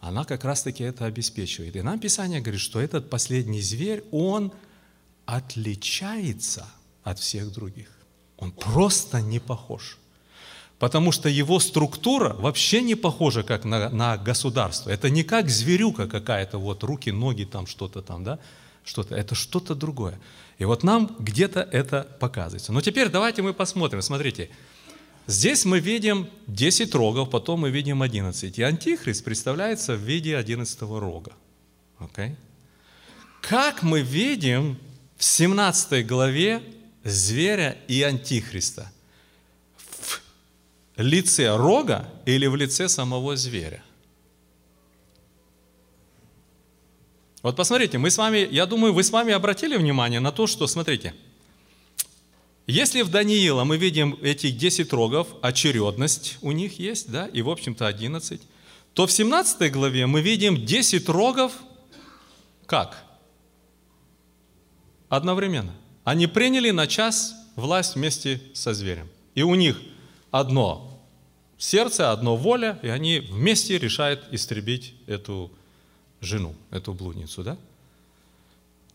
она 0.00 0.24
как 0.24 0.44
раз-таки 0.44 0.82
это 0.82 1.04
обеспечивает. 1.04 1.76
И 1.76 1.82
нам 1.82 2.00
Писание 2.00 2.40
говорит, 2.40 2.60
что 2.60 2.80
этот 2.80 3.08
последний 3.08 3.62
зверь, 3.62 4.02
он 4.10 4.52
отличается– 5.26 6.66
от 7.02 7.18
всех 7.18 7.52
других. 7.52 7.88
Он 8.36 8.52
просто 8.52 9.20
не 9.20 9.38
похож. 9.38 9.98
Потому 10.78 11.12
что 11.12 11.28
его 11.28 11.60
структура 11.60 12.32
вообще 12.32 12.80
не 12.80 12.94
похожа 12.94 13.42
как 13.42 13.64
на, 13.64 13.90
на 13.90 14.16
государство. 14.16 14.88
Это 14.88 15.10
не 15.10 15.22
как 15.22 15.50
зверюка 15.50 16.06
какая-то, 16.06 16.56
вот 16.56 16.82
руки, 16.82 17.10
ноги, 17.10 17.44
там 17.44 17.66
что-то 17.66 18.00
там, 18.00 18.24
да, 18.24 18.38
что-то. 18.82 19.14
Это 19.14 19.34
что-то 19.34 19.74
другое. 19.74 20.18
И 20.58 20.64
вот 20.64 20.82
нам 20.82 21.14
где-то 21.18 21.60
это 21.60 22.06
показывается. 22.18 22.72
Но 22.72 22.80
теперь 22.80 23.10
давайте 23.10 23.42
мы 23.42 23.52
посмотрим. 23.52 24.00
Смотрите, 24.00 24.48
здесь 25.26 25.66
мы 25.66 25.80
видим 25.80 26.30
10 26.46 26.94
рогов, 26.94 27.28
потом 27.28 27.60
мы 27.60 27.70
видим 27.70 28.00
11. 28.00 28.58
И 28.58 28.62
антихрист 28.62 29.22
представляется 29.22 29.96
в 29.96 30.00
виде 30.00 30.34
11 30.34 30.80
рога. 30.80 31.32
Okay? 31.98 32.36
Как 33.42 33.82
мы 33.82 34.00
видим 34.00 34.78
в 35.18 35.24
17 35.24 36.06
главе 36.06 36.62
зверя 37.04 37.78
и 37.88 38.02
антихриста 38.02 38.90
в 39.96 40.20
лице 40.96 41.56
рога 41.56 42.08
или 42.26 42.46
в 42.46 42.56
лице 42.56 42.88
самого 42.88 43.36
зверя. 43.36 43.82
Вот 47.42 47.56
посмотрите, 47.56 47.96
мы 47.96 48.10
с 48.10 48.18
вами, 48.18 48.46
я 48.50 48.66
думаю, 48.66 48.92
вы 48.92 49.02
с 49.02 49.10
вами 49.10 49.32
обратили 49.32 49.76
внимание 49.76 50.20
на 50.20 50.30
то, 50.30 50.46
что, 50.46 50.66
смотрите, 50.66 51.14
если 52.66 53.00
в 53.00 53.10
Даниила 53.10 53.64
мы 53.64 53.78
видим 53.78 54.18
эти 54.20 54.50
10 54.50 54.92
рогов, 54.92 55.28
очередность 55.40 56.36
у 56.42 56.52
них 56.52 56.78
есть, 56.78 57.10
да, 57.10 57.26
и 57.26 57.40
в 57.40 57.48
общем-то 57.48 57.86
11, 57.86 58.42
то 58.92 59.06
в 59.06 59.12
17 59.12 59.72
главе 59.72 60.06
мы 60.06 60.20
видим 60.20 60.66
10 60.66 61.08
рогов 61.08 61.52
как? 62.66 63.04
Одновременно. 65.08 65.74
Они 66.10 66.26
приняли 66.26 66.72
на 66.72 66.88
час 66.88 67.36
власть 67.54 67.94
вместе 67.94 68.40
со 68.52 68.74
зверем. 68.74 69.08
И 69.36 69.42
у 69.42 69.54
них 69.54 69.80
одно 70.32 71.00
сердце, 71.56 72.10
одно 72.10 72.34
воля, 72.34 72.80
и 72.82 72.88
они 72.88 73.20
вместе 73.20 73.78
решают 73.78 74.24
истребить 74.32 74.92
эту 75.06 75.52
жену, 76.20 76.56
эту 76.72 76.94
блудницу, 76.94 77.44
да? 77.44 77.56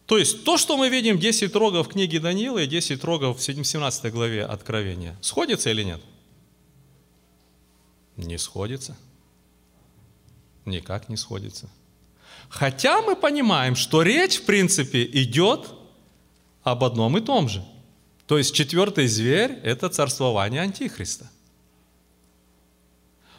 То 0.07 0.17
есть 0.17 0.43
то, 0.43 0.57
что 0.57 0.75
мы 0.75 0.89
видим 0.89 1.17
10 1.17 1.55
рогов 1.55 1.87
в 1.87 1.91
книге 1.91 2.19
Даниила 2.19 2.59
и 2.59 2.67
10 2.67 3.01
рогов 3.05 3.39
в 3.39 3.41
17 3.41 4.11
главе 4.11 4.43
Откровения, 4.43 5.15
сходится 5.21 5.69
или 5.69 5.83
нет? 5.83 6.01
Не 8.17 8.37
сходится. 8.37 8.97
Никак 10.65 11.07
не 11.07 11.15
сходится. 11.15 11.69
Хотя 12.49 13.01
мы 13.01 13.15
понимаем, 13.15 13.77
что 13.77 14.01
речь, 14.01 14.39
в 14.39 14.45
принципе, 14.45 15.05
идет 15.05 15.69
об 16.65 16.83
одном 16.83 17.15
и 17.17 17.21
том 17.21 17.47
же. 17.47 17.63
То 18.25 18.37
есть 18.39 18.53
четвертый 18.53 19.07
зверь– 19.07 19.51
это 19.63 19.87
царствование 19.87 20.61
Антихриста. 20.61 21.29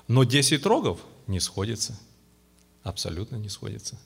Но 0.07 0.23
десять 0.23 0.65
рогов 0.65 1.01
не 1.27 1.41
сходится. 1.41 1.99
Абсолютно 2.85 3.35
не 3.37 3.49
сходится. 3.49 3.99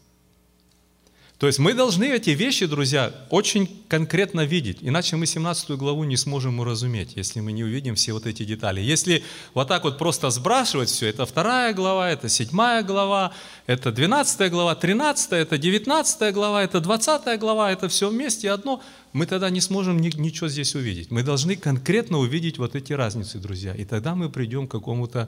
То 1.41 1.47
есть 1.47 1.59
мы 1.59 1.73
должны 1.73 2.05
эти 2.05 2.31
вещи, 2.31 2.67
друзья, 2.67 3.15
очень 3.31 3.67
конкретно 3.89 4.43
видеть, 4.45 4.77
иначе 4.83 5.17
мы 5.17 5.25
17 5.25 5.71
главу 5.71 6.05
не 6.05 6.19
сможем 6.19 6.61
уразуметь, 6.61 7.17
если 7.17 7.41
мы 7.41 7.53
не 7.53 7.65
увидим 7.65 7.95
все 7.95 8.13
вот 8.13 8.27
эти 8.27 8.45
детали. 8.45 8.83
Если 8.83 9.25
вот 9.55 9.67
так 9.67 9.85
вот 9.85 9.97
просто 9.97 10.29
сбрасывать 10.29 10.91
все, 10.91 11.07
это 11.07 11.25
вторая 11.25 11.73
глава, 11.73 12.11
это 12.11 12.29
седьмая 12.29 12.83
глава, 12.83 13.33
это 13.67 13.91
12 13.91 14.51
глава, 14.51 14.75
13, 14.75 15.33
это 15.33 15.57
19 15.57 16.35
глава, 16.35 16.63
это 16.63 16.79
20 16.79 17.41
глава, 17.41 17.73
это 17.73 17.89
все 17.89 18.11
вместе 18.11 18.51
одно, 18.51 18.83
мы 19.15 19.25
тогда 19.25 19.49
не 19.49 19.63
сможем 19.63 19.99
ничего 19.99 20.49
здесь 20.51 20.75
увидеть. 20.75 21.11
Мы 21.11 21.23
должны 21.23 21.57
конкретно 21.57 22.19
увидеть 22.19 22.59
вот 22.59 22.77
эти 22.77 22.93
разницы, 22.93 23.39
друзья, 23.39 23.73
и 23.73 23.87
тогда 23.87 24.15
мы 24.15 24.29
придем 24.29 24.69
к 24.69 24.73
какому-то 24.73 25.27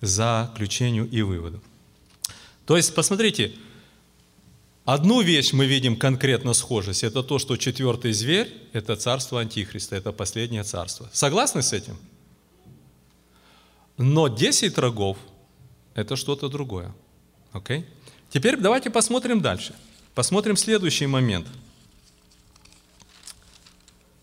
заключению 0.00 1.06
и 1.10 1.20
выводу. 1.20 1.60
То 2.64 2.78
есть, 2.78 2.94
посмотрите, 2.94 3.52
Одну 4.92 5.20
вещь 5.20 5.52
мы 5.52 5.66
видим 5.66 5.96
конкретно 5.96 6.52
схожесть. 6.52 7.04
Это 7.04 7.22
то, 7.22 7.38
что 7.38 7.56
четвертый 7.56 8.12
зверь– 8.12 8.52
это 8.72 8.96
царство 8.96 9.40
Антихриста, 9.40 9.94
это 9.94 10.10
последнее 10.10 10.64
царство. 10.64 11.08
Согласны 11.12 11.62
с 11.62 11.72
этим? 11.72 11.96
Но 13.98 14.26
десять 14.26 14.76
рогов– 14.78 15.16
это 15.94 16.16
что-то 16.16 16.48
другое. 16.48 16.92
Okay? 17.52 17.84
Теперь 18.30 18.56
давайте 18.56 18.90
посмотрим 18.90 19.40
дальше. 19.40 19.76
Посмотрим 20.16 20.56
следующий 20.56 21.06
момент. 21.06 21.46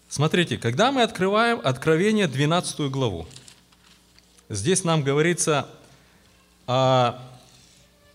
Смотрите, 0.10 0.58
когда 0.58 0.92
мы 0.92 1.04
открываем 1.04 1.62
Откровение 1.64 2.28
12 2.28 2.92
главу, 2.92 3.26
здесь 4.50 4.84
нам 4.84 5.02
говорится 5.02 5.70
о 6.66 7.22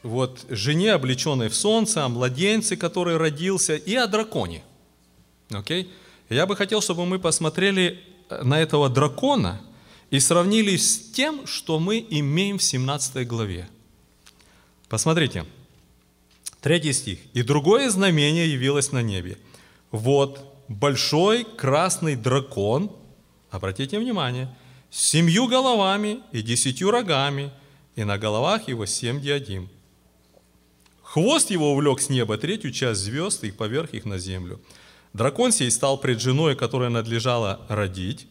вот, 0.03 0.45
жене, 0.49 0.93
облеченной 0.93 1.49
в 1.49 1.55
солнце, 1.55 2.05
о 2.05 2.09
младенце, 2.09 2.77
который 2.77 3.17
родился, 3.17 3.77
и 3.77 3.95
о 3.95 4.07
драконе. 4.07 4.63
Okay? 5.51 5.89
Я 6.29 6.47
бы 6.47 6.57
хотел, 6.57 6.81
чтобы 6.81 7.07
мы 7.07 7.19
посмотрели 7.19 8.01
э, 8.29 8.43
на 8.43 8.61
этого 8.61 8.89
дракона 8.89 9.61
и 10.11 10.21
сравнили 10.21 10.77
с 10.77 10.99
тем, 11.13 11.47
что 11.47 11.79
мы 11.79 12.05
имеем 12.11 12.59
в 12.59 12.63
17 12.63 13.27
главе. 13.27 13.69
Посмотрите, 14.89 15.45
Третий 16.63 16.93
стих. 16.93 17.19
«И 17.35 17.43
другое 17.43 17.91
знамение 17.91 18.51
явилось 18.51 18.93
на 18.93 19.03
небе. 19.03 19.37
Вот 19.91 20.39
большой 20.69 21.45
красный 21.45 22.15
дракон, 22.15 22.93
обратите 23.51 23.99
внимание, 23.99 24.49
с 24.89 25.03
семью 25.09 25.49
головами 25.49 26.21
и 26.31 26.41
десятью 26.41 26.93
рогами, 26.93 27.51
и 27.97 28.05
на 28.05 28.17
головах 28.17 28.69
его 28.69 28.87
семь 28.87 29.21
диадим. 29.21 29.69
Хвост 31.13 31.51
его 31.51 31.73
увлек 31.73 32.01
с 32.01 32.09
неба 32.09 32.39
третью 32.39 32.73
часть 32.73 33.03
звезд 33.03 33.45
и 33.45 33.51
поверх 33.51 33.93
их 33.93 34.07
на 34.07 34.17
землю. 34.17 34.63
Дракон 35.13 35.53
сей 35.53 35.71
стал 35.71 35.99
пред 35.99 36.23
женой, 36.23 36.57
которая 36.57 36.89
надлежала 36.89 37.61
родить, 37.69 38.27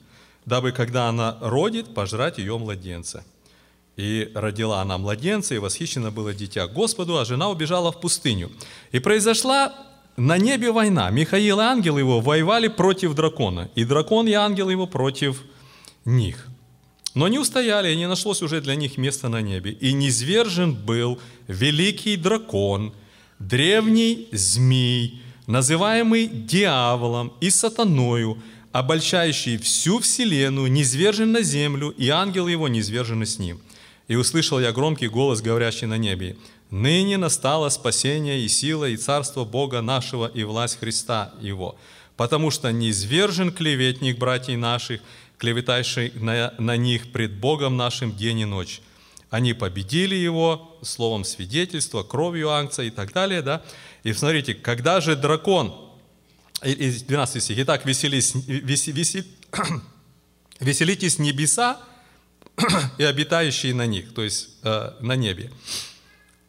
дабы, 0.48 0.72
когда 0.72 1.08
она 1.08 1.38
родит, 1.42 1.94
пожрать 1.94 2.40
ее 2.40 2.58
младенца. 2.58 3.24
И 3.98 4.32
родила 4.34 4.82
она 4.82 4.98
младенца, 4.98 5.54
и 5.54 5.60
восхищено 5.60 6.10
было 6.10 6.34
дитя 6.34 6.66
Господу, 6.66 7.20
а 7.20 7.26
жена 7.26 7.52
убежала 7.52 7.92
в 7.92 8.02
пустыню. 8.02 8.52
И 8.92 8.98
произошла 8.98 9.76
на 10.18 10.40
небе 10.40 10.72
война. 10.72 11.12
Михаил 11.12 11.60
и 11.60 11.64
ангел 11.64 12.00
его 12.00 12.20
воевали 12.20 12.68
против 12.68 13.14
дракона, 13.14 13.70
и 13.76 13.86
дракон 13.86 14.28
и 14.28 14.34
ангел 14.34 14.72
его 14.72 14.88
против 14.88 15.44
них. 16.04 16.48
Но 17.14 17.28
не 17.28 17.39
устояли, 17.39 17.91
и 17.91 17.97
не 17.97 18.07
нашлось 18.07 18.41
уже 18.41 18.62
для 18.62 18.76
них 18.76 18.97
места 18.97 19.30
на 19.30 19.41
небе. 19.41 19.72
И 19.72 19.93
низвержен 19.93 20.74
был 20.74 21.20
великий 21.47 22.16
дракон, 22.16 22.93
древний 23.39 24.28
змей, 24.32 25.22
называемый 25.47 26.28
дьяволом 26.28 27.34
и 27.41 27.49
сатаною, 27.49 28.41
обольщающий 28.72 29.57
всю 29.57 29.99
вселенную, 29.99 30.72
низвержен 30.72 31.32
на 31.32 31.41
землю, 31.41 31.89
и 31.89 32.07
ангел 32.09 32.47
его 32.47 32.68
низвержены 32.70 33.26
с 33.26 33.39
ним. 33.39 33.59
И 34.07 34.16
услышал 34.16 34.59
я 34.59 34.72
громкий 34.72 35.07
голос, 35.07 35.41
говорящий 35.41 35.88
на 35.88 35.97
небе, 35.97 36.38
«Ныне 36.70 37.18
настало 37.18 37.68
спасение 37.68 38.39
и 38.41 38.47
сила, 38.47 38.86
и 38.86 38.95
царство 38.95 39.43
Бога 39.43 39.82
нашего, 39.82 40.28
и 40.28 40.43
власть 40.43 40.80
Христа 40.80 41.34
Его, 41.41 41.78
потому 42.16 42.49
что 42.49 42.72
низвержен 42.72 43.51
клеветник 43.51 44.18
братьев 44.18 44.57
наших, 44.57 45.01
клеветайший 45.42 46.12
на, 46.14 46.54
на 46.60 46.78
них 46.78 47.12
пред 47.12 47.34
Богом 47.34 47.76
нашим 47.76 48.16
день 48.16 48.42
и 48.42 48.46
ночь. 48.46 48.80
Они 49.32 49.54
победили 49.54 50.14
его 50.14 50.78
словом 50.84 51.24
свидетельства, 51.24 52.04
кровью 52.04 52.52
ангца 52.52 52.84
и 52.84 52.92
так 52.92 53.12
далее. 53.12 53.42
Да? 53.42 53.64
И 54.04 54.14
смотрите, 54.14 54.54
когда 54.54 55.02
же 55.02 55.16
дракон, 55.16 55.74
12 56.62 57.42
стих, 57.44 57.58
итак, 57.58 57.88
веселись, 57.88 58.36
весел, 58.36 58.94
весел, 58.94 59.24
веселитесь 60.60 61.18
небеса 61.18 61.80
и 63.00 63.04
обитающие 63.04 63.74
на 63.74 63.88
них, 63.88 64.14
то 64.14 64.22
есть 64.22 64.50
э, 64.62 64.92
на 65.00 65.16
небе, 65.16 65.52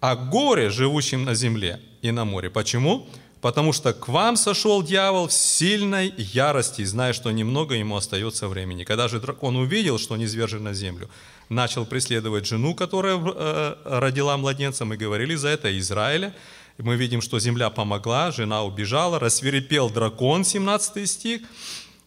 а 0.00 0.16
горе 0.16 0.68
живущим 0.68 1.24
на 1.24 1.34
земле 1.34 1.80
и 2.02 2.10
на 2.10 2.26
море. 2.26 2.50
Почему? 2.50 3.08
Потому 3.42 3.72
что 3.72 3.92
к 3.92 4.06
вам 4.06 4.36
сошел 4.36 4.84
дьявол 4.84 5.26
в 5.26 5.32
сильной 5.32 6.14
ярости, 6.16 6.84
зная, 6.84 7.12
что 7.12 7.32
немного 7.32 7.74
ему 7.74 7.96
остается 7.96 8.46
времени. 8.46 8.84
Когда 8.84 9.08
же 9.08 9.18
дракон 9.18 9.56
увидел, 9.56 9.98
что 9.98 10.16
не 10.16 10.28
свержен 10.28 10.62
на 10.62 10.74
землю, 10.74 11.10
начал 11.48 11.84
преследовать 11.84 12.46
жену, 12.46 12.76
которая 12.76 13.18
э, 13.18 13.74
родила 13.84 14.36
младенца, 14.36 14.84
мы 14.84 14.96
говорили 14.96 15.34
за 15.34 15.48
это, 15.48 15.76
Израиля, 15.76 16.32
мы 16.78 16.94
видим, 16.94 17.20
что 17.20 17.40
земля 17.40 17.68
помогла, 17.70 18.30
жена 18.30 18.62
убежала, 18.62 19.18
рассверепел 19.18 19.90
дракон, 19.90 20.44
17 20.44 21.10
стих, 21.10 21.42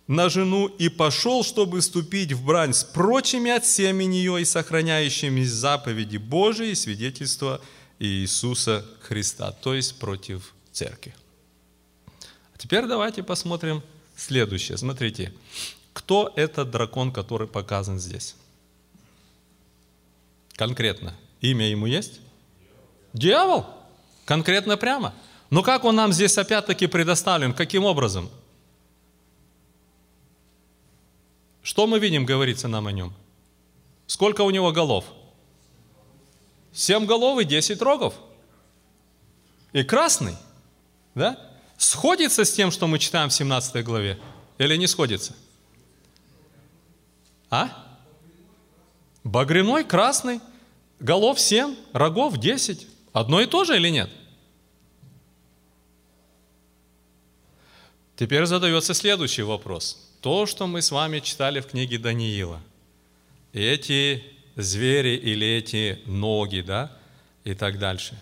на 0.07 0.29
жену 0.29 0.67
и 0.67 0.87
пошел, 0.87 1.43
чтобы 1.43 1.81
вступить 1.81 2.31
в 2.31 2.45
брань 2.45 2.73
с 2.73 2.85
прочими 2.85 3.51
от 3.51 3.65
семени 3.65 4.15
ее 4.15 4.41
и 4.41 4.45
сохраняющими 4.45 5.43
заповеди 5.43 6.15
Божии 6.15 6.69
и 6.69 6.75
свидетельства 6.75 7.59
Иисуса 7.99 8.85
Христа, 9.01 9.51
то 9.51 9.73
есть 9.73 9.99
против 9.99 10.53
церкви. 10.71 11.13
Теперь 12.57 12.85
давайте 12.85 13.23
посмотрим 13.23 13.83
следующее. 14.15 14.77
Смотрите, 14.77 15.33
кто 15.93 16.31
этот 16.35 16.71
дракон, 16.71 17.11
который 17.11 17.47
показан 17.47 17.99
здесь? 17.99 18.35
Конкретно. 20.53 21.15
Имя 21.41 21.69
ему 21.69 21.85
есть? 21.85 22.21
Дьявол. 23.13 23.65
Конкретно 24.25 24.77
прямо. 24.77 25.13
Но 25.49 25.61
как 25.63 25.83
он 25.83 25.95
нам 25.95 26.11
здесь 26.11 26.37
опять-таки 26.37 26.87
предоставлен? 26.87 27.53
Каким 27.53 27.85
образом? 27.85 28.29
Что 31.61 31.87
мы 31.87 31.99
видим, 31.99 32.25
говорится 32.25 32.67
нам 32.67 32.87
о 32.87 32.91
нем? 32.91 33.13
Сколько 34.07 34.41
у 34.41 34.49
него 34.49 34.71
голов? 34.71 35.05
Семь 36.71 37.05
голов 37.05 37.39
и 37.39 37.45
десять 37.45 37.81
рогов. 37.81 38.15
И 39.71 39.83
красный, 39.83 40.35
да? 41.15 41.39
Сходится 41.77 42.45
с 42.45 42.51
тем, 42.53 42.71
что 42.71 42.87
мы 42.87 42.99
читаем 42.99 43.29
в 43.29 43.33
17 43.33 43.83
главе? 43.83 44.19
Или 44.57 44.75
не 44.77 44.87
сходится? 44.87 45.35
А? 47.49 47.69
Багряной, 49.23 49.83
красный, 49.83 50.39
голов 50.99 51.39
семь, 51.39 51.75
рогов 51.93 52.37
десять. 52.37 52.87
Одно 53.11 53.41
и 53.41 53.45
то 53.45 53.63
же 53.63 53.75
или 53.75 53.89
нет? 53.89 54.09
Теперь 58.15 58.45
задается 58.45 58.93
следующий 58.93 59.43
вопрос. 59.43 60.09
То, 60.21 60.45
что 60.45 60.67
мы 60.67 60.81
с 60.81 60.91
вами 60.91 61.19
читали 61.19 61.59
в 61.59 61.67
книге 61.67 61.97
Даниила, 61.97 62.61
эти 63.51 64.23
звери 64.55 65.15
или 65.15 65.45
эти 65.45 65.99
ноги, 66.05 66.61
да, 66.61 66.97
и 67.43 67.53
так 67.53 67.77
дальше. 67.77 68.19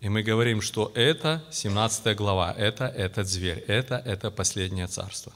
И 0.00 0.08
мы 0.08 0.22
говорим, 0.22 0.60
что 0.60 0.92
это 0.94 1.42
17 1.50 2.16
глава, 2.16 2.54
это 2.56 2.86
этот 2.86 3.26
зверь, 3.26 3.64
это, 3.66 3.96
это 4.04 4.30
последнее 4.30 4.86
царство. 4.86 5.32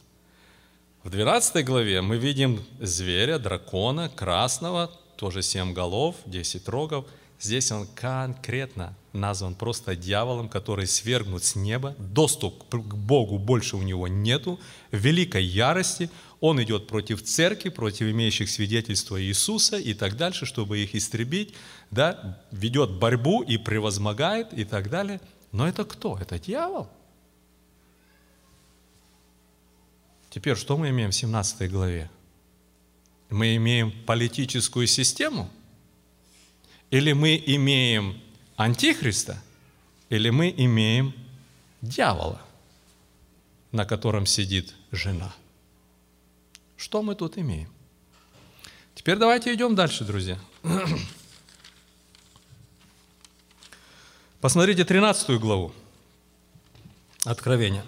В 1.03 1.11
12 1.11 1.65
главе 1.65 2.03
мы 2.03 2.19
видим 2.19 2.63
зверя, 2.79 3.39
дракона, 3.39 4.11
красного, 4.11 4.91
тоже 5.17 5.43
семь 5.43 5.73
голов, 5.73 6.17
10 6.27 6.69
рогов– 6.69 7.07
Здесь 7.41 7.73
он 7.73 7.87
конкретно 7.87 8.95
назван 9.15 9.55
просто 9.55 9.97
дьяволом, 9.97 10.51
который 10.51 10.87
свергнут 10.87 11.43
с 11.43 11.57
неба, 11.57 11.97
доступ 11.99 12.69
к 12.69 12.77
Богу 12.77 13.39
больше 13.39 13.77
у 13.77 13.83
него 13.83 14.09
нету, 14.09 14.61
великой 14.93 15.45
ярости, 15.45 16.11
он 16.41 16.63
идет 16.63 16.87
против 16.87 17.25
церкви, 17.25 17.71
против 17.71 18.03
имеющих 18.03 18.51
свидетельства 18.51 19.21
Иисуса 19.23 19.79
и 19.79 19.95
так 19.95 20.19
дальше, 20.19 20.45
чтобы 20.45 20.81
их 20.81 20.95
истребить, 20.95 21.55
да, 21.91 22.41
ведет 22.51 22.93
борьбу 22.93 23.43
и 23.43 23.57
превозмогает 23.57 24.53
и 24.53 24.64
так 24.64 24.91
далее. 24.91 25.20
Но 25.53 25.66
это 25.66 25.84
кто? 25.84 26.16
Это 26.18 26.38
дьявол. 26.38 26.88
Теперь 30.30 30.57
что 30.57 30.76
мы 30.76 30.91
имеем 30.91 31.11
в 31.11 31.14
17 31.14 31.70
главе? 31.70 32.11
Мы 33.30 33.57
имеем 33.57 33.93
политическую 34.07 34.86
систему– 34.86 35.51
или 36.91 37.12
мы 37.12 37.43
имеем 37.47 38.20
антихриста, 38.57 39.41
или 40.09 40.30
мы 40.30 40.53
имеем 40.57 41.14
дьявола, 41.80 42.43
на 43.70 43.84
котором 43.84 44.26
сидит 44.26 44.74
жена. 44.91 45.32
Что 46.76 47.03
мы 47.03 47.14
тут 47.14 47.38
имеем? 47.38 47.68
Теперь 48.95 49.16
давайте 49.16 49.55
идем 49.55 49.74
дальше, 49.74 50.05
друзья. 50.05 50.38
Посмотрите 54.41 54.86
13 54.86 55.38
главу 55.38 55.72
Откровения. 57.24 57.84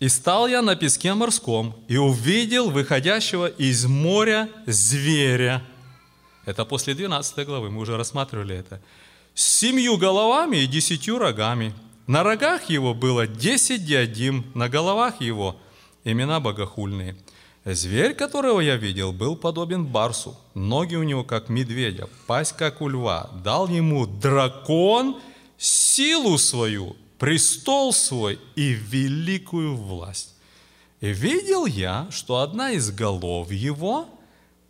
«И 0.00 0.08
стал 0.08 0.48
я 0.48 0.62
на 0.62 0.74
песке 0.74 1.14
морском, 1.14 1.76
и 1.86 1.96
увидел 1.96 2.70
выходящего 2.70 3.46
из 3.46 3.86
моря 3.86 4.50
зверя, 4.66 5.62
это 6.44 6.64
после 6.64 6.94
12 6.94 7.46
главы, 7.46 7.70
мы 7.70 7.80
уже 7.80 7.96
рассматривали 7.96 8.56
это. 8.56 8.80
С 9.34 9.44
семью 9.44 9.96
головами 9.96 10.58
и 10.58 10.66
десятью 10.66 11.18
рогами. 11.18 11.72
На 12.08 12.24
рогах 12.24 12.68
его 12.68 12.92
было 12.92 13.26
десять 13.26 13.84
диадим, 13.84 14.44
на 14.54 14.68
головах 14.68 15.20
его 15.20 15.56
имена 16.04 16.40
богохульные. 16.40 17.16
Зверь, 17.74 18.14
которого 18.14 18.60
я 18.60 18.76
видел, 18.76 19.12
был 19.12 19.34
подобен 19.34 19.86
барсу, 19.86 20.36
ноги 20.54 20.94
у 20.94 21.02
него 21.02 21.24
как 21.24 21.48
медведя, 21.48 22.08
пасть 22.28 22.52
как 22.52 22.80
у 22.80 22.88
льва. 22.88 23.28
Дал 23.42 23.66
ему 23.66 24.06
дракон 24.06 25.20
силу 25.58 26.38
свою, 26.38 26.94
престол 27.18 27.92
свой 27.92 28.38
и 28.54 28.68
великую 28.68 29.74
власть. 29.74 30.36
И 31.00 31.08
видел 31.08 31.66
я, 31.66 32.06
что 32.10 32.38
одна 32.38 32.70
из 32.70 32.92
голов 32.92 33.50
его 33.50 34.08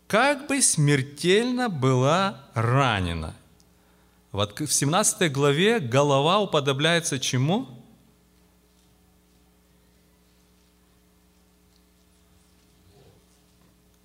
как 0.09 0.47
бы 0.47 0.63
смертельно 0.63 1.69
была 1.69 2.47
ранена. 2.55 3.37
Вот 4.33 4.59
в 4.59 4.73
17 4.73 5.31
главе 5.31 5.81
голова 5.81 6.41
уподобляется 6.41 7.19
чему? 7.21 7.69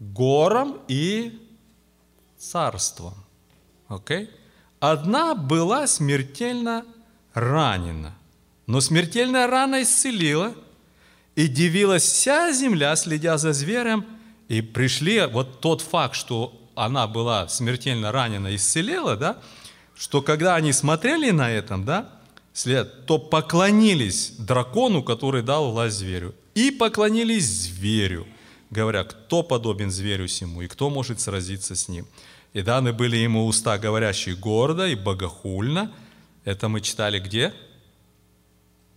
Горам 0.01 0.79
и 0.87 1.39
царствам. 2.35 3.13
Okay? 3.87 4.29
Одна 4.79 5.35
была 5.35 5.85
смертельно 5.85 6.85
ранена. 7.35 8.15
Но 8.65 8.81
смертельная 8.81 9.45
рана 9.45 9.83
исцелила, 9.83 10.55
и 11.35 11.47
дивилась 11.47 12.03
вся 12.03 12.51
земля, 12.51 12.95
следя 12.95 13.37
за 13.37 13.53
зверем, 13.53 14.05
и 14.47 14.61
пришли, 14.61 15.27
вот 15.27 15.61
тот 15.61 15.81
факт, 15.81 16.15
что 16.15 16.59
она 16.73 17.05
была 17.05 17.47
смертельно 17.47 18.11
ранена, 18.11 18.55
исцелела, 18.55 19.15
да, 19.15 19.37
что 19.95 20.23
когда 20.23 20.55
они 20.55 20.73
смотрели 20.73 21.29
на 21.29 21.51
этом, 21.51 21.85
да, 21.85 22.09
след, 22.53 23.05
то 23.05 23.19
поклонились 23.19 24.31
дракону, 24.39 25.03
который 25.03 25.43
дал 25.43 25.71
власть 25.71 25.97
зверю, 25.97 26.33
и 26.55 26.71
поклонились 26.71 27.45
зверю, 27.45 28.25
говоря, 28.71 29.03
кто 29.03 29.43
подобен 29.43 29.91
зверю 29.91 30.27
сему, 30.27 30.61
и 30.61 30.67
кто 30.67 30.89
может 30.89 31.19
сразиться 31.19 31.75
с 31.75 31.87
ним. 31.87 32.07
И 32.53 32.61
даны 32.61 32.93
были 32.93 33.17
ему 33.17 33.45
уста, 33.45 33.77
говорящие 33.77 34.35
гордо 34.35 34.87
и 34.87 34.95
богохульно. 34.95 35.93
Это 36.43 36.69
мы 36.69 36.81
читали 36.81 37.19
где? 37.19 37.53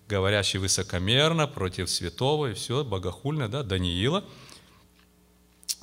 Говорящий 0.08 0.58
высокомерно 0.58 1.46
против 1.46 1.90
святого, 1.90 2.50
и 2.50 2.54
все, 2.54 2.84
богохульно, 2.84 3.48
да, 3.48 3.62
Даниила. 3.62 4.24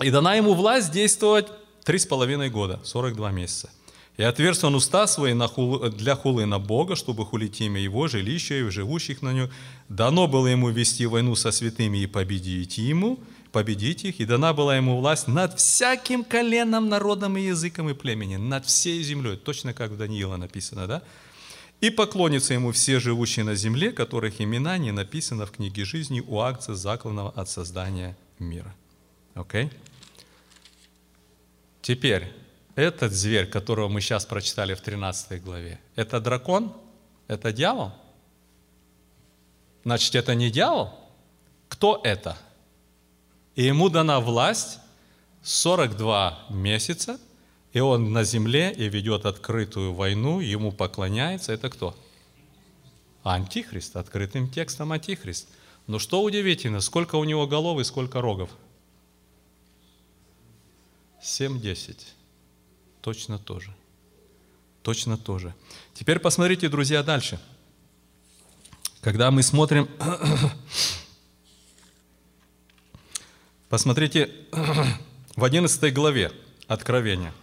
И 0.01 0.09
дана 0.09 0.35
ему 0.35 0.53
власть 0.53 0.91
действовать 0.91 1.47
три 1.83 1.99
с 1.99 2.05
половиной 2.05 2.49
года, 2.49 2.79
42 2.83 3.31
месяца. 3.31 3.69
И 4.17 4.23
отверз 4.23 4.63
он 4.63 4.75
уста 4.75 5.07
свои 5.07 5.33
на 5.33 5.47
хул, 5.47 5.79
для 5.89 6.15
хулы 6.15 6.45
на 6.45 6.59
Бога, 6.59 6.95
чтобы 6.95 7.25
хулить 7.25 7.61
имя 7.61 7.81
Его, 7.81 8.07
жилища 8.07 8.55
и 8.55 8.69
живущих 8.69 9.21
на 9.21 9.33
нем. 9.33 9.49
Дано 9.89 10.27
было 10.27 10.47
ему 10.47 10.69
вести 10.69 11.05
войну 11.05 11.35
со 11.35 11.51
святыми 11.51 11.99
и 11.99 12.07
победить 12.07 12.77
ему, 12.77 13.19
победить 13.51 14.03
их, 14.05 14.19
и 14.19 14.25
дана 14.25 14.53
была 14.53 14.77
ему 14.77 14.97
власть 14.99 15.27
над 15.27 15.59
всяким 15.59 16.23
коленом, 16.23 16.89
народом 16.89 17.37
и 17.37 17.41
языком 17.41 17.89
и 17.89 17.93
племенем, 17.93 18.49
над 18.49 18.65
всей 18.65 19.03
землей, 19.03 19.37
точно 19.37 19.73
как 19.73 19.91
в 19.91 19.97
Даниила 19.97 20.37
написано, 20.37 20.87
да? 20.87 21.03
И 21.81 21.89
поклонятся 21.89 22.53
ему 22.53 22.71
все 22.71 22.99
живущие 22.99 23.43
на 23.43 23.55
земле, 23.55 23.91
которых 23.91 24.39
имена 24.39 24.77
не 24.77 24.91
написано 24.91 25.45
в 25.45 25.51
книге 25.51 25.83
жизни 25.83 26.21
у 26.25 26.39
акции 26.39 26.73
закланного 26.73 27.31
от 27.31 27.49
создания 27.49 28.15
мира. 28.37 28.73
Окей? 29.33 29.65
Okay? 29.65 29.71
Теперь, 31.81 32.31
этот 32.75 33.11
зверь, 33.11 33.47
которого 33.47 33.89
мы 33.89 34.01
сейчас 34.01 34.25
прочитали 34.25 34.75
в 34.75 34.81
13 34.81 35.43
главе, 35.43 35.79
это 35.95 36.19
дракон? 36.19 36.73
Это 37.27 37.51
дьявол? 37.51 37.93
Значит, 39.83 40.13
это 40.15 40.35
не 40.35 40.51
дьявол? 40.51 40.93
Кто 41.67 41.99
это? 42.03 42.37
И 43.55 43.63
ему 43.63 43.89
дана 43.89 44.19
власть 44.19 44.79
42 45.43 46.45
месяца, 46.49 47.19
и 47.73 47.79
он 47.79 48.11
на 48.11 48.23
земле 48.23 48.73
и 48.73 48.89
ведет 48.89 49.25
открытую 49.25 49.93
войну, 49.93 50.39
ему 50.39 50.71
поклоняется. 50.71 51.53
Это 51.53 51.69
кто? 51.69 51.95
Антихрист, 53.23 53.95
открытым 53.95 54.49
текстом 54.49 54.91
Антихрист. 54.91 55.47
Но 55.87 55.99
что 55.99 56.21
удивительно, 56.21 56.81
сколько 56.81 57.15
у 57.15 57.23
него 57.23 57.47
голов 57.47 57.79
и 57.79 57.83
сколько 57.83 58.21
рогов? 58.21 58.49
7-10. 61.21 61.97
Точно 63.01 63.37
то 63.37 63.59
же. 63.59 63.73
Точно 64.81 65.17
то 65.17 65.37
же. 65.39 65.53
Теперь 65.93 66.19
посмотрите, 66.19 66.69
друзья, 66.69 67.03
дальше. 67.03 67.39
Когда 69.01 69.31
мы 69.31 69.43
смотрим 69.43 69.89
Посмотрите 73.71 74.29
в 75.37 75.45
11 75.45 75.93
главе 75.93 76.33
Откровения. 76.67 77.33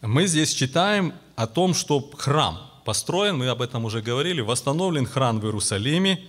Мы 0.00 0.26
здесь 0.26 0.52
читаем 0.52 1.14
о 1.36 1.46
том, 1.46 1.72
что 1.72 2.00
храм 2.18 2.68
построен, 2.84 3.36
мы 3.36 3.46
об 3.46 3.62
этом 3.62 3.84
уже 3.84 4.02
говорили, 4.02 4.40
восстановлен 4.40 5.06
храм 5.06 5.38
в 5.38 5.44
Иерусалиме, 5.44 6.20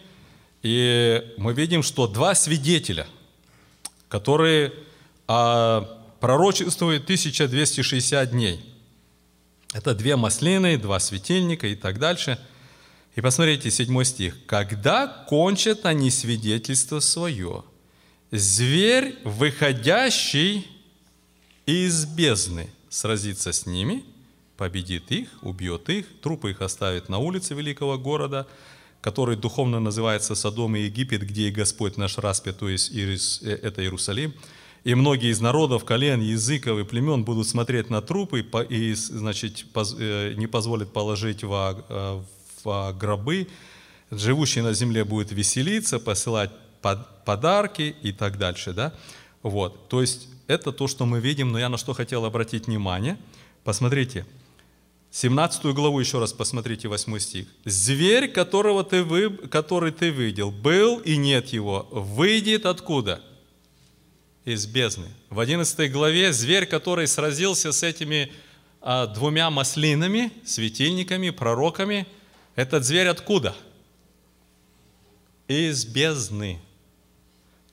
и 0.62 1.34
мы 1.38 1.54
видим, 1.54 1.82
что 1.82 2.06
два 2.06 2.36
свидетеля, 2.36 3.08
которые 4.08 4.72
а, 5.28 5.82
пророчествуют 6.20 7.06
1260 7.06 8.30
дней. 8.30 8.64
Это 9.74 9.96
две 9.96 10.16
маслины, 10.16 10.78
два 10.78 11.00
светильника 11.00 11.66
и 11.66 11.74
так 11.74 11.98
дальше. 11.98 12.38
И 13.16 13.22
посмотрите, 13.22 13.72
седьмой 13.72 14.06
стих. 14.06 14.46
«Когда 14.46 15.08
кончат 15.08 15.88
они 15.88 16.12
свидетельство 16.12 17.00
свое, 17.00 17.64
Зверь, 18.32 19.16
выходящий 19.24 20.68
из 21.66 22.06
бездны, 22.06 22.70
сразится 22.88 23.52
с 23.52 23.66
ними, 23.66 24.04
победит 24.56 25.12
их, 25.12 25.30
убьет 25.42 25.90
их, 25.90 26.06
трупы 26.22 26.52
их 26.52 26.62
оставит 26.62 27.10
на 27.10 27.18
улице 27.18 27.56
великого 27.56 27.98
города, 27.98 28.48
который 29.02 29.36
духовно 29.36 29.80
называется 29.80 30.36
Содом 30.36 30.76
и 30.76 30.82
Египет, 30.82 31.24
где 31.24 31.48
и 31.48 31.52
Господь 31.52 31.98
наш 31.98 32.20
распят, 32.20 32.60
то 32.60 32.70
есть 32.70 32.92
э, 32.94 33.50
это 33.64 33.82
Иерусалим. 33.82 34.34
И 34.84 34.94
многие 34.94 35.32
из 35.32 35.42
народов, 35.42 35.84
колен, 35.84 36.22
языков 36.22 36.80
и 36.80 36.84
племен 36.84 37.24
будут 37.24 37.48
смотреть 37.48 37.90
на 37.90 38.02
трупы 38.02 38.46
и, 38.70 38.94
значит, 38.94 39.66
э, 39.98 40.34
не 40.36 40.46
позволят 40.46 40.94
положить 40.94 41.44
в, 41.44 41.84
э, 41.90 42.24
в 42.64 42.94
гробы. 42.94 43.48
Живущий 44.12 44.62
на 44.62 44.74
земле 44.74 45.04
будет 45.04 45.32
веселиться, 45.32 46.00
посылать 46.00 46.52
подарки 46.82 47.96
и 48.02 48.12
так 48.12 48.38
дальше, 48.38 48.74
да? 48.74 48.94
Вот, 49.42 49.90
то 49.90 50.02
есть 50.02 50.28
это 50.48 50.72
то, 50.72 50.88
что 50.88 51.06
мы 51.06 51.20
видим, 51.20 51.52
но 51.52 51.60
я 51.60 51.70
на 51.70 51.78
что 51.78 51.94
хотел 51.94 52.26
обратить 52.26 52.68
внимание. 52.68 53.18
Посмотрите, 53.64 54.26
17 55.12 55.66
главу 55.74 56.00
еще 56.00 56.20
раз 56.20 56.34
посмотрите, 56.34 56.88
8 56.88 57.20
стих. 57.20 57.48
«Зверь, 57.66 58.28
которого 58.28 58.84
ты 58.84 59.04
вы, 59.04 59.30
который 59.30 59.92
ты 59.92 60.10
видел, 60.10 60.52
был 60.52 61.00
и 61.00 61.18
нет 61.18 61.48
его, 61.48 61.88
выйдет 61.92 62.66
откуда?» 62.66 63.22
Из 64.46 64.66
бездны. 64.66 65.08
В 65.30 65.40
11 65.40 65.92
главе 65.92 66.34
зверь, 66.34 66.66
который 66.66 67.08
сразился 67.08 67.72
с 67.72 67.84
этими 67.84 68.32
а, 68.82 69.08
двумя 69.08 69.50
маслинами, 69.50 70.32
светильниками, 70.46 71.30
пророками, 71.30 72.08
этот 72.56 72.84
зверь 72.86 73.08
откуда? 73.08 73.56
Из 75.48 75.86
бездны. 75.86 76.60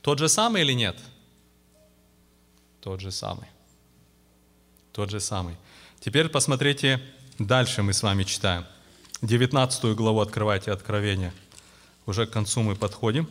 Тот 0.07 0.21
же 0.21 0.29
самый 0.29 0.63
или 0.63 0.73
нет? 0.73 0.97
Тот 2.81 3.01
же 3.01 3.11
самый. 3.11 3.49
Тот 4.93 5.11
же 5.11 5.19
самый. 5.19 5.57
Теперь 5.99 6.29
посмотрите, 6.29 7.03
дальше 7.41 7.83
мы 7.83 7.93
с 7.93 8.05
вами 8.05 8.23
читаем. 8.23 8.65
19 9.23 9.97
главу 9.97 10.21
открывайте 10.21 10.71
Откровение. 10.71 11.33
Уже 12.07 12.25
к 12.25 12.31
концу 12.31 12.63
мы 12.63 12.77
подходим. 12.77 13.29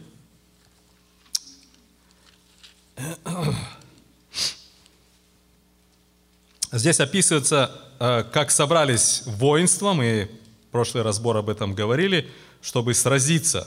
Здесь 6.73 6.99
описывается, 6.99 7.71
э, 8.01 8.25
как 8.33 8.51
собрались 8.51 9.23
воинства, 9.25 9.93
мы 9.93 10.29
в 10.67 10.71
прошлый 10.73 11.03
разбор 11.03 11.37
об 11.37 11.49
этом 11.49 11.73
говорили, 11.73 12.29
чтобы 12.61 12.93
сразиться 12.93 13.65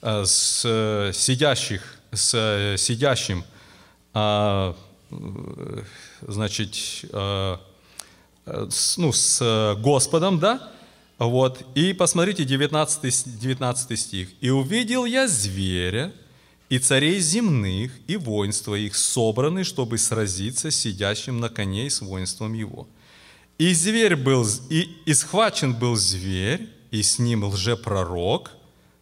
э, 0.00 0.24
с 0.24 0.62
э, 0.64 1.12
сидящих 1.12 1.97
с 2.12 2.34
э, 2.34 2.76
сидящим, 2.78 3.44
а, 4.14 4.76
значит, 6.20 6.74
а, 7.12 7.60
с, 8.44 8.96
ну, 8.96 9.12
с 9.12 9.76
Господом, 9.80 10.38
да, 10.38 10.70
вот, 11.18 11.64
и 11.74 11.92
посмотрите 11.92 12.44
19, 12.44 13.38
19 13.40 13.98
стих. 13.98 14.28
«И 14.40 14.50
увидел 14.50 15.04
я 15.04 15.26
зверя, 15.26 16.12
и 16.68 16.78
царей 16.78 17.18
земных, 17.20 17.92
и 18.06 18.16
воинства 18.16 18.74
их 18.74 18.94
собраны, 18.94 19.64
чтобы 19.64 19.98
сразиться 19.98 20.70
с 20.70 20.76
сидящим 20.76 21.40
на 21.40 21.48
коне 21.48 21.86
и 21.86 21.90
с 21.90 22.00
воинством 22.00 22.52
его. 22.52 22.86
И 23.56 23.72
зверь 23.72 24.16
был, 24.16 24.46
и, 24.68 24.88
и 25.04 25.14
схвачен 25.14 25.74
был 25.74 25.96
зверь, 25.96 26.68
и 26.90 27.02
с 27.02 27.18
ним 27.18 27.44
лжепророк, 27.44 28.52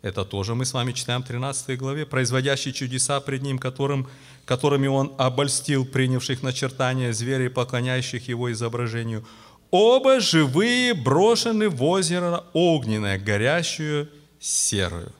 это 0.07 0.25
тоже 0.25 0.55
мы 0.55 0.65
с 0.65 0.73
вами 0.73 0.93
читаем 0.93 1.25
в 1.25 1.27
13 1.27 1.77
главе, 1.77 2.07
производящий 2.07 2.73
чудеса 2.73 3.21
пред 3.21 3.43
ним, 3.43 3.59
которым, 3.59 4.09
которыми 4.45 4.87
он 4.87 5.13
обольстил 5.19 5.85
принявших 5.85 6.45
начертания 6.45 7.13
зверей, 7.13 7.51
поклоняющих 7.51 8.29
его 8.29 8.53
изображению. 8.53 9.27
Оба 9.73 10.21
живые 10.21 10.95
брошены 10.95 11.69
в 11.69 11.83
озеро 11.83 12.45
огненное, 12.53 13.19
горящую 13.19 14.09
серую, 14.39 15.13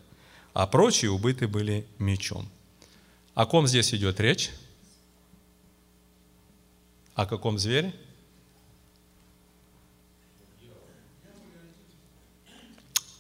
а 0.55 0.69
прочие 0.69 1.11
убыты 1.11 1.49
были 1.49 1.85
мечом. 1.99 2.49
О 3.35 3.45
ком 3.45 3.67
здесь 3.67 3.93
идет 3.93 4.21
речь? 4.21 4.51
О 7.17 7.27
каком 7.27 7.59
звере? 7.59 7.93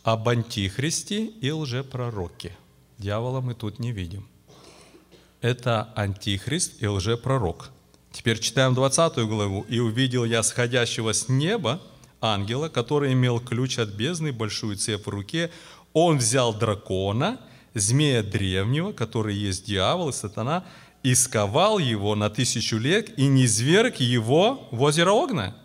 Об 0.06 0.28
антихристе 0.28 1.24
и 1.24 1.50
лжепророке. 1.50 2.56
Дьявола 2.96 3.40
мы 3.40 3.54
тут 3.54 3.80
не 3.80 3.90
видим. 3.90 4.28
Это 5.40 5.92
антихрист 5.96 6.80
и 6.80 6.86
лжепророк. 6.86 7.70
Теперь 8.12 8.38
читаем 8.38 8.72
20 8.72 9.18
главу. 9.26 9.66
«И 9.68 9.80
увидел 9.80 10.24
я 10.24 10.44
сходящего 10.44 11.12
с 11.12 11.28
неба 11.28 11.82
ангела, 12.20 12.68
который 12.68 13.14
имел 13.14 13.40
ключ 13.40 13.80
от 13.80 13.88
бездны, 13.88 14.30
большую 14.30 14.76
цепь 14.76 15.06
в 15.06 15.08
руке. 15.08 15.50
Он 15.92 16.18
взял 16.18 16.54
дракона, 16.54 17.40
змея 17.74 18.22
древнего, 18.22 18.92
который 18.92 19.34
есть 19.34 19.66
дьявол 19.66 20.10
и 20.10 20.12
сатана, 20.12 20.64
и 21.02 21.16
сковал 21.16 21.80
его 21.80 22.14
на 22.14 22.30
тысячу 22.30 22.76
лет 22.76 23.18
и 23.18 23.26
низверг 23.26 23.96
его 23.96 24.68
в 24.70 24.82
озеро 24.82 25.10
Огна, 25.10 25.56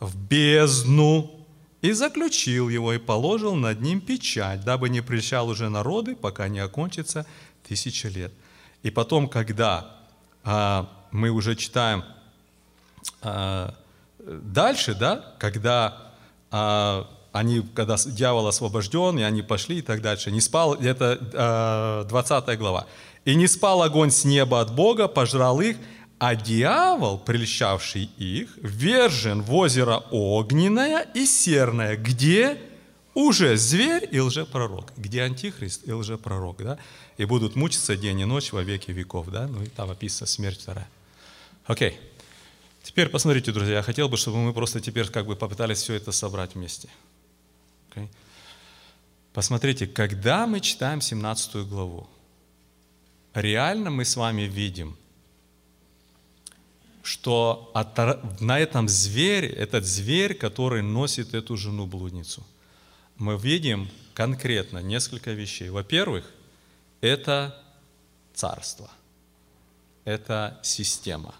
в 0.00 0.16
бездну, 0.16 1.39
и 1.82 1.92
заключил 1.92 2.68
его, 2.68 2.92
и 2.92 2.98
положил 2.98 3.54
над 3.54 3.80
ним 3.80 4.00
печать, 4.00 4.64
дабы 4.64 4.88
не 4.88 5.00
прельщал 5.00 5.48
уже 5.48 5.68
народы, 5.68 6.14
пока 6.14 6.48
не 6.48 6.60
окончится 6.60 7.26
тысяча 7.66 8.08
лет. 8.08 8.32
И 8.82 8.90
потом, 8.90 9.28
когда 9.28 9.96
а, 10.44 10.88
мы 11.10 11.30
уже 11.30 11.56
читаем 11.56 12.04
а, 13.22 13.74
дальше, 14.18 14.94
да, 14.94 15.34
когда 15.38 16.12
а, 16.50 17.08
они, 17.32 17.62
когда 17.74 17.96
дьявол 17.96 18.48
освобожден, 18.48 19.18
и 19.18 19.22
они 19.22 19.42
пошли 19.42 19.78
и 19.78 19.82
так 19.82 20.02
дальше, 20.02 20.30
не 20.30 20.40
спал, 20.40 20.74
это 20.74 21.18
а, 21.34 22.04
20 22.04 22.58
глава. 22.58 22.86
«И 23.26 23.34
не 23.34 23.46
спал 23.46 23.82
огонь 23.82 24.10
с 24.10 24.24
неба 24.24 24.60
от 24.60 24.74
Бога, 24.74 25.06
пожрал 25.06 25.60
их, 25.60 25.76
а 26.20 26.36
дьявол, 26.36 27.18
прельщавший 27.18 28.10
их, 28.18 28.50
вержен 28.58 29.40
в 29.40 29.54
озеро 29.54 30.04
огненное 30.10 31.08
и 31.14 31.24
серное, 31.24 31.96
где 31.96 32.60
уже 33.14 33.56
зверь 33.56 34.06
и 34.12 34.20
лжепророк, 34.20 34.92
где 34.98 35.22
антихрист 35.22 35.88
и 35.88 35.92
лжепророк, 35.92 36.62
да, 36.62 36.78
и 37.16 37.24
будут 37.24 37.56
мучиться 37.56 37.96
день 37.96 38.20
и 38.20 38.26
ночь 38.26 38.52
во 38.52 38.62
веки 38.62 38.90
веков, 38.90 39.30
да, 39.30 39.48
ну 39.48 39.62
и 39.62 39.66
там 39.66 39.90
описано 39.90 40.26
смерть 40.26 40.60
вторая. 40.60 40.88
Окей. 41.64 41.98
Теперь 42.82 43.08
посмотрите, 43.08 43.50
друзья, 43.50 43.76
я 43.76 43.82
хотел 43.82 44.10
бы, 44.10 44.18
чтобы 44.18 44.36
мы 44.36 44.52
просто 44.52 44.78
теперь 44.80 45.08
как 45.08 45.24
бы 45.24 45.36
попытались 45.36 45.78
все 45.78 45.94
это 45.94 46.12
собрать 46.12 46.54
вместе. 46.54 46.90
Okay? 47.90 48.08
Посмотрите, 49.32 49.86
когда 49.86 50.46
мы 50.46 50.60
читаем 50.60 51.00
17 51.00 51.66
главу, 51.66 52.10
реально 53.32 53.90
мы 53.90 54.04
с 54.04 54.16
вами 54.16 54.42
видим, 54.42 54.98
что 57.10 57.72
на 58.38 58.60
этом 58.60 58.88
звере, 58.88 59.48
этот 59.48 59.84
зверь, 59.84 60.34
который 60.34 60.80
носит 60.80 61.34
эту 61.34 61.56
жену-блудницу, 61.56 62.46
мы 63.16 63.36
видим 63.36 63.90
конкретно 64.14 64.78
несколько 64.78 65.32
вещей. 65.32 65.70
Во-первых, 65.70 66.30
это 67.00 67.60
царство, 68.32 68.88
это 70.04 70.60
система, 70.62 71.34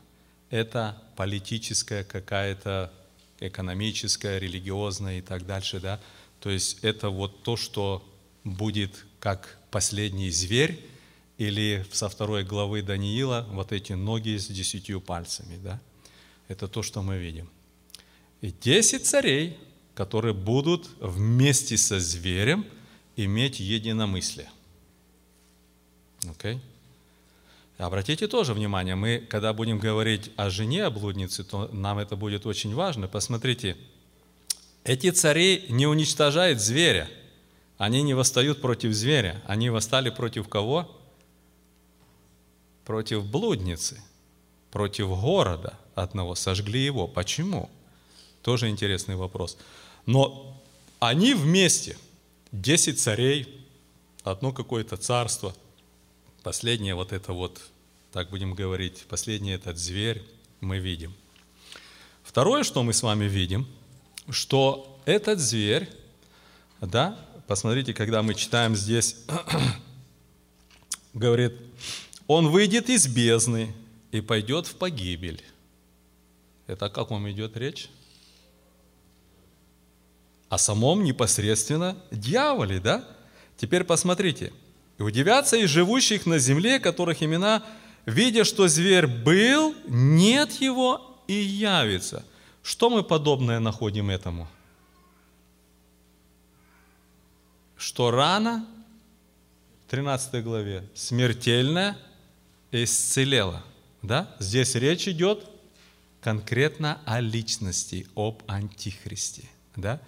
это 0.50 1.00
политическая 1.14 2.02
какая-то, 2.02 2.92
экономическая, 3.38 4.40
религиозная 4.40 5.18
и 5.18 5.22
так 5.22 5.46
дальше, 5.46 5.78
да. 5.78 6.00
То 6.40 6.50
есть 6.50 6.78
это 6.82 7.10
вот 7.10 7.44
то, 7.44 7.56
что 7.56 8.04
будет 8.42 9.06
как 9.20 9.56
последний 9.70 10.30
зверь, 10.30 10.84
или 11.41 11.86
со 11.91 12.11
второй 12.11 12.45
главы 12.45 12.82
Даниила 12.82 13.47
вот 13.51 13.72
эти 13.72 13.95
ноги 13.95 14.36
с 14.36 14.49
десятью 14.49 15.01
пальцами, 15.01 15.59
да. 15.64 15.80
Это 16.49 16.68
то, 16.68 16.82
что 16.82 17.01
мы 17.01 17.16
видим. 17.16 17.49
И 18.43 18.53
десять 18.53 19.07
царей, 19.07 19.57
которые 19.95 20.34
будут 20.34 20.91
вместе 21.01 21.78
со 21.78 21.99
зверем 21.99 22.66
иметь 23.16 23.59
единомыслие. 23.59 24.51
Окей? 26.28 26.57
Okay? 26.57 26.61
Обратите 27.78 28.28
тоже 28.28 28.53
внимание, 28.53 28.95
мы, 28.95 29.26
когда 29.26 29.55
будем 29.55 29.78
говорить 29.78 30.30
о 30.36 30.51
жене, 30.51 30.84
о 30.84 30.91
блуднице, 30.91 31.43
то 31.43 31.68
нам 31.72 31.99
это 31.99 32.16
будет 32.16 32.45
очень 32.45 32.74
важно. 32.74 33.09
Посмотрите, 33.09 33.78
эти 34.84 35.11
цари 35.11 35.64
не 35.70 35.86
уничтожают 35.86 36.61
зверя, 36.61 37.09
они 37.78 38.03
не 38.03 38.12
восстают 38.12 38.61
против 38.61 38.93
зверя, 38.93 39.43
они 39.47 39.70
восстали 39.70 40.11
против 40.11 40.47
кого? 40.47 40.95
Против 42.91 43.24
блудницы, 43.24 44.03
против 44.72 45.09
города 45.09 45.78
одного, 45.95 46.34
сожгли 46.34 46.84
его. 46.84 47.07
Почему? 47.07 47.70
Тоже 48.43 48.68
интересный 48.68 49.14
вопрос. 49.14 49.57
Но 50.07 50.61
они 50.99 51.34
вместе, 51.34 51.97
десять 52.51 52.99
царей, 52.99 53.64
одно 54.24 54.53
какое-то 54.53 54.97
царство– 54.97 55.55
Последнее 56.43 56.95
вот 56.95 57.12
это 57.12 57.34
вот, 57.34 57.61
так 58.12 58.30
будем 58.30 58.55
говорить, 58.55 59.05
последний 59.09 59.53
этот 59.53 59.76
зверь 59.76 60.22
мы 60.61 60.78
видим. 60.78 61.12
Второе, 62.22 62.62
что 62.62 62.82
мы 62.82 62.95
с 62.95 63.03
вами 63.03 63.24
видим, 63.24 63.66
что 64.30 64.99
этот 65.05 65.38
зверь, 65.38 65.91
да, 66.80 67.18
посмотрите, 67.47 67.93
когда 67.93 68.22
мы 68.22 68.34
читаем 68.34 68.74
здесь, 68.74 69.16
говорит, 71.12 71.53
он 72.30 72.48
выйдет 72.48 72.88
из 72.88 73.06
бездны 73.06 73.74
и 74.12 74.20
пойдет 74.20 74.66
в 74.66 74.76
погибель. 74.76 75.42
Это 76.66 76.86
о 76.86 76.90
каком 76.90 77.28
идет 77.30 77.56
речь? 77.56 77.88
О 80.48 80.58
самом 80.58 81.02
непосредственно 81.04 81.96
дьяволе, 82.10 82.80
да? 82.80 83.04
Теперь 83.56 83.84
посмотрите– 83.84 84.52
и 85.00 85.02
удивятся 85.02 85.56
и 85.56 85.64
живущих 85.64 86.26
на 86.26 86.38
земле, 86.38 86.78
которых 86.78 87.22
имена, 87.22 87.62
видя, 88.04 88.44
что 88.44 88.68
зверь 88.68 89.06
был, 89.06 89.74
нет 89.88 90.52
его 90.60 91.22
и 91.26 91.32
явится. 91.32 92.22
Что 92.62 92.90
мы 92.90 93.02
подобное 93.02 93.60
находим 93.60 94.10
этому? 94.10 94.46
Что 97.78 98.10
рана, 98.10 98.66
в 99.86 99.90
13 99.90 100.44
главе, 100.44 100.86
смертельная, 100.94 101.96
исцелела. 102.72 103.62
Да? 104.02 104.34
Здесь 104.38 104.74
речь 104.74 105.08
идет 105.08 105.44
конкретно 106.20 107.00
о 107.04 107.20
личности, 107.20 108.06
об 108.14 108.42
антихристе. 108.46 109.44
Да? 109.76 110.00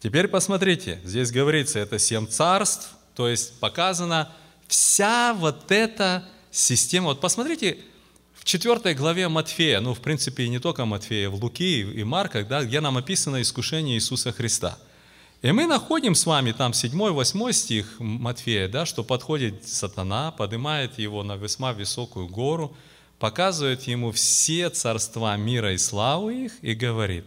Теперь 0.00 0.28
посмотрите, 0.28 1.00
здесь 1.04 1.30
говорится, 1.30 1.78
это 1.78 1.98
семь 1.98 2.26
царств, 2.26 2.90
то 3.14 3.28
есть 3.28 3.58
показана 3.60 4.32
вся 4.66 5.34
вот 5.34 5.70
эта 5.70 6.28
система. 6.50 7.08
Вот 7.08 7.20
посмотрите, 7.20 7.78
в 8.34 8.44
четвертой 8.44 8.94
главе 8.94 9.28
Матфея, 9.28 9.80
ну, 9.80 9.94
в 9.94 10.00
принципе, 10.00 10.44
и 10.44 10.48
не 10.48 10.58
только 10.58 10.84
Матфея, 10.84 11.28
в 11.28 11.36
Луки 11.36 11.82
и 11.82 12.02
Марках, 12.02 12.48
да, 12.48 12.64
где 12.64 12.80
нам 12.80 12.96
описано 12.96 13.40
искушение 13.40 13.96
Иисуса 13.96 14.32
Христа. 14.32 14.78
И 15.42 15.50
мы 15.50 15.66
находим 15.66 16.14
с 16.14 16.24
вами 16.24 16.52
там 16.52 16.70
7-8 16.70 17.52
стих 17.52 17.96
Матфея, 17.98 18.68
да, 18.68 18.86
что 18.86 19.02
подходит 19.02 19.66
сатана, 19.66 20.30
поднимает 20.30 20.98
его 21.00 21.24
на 21.24 21.36
весьма 21.36 21.72
высокую 21.72 22.28
гору, 22.28 22.76
показывает 23.18 23.82
ему 23.82 24.12
все 24.12 24.70
царства 24.70 25.36
мира 25.36 25.72
и 25.72 25.78
славы 25.78 26.44
их 26.46 26.52
и 26.62 26.74
говорит, 26.74 27.24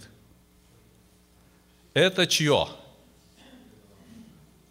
это 1.94 2.26
чье? 2.26 2.70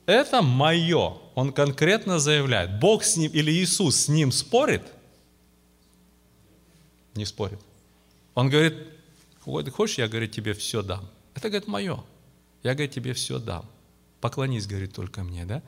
это 0.06 0.42
мое. 0.42 1.18
Он 1.34 1.52
конкретно 1.52 2.18
заявляет. 2.18 2.78
Бог 2.78 3.04
с 3.04 3.16
ним 3.16 3.32
или 3.32 3.50
Иисус 3.50 3.96
с 3.96 4.08
ним 4.08 4.32
спорит? 4.32 4.82
Не 7.14 7.24
спорит. 7.24 7.60
Он 8.34 8.50
говорит, 8.50 8.74
хочешь, 9.44 9.98
я, 9.98 10.08
говорит, 10.08 10.32
тебе 10.32 10.52
все 10.54 10.82
дам. 10.82 11.08
Это, 11.34 11.48
говорит, 11.48 11.68
мое. 11.68 12.04
Я, 12.64 12.72
говорит, 12.72 12.92
тебе 12.92 13.12
все 13.12 13.38
дам. 13.38 13.66
Поклонись, 14.20 14.66
говорит, 14.66 14.94
только 14.94 15.22
мне, 15.22 15.44
да? 15.44 15.62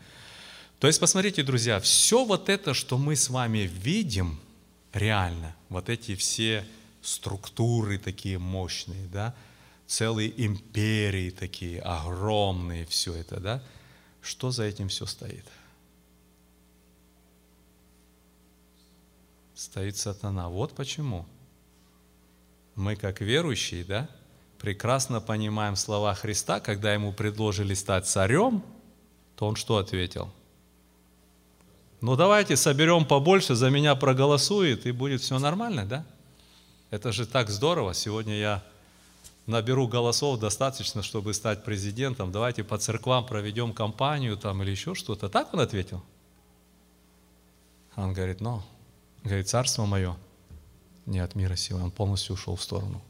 То 0.80 0.86
есть, 0.86 0.98
посмотрите, 0.98 1.42
друзья, 1.42 1.78
все 1.78 2.24
вот 2.24 2.48
это, 2.48 2.74
что 2.74 2.96
мы 2.98 3.16
с 3.16 3.28
вами 3.28 3.58
видим, 3.58 4.40
реально, 4.92 5.54
вот 5.68 5.90
эти 5.90 6.16
все 6.16 6.66
структуры 7.02 7.98
такие 7.98 8.38
мощные, 8.38 9.06
да, 9.08 9.34
целые 9.86 10.32
империи 10.44 11.30
такие 11.30 11.80
огромные, 11.80 12.86
все 12.86 13.14
это, 13.14 13.40
да, 13.40 13.62
что 14.22 14.50
за 14.50 14.64
этим 14.64 14.88
все 14.88 15.04
стоит? 15.04 15.44
Стоит 19.54 19.96
сатана. 19.96 20.48
Вот 20.48 20.74
почему. 20.74 21.26
Мы, 22.74 22.96
как 22.96 23.20
верующие, 23.20 23.84
да, 23.84 24.10
прекрасно 24.58 25.20
понимаем 25.20 25.76
слова 25.76 26.14
Христа, 26.14 26.60
когда 26.60 26.92
ему 26.94 27.12
предложили 27.12 27.74
стать 27.74 28.06
царем, 28.06 28.62
то 29.36 29.46
он 29.46 29.56
что 29.56 29.78
ответил? 29.78 30.30
Ну 32.00 32.16
давайте 32.16 32.56
соберем 32.56 33.04
побольше, 33.04 33.54
за 33.54 33.70
меня 33.70 33.94
проголосует, 33.94 34.86
и 34.86 34.92
будет 34.92 35.22
все 35.22 35.38
нормально, 35.38 35.86
да? 35.86 36.04
Это 36.90 37.12
же 37.12 37.26
так 37.26 37.48
здорово. 37.50 37.94
Сегодня 37.94 38.38
я 38.38 38.62
наберу 39.46 39.88
голосов 39.88 40.38
достаточно, 40.38 41.02
чтобы 41.02 41.34
стать 41.34 41.64
президентом, 41.64 42.32
давайте 42.32 42.64
по 42.64 42.78
церквам 42.78 43.26
проведем 43.26 43.72
кампанию 43.72 44.36
там 44.36 44.62
или 44.62 44.70
еще 44.70 44.94
что-то. 44.94 45.28
Так 45.28 45.54
он 45.54 45.60
ответил? 45.60 46.02
Он 47.96 48.12
говорит, 48.12 48.40
но, 48.40 48.62
говорит, 49.24 49.48
царство 49.48 49.86
мое 49.86 50.16
не 51.06 51.20
от 51.20 51.34
мира 51.34 51.56
сего, 51.56 51.82
он 51.82 51.90
полностью 51.90 52.34
ушел 52.34 52.56
в 52.56 52.62
сторону. 52.62 53.00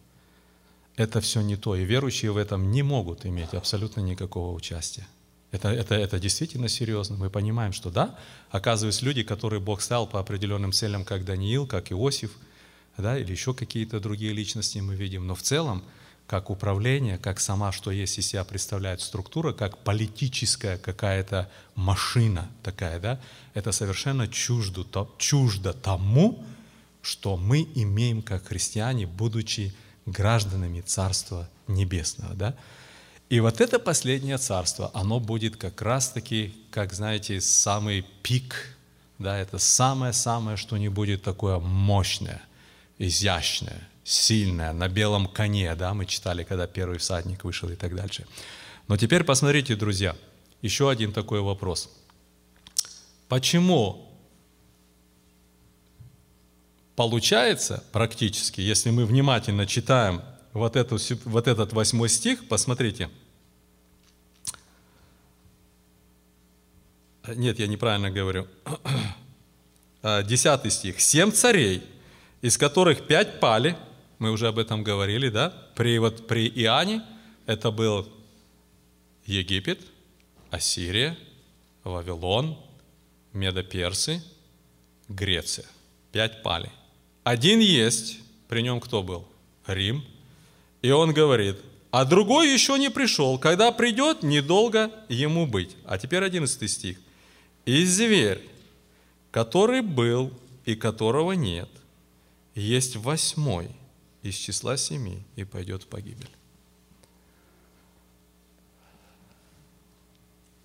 Это 0.96 1.20
все 1.20 1.42
не 1.42 1.56
то, 1.56 1.76
и 1.76 1.84
верующие 1.84 2.32
в 2.32 2.36
этом 2.36 2.70
не 2.70 2.82
могут 2.82 3.26
иметь 3.26 3.52
абсолютно 3.54 4.00
никакого 4.00 4.54
участия. 4.54 5.06
Это, 5.52 5.68
это, 5.68 5.94
это 5.94 6.18
действительно 6.18 6.68
серьезно. 6.68 7.16
Мы 7.16 7.30
понимаем, 7.30 7.72
что 7.72 7.90
да, 7.90 8.18
оказывается, 8.50 9.04
люди, 9.04 9.22
которые 9.22 9.60
Бог 9.60 9.80
стал 9.80 10.06
по 10.06 10.18
определенным 10.18 10.72
целям, 10.72 11.04
как 11.04 11.24
Даниил, 11.24 11.66
как 11.66 11.92
Иосиф, 11.92 12.32
да, 12.96 13.18
или 13.18 13.30
еще 13.30 13.54
какие-то 13.54 14.00
другие 14.00 14.32
личности 14.32 14.78
мы 14.78 14.96
видим, 14.96 15.26
но 15.26 15.34
в 15.34 15.42
целом, 15.42 15.84
как 16.26 16.50
управление, 16.50 17.18
как 17.18 17.38
сама, 17.38 17.70
что 17.70 17.90
есть 17.90 18.18
из 18.18 18.26
себя 18.26 18.42
представляет 18.44 19.00
структура, 19.00 19.52
как 19.52 19.78
политическая 19.78 20.76
какая-то 20.78 21.48
машина 21.74 22.50
такая, 22.62 22.98
да, 22.98 23.20
это 23.54 23.70
совершенно 23.70 24.26
чуждо, 24.26 24.84
чуждо 25.18 25.72
тому, 25.72 26.44
что 27.02 27.36
мы 27.36 27.68
имеем 27.74 28.22
как 28.22 28.48
христиане, 28.48 29.06
будучи 29.06 29.72
гражданами 30.06 30.80
Царства 30.80 31.48
Небесного. 31.66 32.34
Да? 32.34 32.54
И 33.28 33.40
вот 33.40 33.60
это 33.60 33.78
последнее 33.78 34.38
царство, 34.38 34.90
оно 34.94 35.18
будет 35.18 35.56
как 35.56 35.82
раз-таки, 35.82 36.54
как 36.70 36.92
знаете, 36.92 37.40
самый 37.40 38.06
пик, 38.22 38.76
да, 39.18 39.36
это 39.36 39.58
самое-самое, 39.58 40.56
что 40.56 40.76
не 40.76 40.88
будет 40.88 41.22
такое 41.22 41.58
мощное, 41.58 42.40
изящное, 42.98 43.88
сильное, 44.04 44.72
на 44.72 44.88
белом 44.88 45.26
коне, 45.26 45.74
да, 45.74 45.92
мы 45.92 46.06
читали, 46.06 46.44
когда 46.44 46.68
первый 46.68 46.98
всадник 46.98 47.42
вышел 47.42 47.68
и 47.68 47.74
так 47.74 47.96
дальше. 47.96 48.26
Но 48.86 48.96
теперь 48.96 49.24
посмотрите, 49.24 49.74
друзья, 49.74 50.14
еще 50.62 50.88
один 50.88 51.12
такой 51.12 51.40
вопрос. 51.40 51.90
Почему 53.28 54.05
Получается, 56.96 57.84
практически, 57.92 58.62
если 58.62 58.90
мы 58.90 59.04
внимательно 59.04 59.66
читаем 59.66 60.22
вот, 60.54 60.76
эту, 60.76 60.96
вот 61.26 61.46
этот 61.46 61.74
восьмой 61.74 62.08
стих, 62.08 62.48
посмотрите. 62.48 63.10
Нет, 67.28 67.58
я 67.58 67.66
неправильно 67.66 68.10
говорю. 68.10 68.48
А, 70.02 70.22
Десятый 70.22 70.70
стих. 70.70 71.00
«Семь 71.00 71.32
царей, 71.32 71.82
из 72.40 72.56
которых 72.56 73.08
пять 73.08 73.40
пали, 73.40 73.76
мы 74.18 74.30
уже 74.30 74.46
об 74.46 74.58
этом 74.58 74.84
говорили, 74.84 75.28
да? 75.30 75.50
При, 75.74 75.98
вот, 75.98 76.28
при 76.28 76.48
Иоанне 76.48 77.02
это 77.44 77.72
был 77.72 78.08
Египет, 79.24 79.80
Ассирия, 80.50 81.18
Вавилон, 81.82 82.56
Медоперсы, 83.32 84.22
Греция. 85.08 85.66
Пять 86.12 86.42
пали. 86.42 86.70
Один 87.26 87.58
есть, 87.58 88.20
при 88.46 88.60
нем 88.60 88.78
кто 88.78 89.02
был? 89.02 89.26
Рим. 89.66 90.04
И 90.80 90.92
он 90.92 91.12
говорит, 91.12 91.56
а 91.90 92.04
другой 92.04 92.52
еще 92.52 92.78
не 92.78 92.88
пришел. 92.88 93.36
Когда 93.36 93.72
придет, 93.72 94.22
недолго 94.22 94.92
ему 95.08 95.44
быть. 95.44 95.74
А 95.86 95.98
теперь 95.98 96.22
одиннадцатый 96.22 96.68
стих. 96.68 97.00
И 97.64 97.84
зверь, 97.84 98.48
который 99.32 99.82
был 99.82 100.32
и 100.66 100.76
которого 100.76 101.32
нет, 101.32 101.68
есть 102.54 102.94
восьмой 102.94 103.70
из 104.22 104.36
числа 104.36 104.76
семи 104.76 105.24
и 105.34 105.42
пойдет 105.42 105.82
в 105.82 105.88
погибель. 105.88 106.30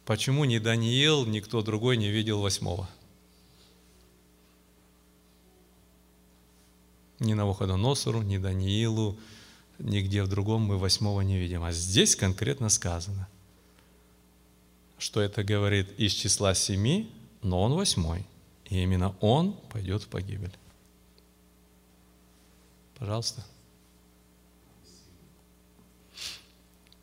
Почему 0.05 0.45
ни 0.45 0.59
Даниил, 0.59 1.25
никто 1.25 1.63
другой 1.63 1.97
не 1.97 2.09
видел 2.09 2.39
восьмого? 2.39 2.87
Ни 7.21 7.33
Навуходоносору, 7.33 8.23
ни 8.23 8.37
Даниилу, 8.39 9.15
нигде 9.77 10.23
в 10.23 10.27
другом 10.27 10.63
мы 10.63 10.79
восьмого 10.79 11.21
не 11.21 11.37
видим. 11.37 11.63
А 11.63 11.71
здесь 11.71 12.15
конкретно 12.15 12.67
сказано, 12.69 13.27
что 14.97 15.21
это 15.21 15.43
говорит 15.43 15.99
из 15.99 16.13
числа 16.13 16.55
семи, 16.55 17.11
но 17.43 17.61
он 17.61 17.73
восьмой. 17.73 18.25
И 18.65 18.81
именно 18.81 19.15
он 19.19 19.53
пойдет 19.69 20.01
в 20.01 20.07
погибель. 20.07 20.51
Пожалуйста. 22.97 23.45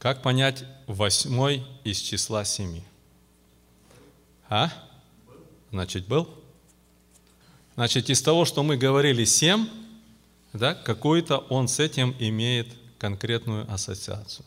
Как 0.01 0.23
понять 0.23 0.65
восьмой 0.89 1.65
из 1.85 1.99
числа 2.01 2.45
семи? 2.45 2.83
А? 4.49 4.73
Значит, 5.71 6.09
был? 6.09 6.29
Значит, 7.77 8.11
из 8.11 8.21
того, 8.21 8.45
что 8.45 8.65
мы 8.65 8.77
говорили 8.77 9.25
семь, 9.25 9.69
да, 10.53 10.75
какой-то 10.75 11.39
он 11.39 11.69
с 11.69 11.79
этим 11.79 12.15
имеет 12.19 12.69
конкретную 12.99 13.71
ассоциацию. 13.73 14.45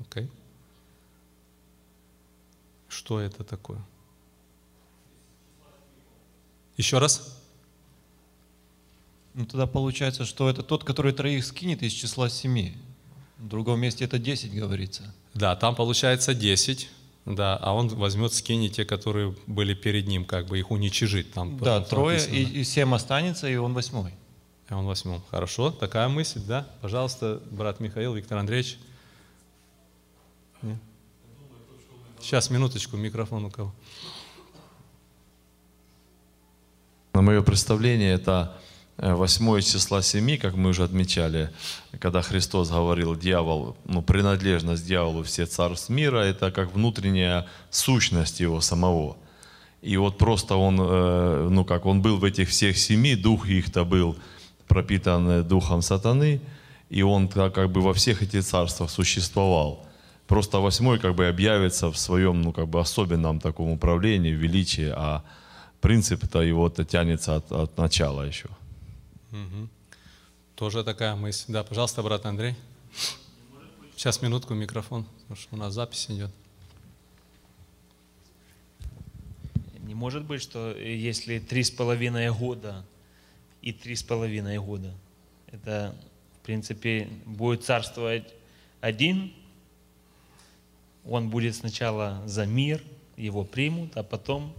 Окей? 0.00 0.28
Что 2.88 3.20
это 3.20 3.44
такое? 3.44 3.80
Еще 6.76 6.98
раз? 6.98 7.38
Ну, 9.34 9.46
тогда 9.46 9.66
получается, 9.66 10.24
что 10.24 10.48
это 10.48 10.62
тот, 10.62 10.84
который 10.84 11.12
троих 11.12 11.44
скинет 11.44 11.82
из 11.82 11.92
числа 11.92 12.28
семи. 12.28 12.76
В 13.38 13.48
другом 13.48 13.80
месте 13.80 14.04
это 14.04 14.18
10 14.18 14.54
говорится. 14.54 15.12
Да, 15.34 15.56
там 15.56 15.74
получается 15.74 16.34
10, 16.34 16.88
да, 17.26 17.56
а 17.56 17.74
он 17.74 17.88
возьмет, 17.88 18.32
скинет 18.32 18.74
те, 18.74 18.84
которые 18.84 19.34
были 19.46 19.74
перед 19.74 20.06
ним, 20.06 20.24
как 20.24 20.46
бы 20.46 20.58
их 20.58 20.70
уничижит. 20.70 21.32
Там 21.32 21.58
Да, 21.58 21.80
трое, 21.80 22.18
написано. 22.18 22.34
и, 22.36 22.60
и 22.60 22.64
семь 22.64 22.94
останется, 22.94 23.48
и 23.48 23.56
он 23.56 23.74
восьмой. 23.74 24.14
И 24.70 24.72
он 24.72 24.86
восьмом. 24.86 25.22
Хорошо, 25.30 25.70
такая 25.70 26.08
мысль, 26.08 26.40
да? 26.40 26.66
Пожалуйста, 26.80 27.42
брат 27.50 27.80
Михаил, 27.80 28.14
Виктор 28.14 28.38
Андреевич. 28.38 28.78
Нет? 30.62 30.78
Сейчас, 32.20 32.48
минуточку, 32.48 32.96
микрофон 32.96 33.44
у 33.44 33.50
кого. 33.50 33.74
На 37.12 37.20
мое 37.20 37.42
представление, 37.42 38.14
это 38.14 38.56
э, 38.96 39.12
восьмое 39.12 39.60
числа 39.60 40.00
семи, 40.00 40.38
как 40.38 40.54
мы 40.54 40.70
уже 40.70 40.82
отмечали, 40.82 41.50
когда 42.00 42.22
Христос 42.22 42.70
говорил, 42.70 43.14
дьявол, 43.14 43.76
ну, 43.84 44.00
принадлежность 44.00 44.86
дьяволу 44.86 45.22
все 45.22 45.44
царств 45.44 45.90
мира, 45.90 46.20
это 46.20 46.50
как 46.50 46.72
внутренняя 46.72 47.46
сущность 47.70 48.40
его 48.40 48.62
самого. 48.62 49.18
И 49.82 49.98
вот 49.98 50.16
просто 50.16 50.56
он, 50.56 50.78
э, 50.80 51.48
ну 51.50 51.66
как, 51.66 51.84
он 51.84 52.00
был 52.00 52.16
в 52.16 52.24
этих 52.24 52.48
всех 52.48 52.78
семи, 52.78 53.14
дух 53.14 53.46
их-то 53.46 53.84
был 53.84 54.16
пропитан 54.68 55.28
э, 55.28 55.42
духом 55.42 55.82
сатаны, 55.82 56.40
и 56.90 57.02
он 57.02 57.28
как 57.28 57.70
бы 57.70 57.80
во 57.80 57.92
всех 57.92 58.22
этих 58.22 58.44
царствах 58.44 58.90
существовал. 58.90 59.86
Просто 60.26 60.58
восьмой 60.58 60.98
как 60.98 61.14
бы 61.14 61.26
объявится 61.26 61.90
в 61.90 61.98
своем, 61.98 62.42
ну 62.42 62.52
как 62.52 62.68
бы 62.68 62.80
особенном 62.80 63.40
таком 63.40 63.70
управлении, 63.70 64.30
величии, 64.30 64.92
а 64.94 65.22
принцип-то 65.80 66.40
его-то 66.40 66.84
тянется 66.84 67.36
от, 67.36 67.52
от 67.52 67.76
начала 67.76 68.22
еще. 68.22 68.48
Тоже 70.56 70.84
такая 70.84 71.16
мысль. 71.16 71.52
Да, 71.52 71.62
пожалуйста, 71.64 72.02
брат 72.02 72.24
Андрей. 72.26 72.54
Сейчас, 73.96 74.22
минутку, 74.22 74.54
микрофон, 74.54 75.04
потому 75.04 75.36
что 75.36 75.54
у 75.54 75.58
нас 75.58 75.74
запись 75.74 76.06
идет. 76.08 76.30
Не 79.82 79.94
может 79.94 80.24
быть, 80.24 80.40
что 80.40 80.74
если 80.76 81.38
три 81.38 81.62
с 81.62 81.70
половиной 81.70 82.30
года 82.30 82.84
и 83.64 83.72
три 83.72 83.96
с 83.96 84.02
половиной 84.02 84.58
года, 84.58 84.92
это, 85.50 85.96
в 86.36 86.44
принципе, 86.44 87.08
будет 87.24 87.64
царствовать 87.64 88.34
один, 88.82 89.32
он 91.06 91.30
будет 91.30 91.56
сначала 91.56 92.22
за 92.26 92.44
мир, 92.44 92.82
его 93.16 93.42
примут, 93.42 93.96
а 93.96 94.02
потом 94.02 94.54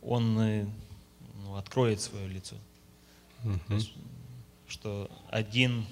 он 0.00 0.38
э, 0.38 0.66
ну, 1.42 1.56
откроет 1.56 2.00
свое 2.00 2.28
лицо. 2.28 2.54
То 3.66 3.74
есть, 3.74 3.92
что 4.68 5.10
один, 5.30 5.84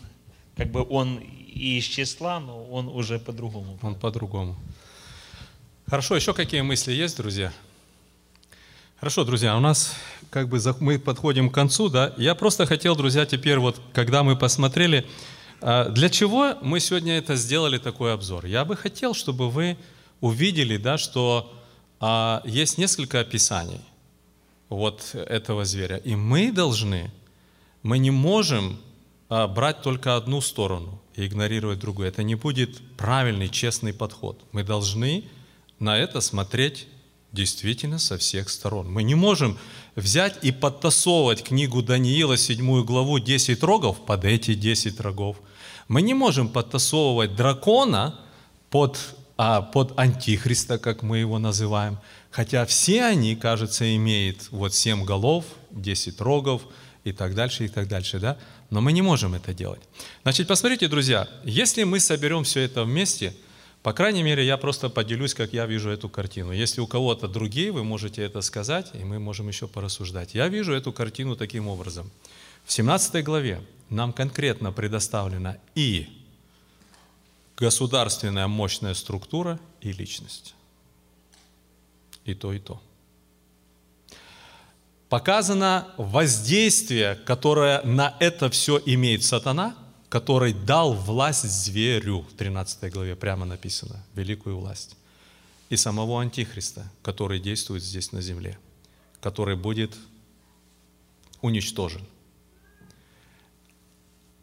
как 0.57 0.71
бы 0.71 0.87
он 0.89 1.19
и 1.19 1.79
из 1.79 1.85
числа, 1.85 2.39
но 2.39 2.65
он 2.67 2.87
уже 2.87 3.19
по-другому. 3.19 3.79
Он 3.83 3.97
по-другому. 3.97 4.57
Хорошо, 5.87 6.15
еще 6.15 6.35
какие 6.35 6.61
мысли 6.61 6.93
есть, 6.93 7.17
друзья? 7.17 7.53
Хорошо, 9.03 9.25
друзья, 9.25 9.57
у 9.57 9.61
нас 9.61 9.97
как 10.31 10.49
бы 10.49 10.61
мы 10.79 10.97
подходим 10.97 11.51
к 11.51 11.55
концу, 11.55 11.89
да? 11.89 12.15
Я 12.19 12.37
просто 12.37 12.67
хотел, 12.67 12.95
друзья, 12.95 13.27
теперь 13.27 13.59
вот, 13.59 13.81
когда 13.93 14.23
мы 14.23 14.37
посмотрели, 14.37 15.05
а, 15.61 15.89
для 15.89 16.09
чего 16.09 16.55
мы 16.63 16.79
сегодня 16.79 17.19
это 17.19 17.35
сделали 17.35 17.79
такой 17.79 18.15
обзор? 18.15 18.47
Я 18.47 18.65
бы 18.65 18.77
хотел, 18.77 19.13
чтобы 19.13 19.51
вы 19.51 19.77
увидели, 20.21 20.77
да, 20.77 20.99
что 20.99 21.53
а, 21.99 22.43
есть 22.45 22.79
несколько 22.79 23.19
описаний 23.19 23.81
вот 24.69 25.17
этого 25.17 25.65
зверя, 25.65 25.97
и 25.97 26.15
мы 26.15 26.53
должны, 26.53 27.11
мы 27.83 27.99
не 27.99 28.13
можем 28.13 28.81
а, 29.29 29.49
брать 29.49 29.83
только 29.83 30.15
одну 30.15 30.41
сторону 30.41 31.03
и 31.17 31.27
игнорировать 31.27 31.81
другую. 31.81 32.07
Это 32.07 32.23
не 32.23 32.37
будет 32.37 32.81
правильный, 32.97 33.49
честный 33.49 33.93
подход. 33.93 34.41
Мы 34.53 34.63
должны 34.63 35.25
на 35.81 35.99
это 35.99 36.21
смотреть 36.21 36.87
Действительно, 37.33 37.99
со 37.99 38.19
всех 38.19 38.51
сторон. 38.51 38.93
Мы 38.93 39.03
не 39.03 39.15
можем 39.15 39.59
взять 39.97 40.39
и 40.43 40.53
подтасовывать 40.53 41.43
книгу 41.43 41.83
Даниила, 41.83 42.37
7 42.37 42.85
главу, 42.85 43.19
10 43.19 43.63
рогов 43.63 44.05
под 44.05 44.27
эти 44.27 44.53
10 44.53 45.01
рогов. 45.01 45.39
Мы 45.89 46.03
не 46.03 46.13
можем 46.13 46.51
подтасовывать 46.51 47.35
дракона 47.35 48.21
под, 48.69 48.99
а, 49.39 49.63
под 49.63 49.99
антихриста, 49.99 50.79
как 50.79 51.03
мы 51.03 51.19
его 51.19 51.39
называем. 51.39 51.99
Хотя 52.31 52.67
все 52.67 53.05
они, 53.05 53.35
кажется, 53.35 53.97
имеют 53.97 54.49
вот 54.51 54.75
7 54.75 55.07
голов, 55.07 55.47
10 55.71 56.21
рогов 56.21 56.63
и 57.03 57.13
так 57.13 57.35
дальше, 57.35 57.65
и 57.65 57.69
так 57.69 57.89
дальше, 57.89 58.19
да? 58.19 58.37
Но 58.69 58.83
мы 58.83 58.93
не 58.93 59.01
можем 59.01 59.33
это 59.33 59.55
делать. 59.55 59.81
Значит, 60.23 60.49
посмотрите, 60.49 60.87
друзья, 60.87 61.29
если 61.45 61.85
мы 61.85 61.99
соберем 61.99 62.45
все 62.45 62.61
это 62.61 62.85
вместе– 62.85 63.35
по 63.83 63.93
крайней 63.93 64.23
мере, 64.23 64.47
я 64.47 64.57
просто 64.57 64.89
поделюсь, 64.89 65.35
как 65.35 65.53
я 65.53 65.67
вижу 65.67 65.91
эту 65.91 66.09
картину. 66.09 66.53
Если 66.53 66.81
у 66.81 66.87
кого-то 66.87 67.27
другие, 67.27 67.73
вы 67.73 67.83
можете 67.83 68.23
это 68.23 68.41
сказать, 68.41 68.91
и 68.95 68.99
мы 68.99 69.19
можем 69.19 69.49
еще 69.49 69.67
порассуждать. 69.67 70.35
Я 70.35 70.47
вижу 70.49 70.73
эту 70.73 70.93
картину 70.93 71.35
таким 71.35 71.67
образом. 71.67 72.09
В 72.65 72.73
17 72.73 73.25
главе 73.25 73.61
нам 73.89 74.13
конкретно 74.13 74.71
предоставлена 74.71 75.59
и 75.75 76.09
государственная 77.57 78.47
мощная 78.47 78.95
структура, 78.95 79.59
и 79.81 79.93
личность. 79.93 80.55
И 82.25 82.35
то, 82.35 82.53
и 82.53 82.61
то. 82.61 82.81
Показано 85.09 85.89
воздействие, 85.97 87.17
которое 87.17 87.83
на 87.83 88.17
это 88.21 88.49
все 88.49 88.81
имеет 88.87 89.25
сатана– 89.25 89.77
который 90.13 90.53
дал 90.53 90.93
власть 90.93 91.49
зверю, 91.49 92.21
в 92.21 92.35
13 92.35 92.93
главе 92.93 93.17
прямо 93.17 93.47
написано, 93.47 94.05
великую 94.15 94.59
власть, 94.59 94.95
и 95.71 95.77
самого 95.77 96.21
Антихриста, 96.21 96.87
который 97.01 97.41
действует 97.41 97.83
здесь 97.83 98.13
на 98.13 98.21
земле, 98.21 98.59
который 99.23 99.57
будет 99.57 99.97
уничтожен. 101.41 102.03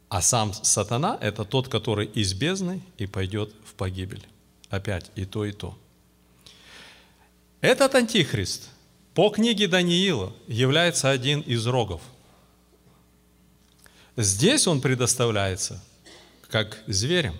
А 0.09 0.23
сам 0.23 0.53
сатана– 0.53 1.19
это 1.21 1.45
тот, 1.45 1.67
который 1.67 2.07
из 2.07 2.33
бездны 2.33 2.81
и 2.97 3.05
пойдет 3.05 3.53
в 3.63 3.75
погибель. 3.75 4.25
Опять 4.71 5.11
и 5.13 5.25
то, 5.25 5.45
и 5.45 5.51
то. 5.51 5.77
Этот 7.61 7.93
антихрист 7.93 8.69
по 9.13 9.29
книге 9.29 9.67
Даниила 9.67 10.33
является 10.47 11.11
один 11.11 11.41
из 11.41 11.67
рогов– 11.67 12.01
Здесь 14.21 14.67
он 14.67 14.81
предоставляется 14.81 15.81
как 16.49 16.83
зверем. 16.87 17.37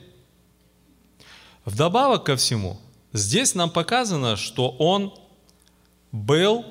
Вдобавок 1.66 2.24
ко 2.24 2.38
всему, 2.38 2.80
здесь 3.12 3.54
нам 3.54 3.70
показано, 3.70 4.38
что 4.38 4.70
он 4.70 5.14
был, 6.14 6.66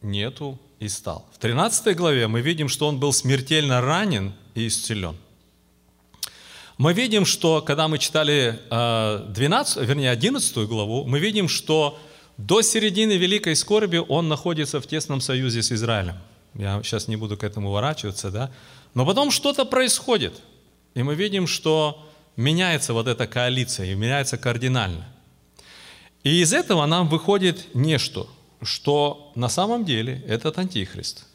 нету 0.00 0.58
и 0.80 0.88
стал. 0.88 1.28
В 1.34 1.38
13 1.40 1.94
главе 1.94 2.26
мы 2.26 2.40
видим, 2.40 2.70
что 2.70 2.88
он 2.88 2.98
был 2.98 3.12
смертельно 3.12 3.82
ранен 3.82 4.32
и 4.54 4.66
исцелен. 4.66 5.18
Мы 6.78 6.94
видим, 6.94 7.26
что 7.26 7.60
когда 7.60 7.86
мы 7.86 7.98
читали 7.98 8.60
12, 8.70 9.76
э, 9.76 9.84
вернее 9.84 10.10
11 10.10 10.66
главу, 10.66 11.04
мы 11.04 11.18
видим, 11.18 11.48
что 11.48 11.98
до 12.38 12.62
середины 12.62 13.12
Великой 13.18 13.56
Скорби 13.56 13.98
он 13.98 14.28
находится 14.28 14.80
в 14.80 14.86
тесном 14.86 15.20
союзе 15.20 15.62
с 15.62 15.70
Израилем– 15.70 16.16
я 16.54 16.82
сейчас 16.82 17.08
не 17.08 17.16
буду 17.16 17.36
к 17.36 17.44
этому 17.44 17.70
ворачиваться, 17.70 18.30
да. 18.30 18.50
Но 18.94 19.04
потом 19.04 19.30
что-то 19.30 19.64
происходит. 19.64 20.40
И 20.94 21.02
мы 21.02 21.14
видим, 21.14 21.46
что 21.46 22.06
меняется 22.36 22.92
вот 22.92 23.08
эта 23.08 23.26
коалиция, 23.26 23.92
и 23.92 23.94
меняется 23.94 24.38
кардинально. 24.38 25.06
И 26.22 26.40
из 26.40 26.52
этого 26.52 26.86
нам 26.86 27.08
выходит 27.08 27.74
нечто, 27.74 28.26
что 28.62 29.32
на 29.34 29.48
самом 29.48 29.84
деле 29.84 30.22
этот 30.26 30.58
антихрист 30.58 31.26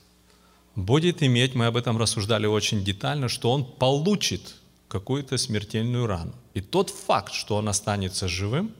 будет 0.76 1.22
иметь, 1.22 1.56
мы 1.56 1.66
об 1.66 1.78
этом 1.78 1.98
рассуждали 1.98 2.48
очень 2.48 2.84
детально, 2.84 3.28
что 3.28 3.52
он 3.52 3.66
получит 3.66 4.56
какую-то 4.88 5.38
смертельную 5.38 6.08
рану. 6.08 6.34
И 6.54 6.62
тот 6.62 6.90
факт, 6.90 7.34
что 7.34 7.58
он 7.58 7.70
останется 7.70 8.28
живым, 8.28 8.74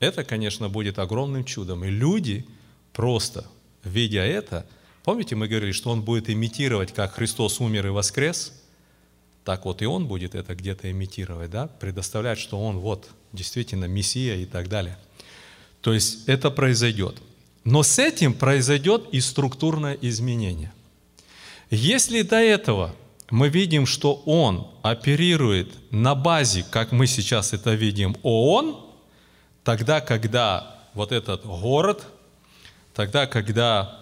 это, 0.00 0.24
конечно, 0.24 0.68
будет 0.68 0.98
огромным 0.98 1.44
чудом. 1.44 1.84
И 1.84 1.90
люди 1.90 2.46
просто, 2.92 3.46
видя 3.84 4.22
это, 4.22 4.66
Помните, 5.08 5.36
мы 5.36 5.48
говорили, 5.48 5.72
что 5.72 5.88
он 5.88 6.02
будет 6.02 6.28
имитировать, 6.28 6.92
как 6.92 7.14
Христос 7.14 7.62
умер 7.62 7.86
и 7.86 7.88
воскрес? 7.88 8.52
Так 9.42 9.64
вот 9.64 9.80
и 9.80 9.86
он 9.86 10.06
будет 10.06 10.34
это 10.34 10.54
где-то 10.54 10.90
имитировать, 10.90 11.50
да? 11.50 11.66
предоставлять, 11.66 12.38
что 12.38 12.62
он 12.62 12.76
вот 12.76 13.08
действительно 13.32 13.86
Мессия 13.86 14.36
и 14.36 14.44
так 14.44 14.68
далее. 14.68 14.98
То 15.80 15.94
есть 15.94 16.28
это 16.28 16.50
произойдет. 16.50 17.16
Но 17.64 17.82
с 17.82 17.98
этим 17.98 18.34
произойдет 18.34 19.06
и 19.10 19.22
структурное 19.22 19.94
изменение. 19.94 20.74
Если 21.70 22.20
до 22.20 22.36
этого 22.36 22.94
мы 23.30 23.48
видим, 23.48 23.86
что 23.86 24.22
он 24.26 24.68
оперирует 24.82 25.72
на 25.90 26.14
базе, 26.14 26.66
как 26.70 26.92
мы 26.92 27.06
сейчас 27.06 27.54
это 27.54 27.72
видим, 27.72 28.14
ООН, 28.22 28.78
тогда, 29.64 30.02
когда 30.02 30.80
вот 30.92 31.12
этот 31.12 31.46
город, 31.46 32.04
тогда, 32.92 33.26
когда 33.26 33.97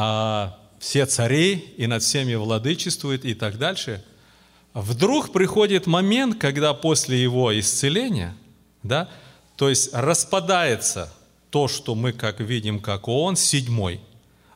а 0.00 0.56
все 0.78 1.06
цари 1.06 1.74
и 1.76 1.88
над 1.88 2.04
всеми 2.04 2.36
владычествует 2.36 3.24
и 3.24 3.34
так 3.34 3.58
дальше. 3.58 4.04
Вдруг 4.72 5.32
приходит 5.32 5.88
момент, 5.88 6.38
когда 6.38 6.72
после 6.72 7.20
его 7.20 7.58
исцеления, 7.58 8.36
да, 8.84 9.08
то 9.56 9.68
есть 9.68 9.92
распадается 9.92 11.12
то, 11.50 11.66
что 11.66 11.96
мы 11.96 12.12
как 12.12 12.38
видим, 12.38 12.78
как 12.78 13.08
он, 13.08 13.34
седьмой, 13.34 14.00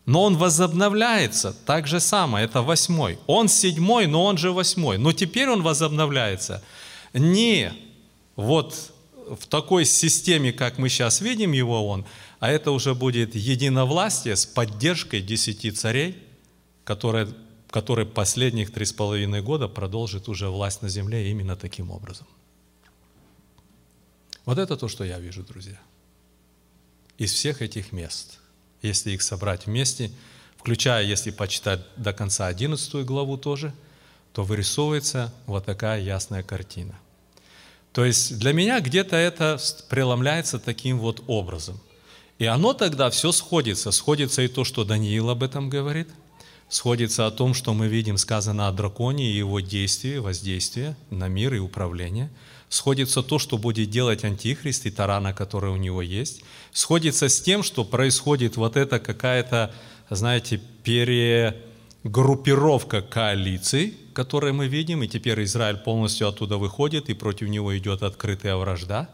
но 0.06 0.22
он 0.22 0.36
возобновляется 0.36 1.56
так 1.66 1.88
же 1.88 1.98
самое, 1.98 2.44
это 2.44 2.62
восьмой. 2.62 3.18
Он 3.26 3.48
седьмой, 3.48 4.06
но 4.06 4.24
он 4.24 4.38
же 4.38 4.52
восьмой. 4.52 4.96
Но 4.96 5.12
теперь 5.12 5.48
он 5.48 5.62
возобновляется 5.62 6.62
не 7.12 7.72
вот 8.36 8.92
в 9.28 9.46
такой 9.48 9.86
системе, 9.86 10.52
как 10.52 10.78
мы 10.78 10.88
сейчас 10.88 11.20
видим 11.20 11.50
его 11.50 11.88
он, 11.88 12.04
а 12.42 12.50
это 12.50 12.72
уже 12.72 12.96
будет 12.96 13.36
единовластие 13.36 14.34
с 14.34 14.46
поддержкой 14.46 15.22
десяти 15.22 15.70
царей, 15.70 16.20
которые, 16.82 17.28
которые 17.70 18.04
последних 18.04 18.72
три 18.72 18.84
с 18.84 18.92
половиной 18.92 19.42
года 19.42 19.68
продолжит 19.68 20.28
уже 20.28 20.48
власть 20.48 20.82
на 20.82 20.88
земле 20.88 21.30
именно 21.30 21.54
таким 21.54 21.92
образом. 21.92 22.26
Вот 24.44 24.58
это 24.58 24.76
то, 24.76 24.88
что 24.88 25.04
я 25.04 25.20
вижу, 25.20 25.44
друзья. 25.44 25.78
Из 27.16 27.32
всех 27.32 27.62
этих 27.62 27.92
мест, 27.92 28.40
если 28.82 29.12
их 29.12 29.22
собрать 29.22 29.66
вместе, 29.66 30.10
включая, 30.56 31.04
если 31.04 31.30
почитать 31.30 31.86
до 31.96 32.12
конца 32.12 32.48
11 32.48 33.06
главу 33.06 33.36
тоже, 33.36 33.72
то 34.32 34.42
вырисовывается 34.42 35.32
вот 35.46 35.64
такая 35.64 36.00
ясная 36.00 36.42
картина. 36.42 36.98
То 37.92 38.04
есть 38.04 38.36
для 38.40 38.52
меня 38.52 38.80
где-то 38.80 39.14
это 39.14 39.60
преломляется 39.88 40.58
таким 40.58 40.98
вот 40.98 41.22
образом– 41.28 41.80
и 42.42 42.46
оно 42.46 42.72
тогда 42.72 43.08
все 43.08 43.30
сходится. 43.30 43.92
Сходится 43.92 44.42
и 44.42 44.48
то, 44.48 44.64
что 44.64 44.82
Даниил 44.82 45.30
об 45.30 45.44
этом 45.44 45.70
говорит. 45.70 46.08
Сходится 46.68 47.28
о 47.28 47.30
том, 47.30 47.54
что 47.54 47.72
мы 47.72 47.86
видим 47.86 48.18
сказано 48.18 48.66
о 48.66 48.72
драконе 48.72 49.30
и 49.30 49.36
его 49.36 49.60
действии, 49.60 50.16
воздействии 50.16 50.96
на 51.10 51.28
мир 51.28 51.54
и 51.54 51.60
управление. 51.60 52.32
Сходится 52.68 53.22
то, 53.22 53.38
что 53.38 53.58
будет 53.58 53.90
делать 53.90 54.24
Антихрист 54.24 54.86
и 54.86 54.90
тарана, 54.90 55.32
которая 55.32 55.70
у 55.70 55.76
него 55.76 56.02
есть. 56.02 56.42
Сходится 56.72 57.28
с 57.28 57.40
тем, 57.40 57.62
что 57.62 57.84
происходит 57.84 58.56
вот 58.56 58.76
эта 58.76 58.98
какая-то, 58.98 59.72
знаете, 60.10 60.60
перегруппировка 60.82 63.02
коалиций, 63.02 63.96
которые 64.14 64.52
мы 64.52 64.66
видим, 64.66 65.04
и 65.04 65.08
теперь 65.08 65.44
Израиль 65.44 65.76
полностью 65.76 66.26
оттуда 66.26 66.56
выходит, 66.56 67.08
и 67.08 67.14
против 67.14 67.50
него 67.50 67.78
идет 67.78 68.02
открытая 68.02 68.56
вражда 68.56 69.08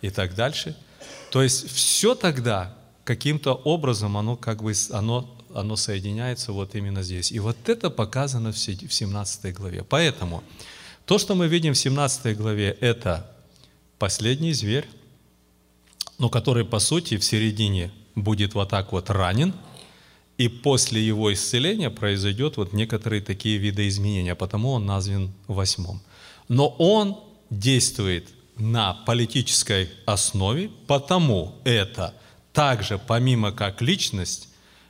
и 0.00 0.08
так 0.08 0.34
дальше– 0.34 0.74
то 1.32 1.42
есть 1.42 1.72
все 1.72 2.14
тогда 2.14 2.76
каким-то 3.04 3.54
образом 3.54 4.18
оно 4.18 4.36
как 4.36 4.62
бы 4.62 4.74
оно, 4.90 5.34
оно 5.54 5.76
соединяется 5.76 6.52
вот 6.52 6.74
именно 6.74 7.02
здесь. 7.02 7.32
И 7.32 7.38
вот 7.38 7.70
это 7.70 7.88
показано 7.88 8.52
в 8.52 8.58
17 8.58 9.54
главе. 9.54 9.82
Поэтому 9.82 10.44
то, 11.06 11.16
что 11.16 11.34
мы 11.34 11.48
видим 11.48 11.72
в 11.72 11.78
17 11.78 12.36
главе, 12.36 12.76
это 12.82 13.34
последний 13.98 14.52
зверь, 14.52 14.86
но 16.18 16.28
который 16.28 16.66
по 16.66 16.78
сути 16.78 17.16
в 17.16 17.24
середине 17.24 17.90
будет 18.14 18.52
вот 18.52 18.68
так 18.68 18.92
вот 18.92 19.08
ранен, 19.08 19.54
и 20.36 20.48
после 20.48 21.00
его 21.00 21.32
исцеления 21.32 21.88
произойдет 21.88 22.58
вот 22.58 22.74
некоторые 22.74 23.22
такие 23.22 23.56
виды 23.56 23.88
изменения, 23.88 24.34
потому 24.34 24.72
он 24.72 24.84
назван 24.84 25.32
восьмым. 25.46 26.02
Но 26.48 26.68
он 26.68 27.16
действует 27.48 28.28
на 28.56 28.94
политической 28.94 29.90
основе, 30.06 30.70
потому 30.86 31.54
это 31.64 32.14
также, 32.52 32.98
помимо 32.98 33.52
как 33.52 33.80
личность, 33.80 34.48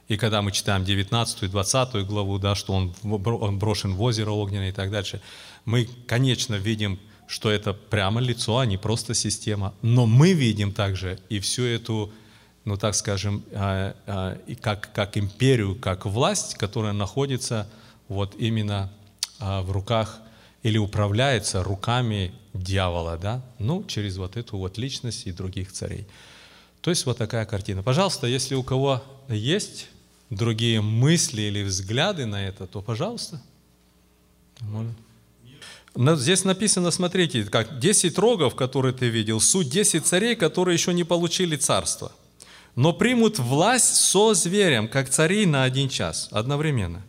и 0.08 0.16
когда 0.16 0.42
мы 0.42 0.52
читаем 0.52 0.84
19 0.84 1.44
и 1.44 1.48
20 1.48 2.06
главу, 2.06 2.38
да, 2.38 2.54
что 2.54 2.74
он, 2.74 2.94
он 3.02 3.58
брошен 3.58 3.94
в 3.94 4.02
озеро 4.02 4.30
огненное 4.30 4.70
и 4.70 4.72
так 4.72 4.90
дальше, 4.90 5.22
мы, 5.64 5.88
конечно, 6.06 6.56
видим, 6.56 6.98
что 7.26 7.50
это 7.50 7.72
прямо 7.72 8.20
лицо, 8.20 8.58
а 8.58 8.66
не 8.66 8.76
просто 8.76 9.14
система. 9.14 9.74
Но 9.80 10.06
мы 10.06 10.32
видим 10.32 10.72
также 10.72 11.18
и 11.28 11.40
всю 11.40 11.62
эту 11.62 12.12
ну 12.64 12.76
так 12.76 12.94
скажем, 12.94 13.42
а, 13.52 14.38
и 14.46 14.54
как, 14.54 14.92
как 14.92 15.16
империю, 15.18 15.74
как 15.74 16.06
власть, 16.06 16.54
которая 16.54 16.92
находится 16.92 17.68
вот 18.08 18.34
именно 18.38 18.90
а, 19.38 19.62
в 19.62 19.70
руках 19.72 20.20
или 20.62 20.78
управляется 20.78 21.62
руками 21.62 22.32
дьявола, 22.54 23.18
да, 23.18 23.42
ну, 23.58 23.84
через 23.84 24.16
вот 24.16 24.36
эту 24.36 24.58
вот 24.58 24.78
личность 24.78 25.26
и 25.26 25.32
других 25.32 25.72
царей. 25.72 26.06
То 26.80 26.90
есть 26.90 27.06
вот 27.06 27.18
такая 27.18 27.46
картина. 27.46 27.82
Пожалуйста, 27.82 28.26
если 28.26 28.54
у 28.54 28.62
кого 28.62 29.02
есть 29.28 29.88
другие 30.30 30.80
мысли 30.80 31.42
или 31.42 31.62
взгляды 31.62 32.26
на 32.26 32.46
это, 32.46 32.66
то 32.66 32.80
пожалуйста. 32.82 33.40
Но 35.94 36.16
Здесь 36.16 36.44
написано, 36.44 36.90
смотрите, 36.90 37.44
как 37.44 37.78
10 37.78 38.18
рогов, 38.18 38.54
которые 38.54 38.94
ты 38.94 39.08
видел, 39.08 39.40
суть 39.40 39.68
10 39.68 40.06
царей, 40.06 40.36
которые 40.36 40.74
еще 40.74 40.94
не 40.94 41.04
получили 41.04 41.56
царство, 41.56 42.12
но 42.76 42.94
примут 42.94 43.38
власть 43.38 43.94
со 43.96 44.32
зверем, 44.32 44.88
как 44.88 45.10
цари 45.10 45.44
на 45.44 45.64
один 45.64 45.90
час, 45.90 46.28
одновременно. 46.30 47.02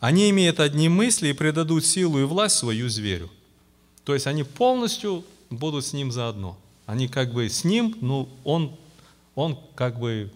Они 0.00 0.30
имеют 0.30 0.60
одни 0.60 0.88
мысли 0.88 1.28
и 1.28 1.32
предадут 1.32 1.84
силу 1.84 2.20
и 2.20 2.24
власть 2.24 2.56
свою 2.56 2.88
зверю. 2.88 3.30
То 4.04 4.14
есть 4.14 4.26
они 4.26 4.44
полностью 4.44 5.24
будут 5.50 5.84
с 5.84 5.92
ним 5.92 6.12
заодно. 6.12 6.56
Они 6.86 7.08
как 7.08 7.32
бы 7.32 7.48
с 7.48 7.64
ним, 7.64 7.96
ну 8.00 8.28
он, 8.44 8.76
он 9.34 9.58
как 9.74 9.98
бы 9.98 10.30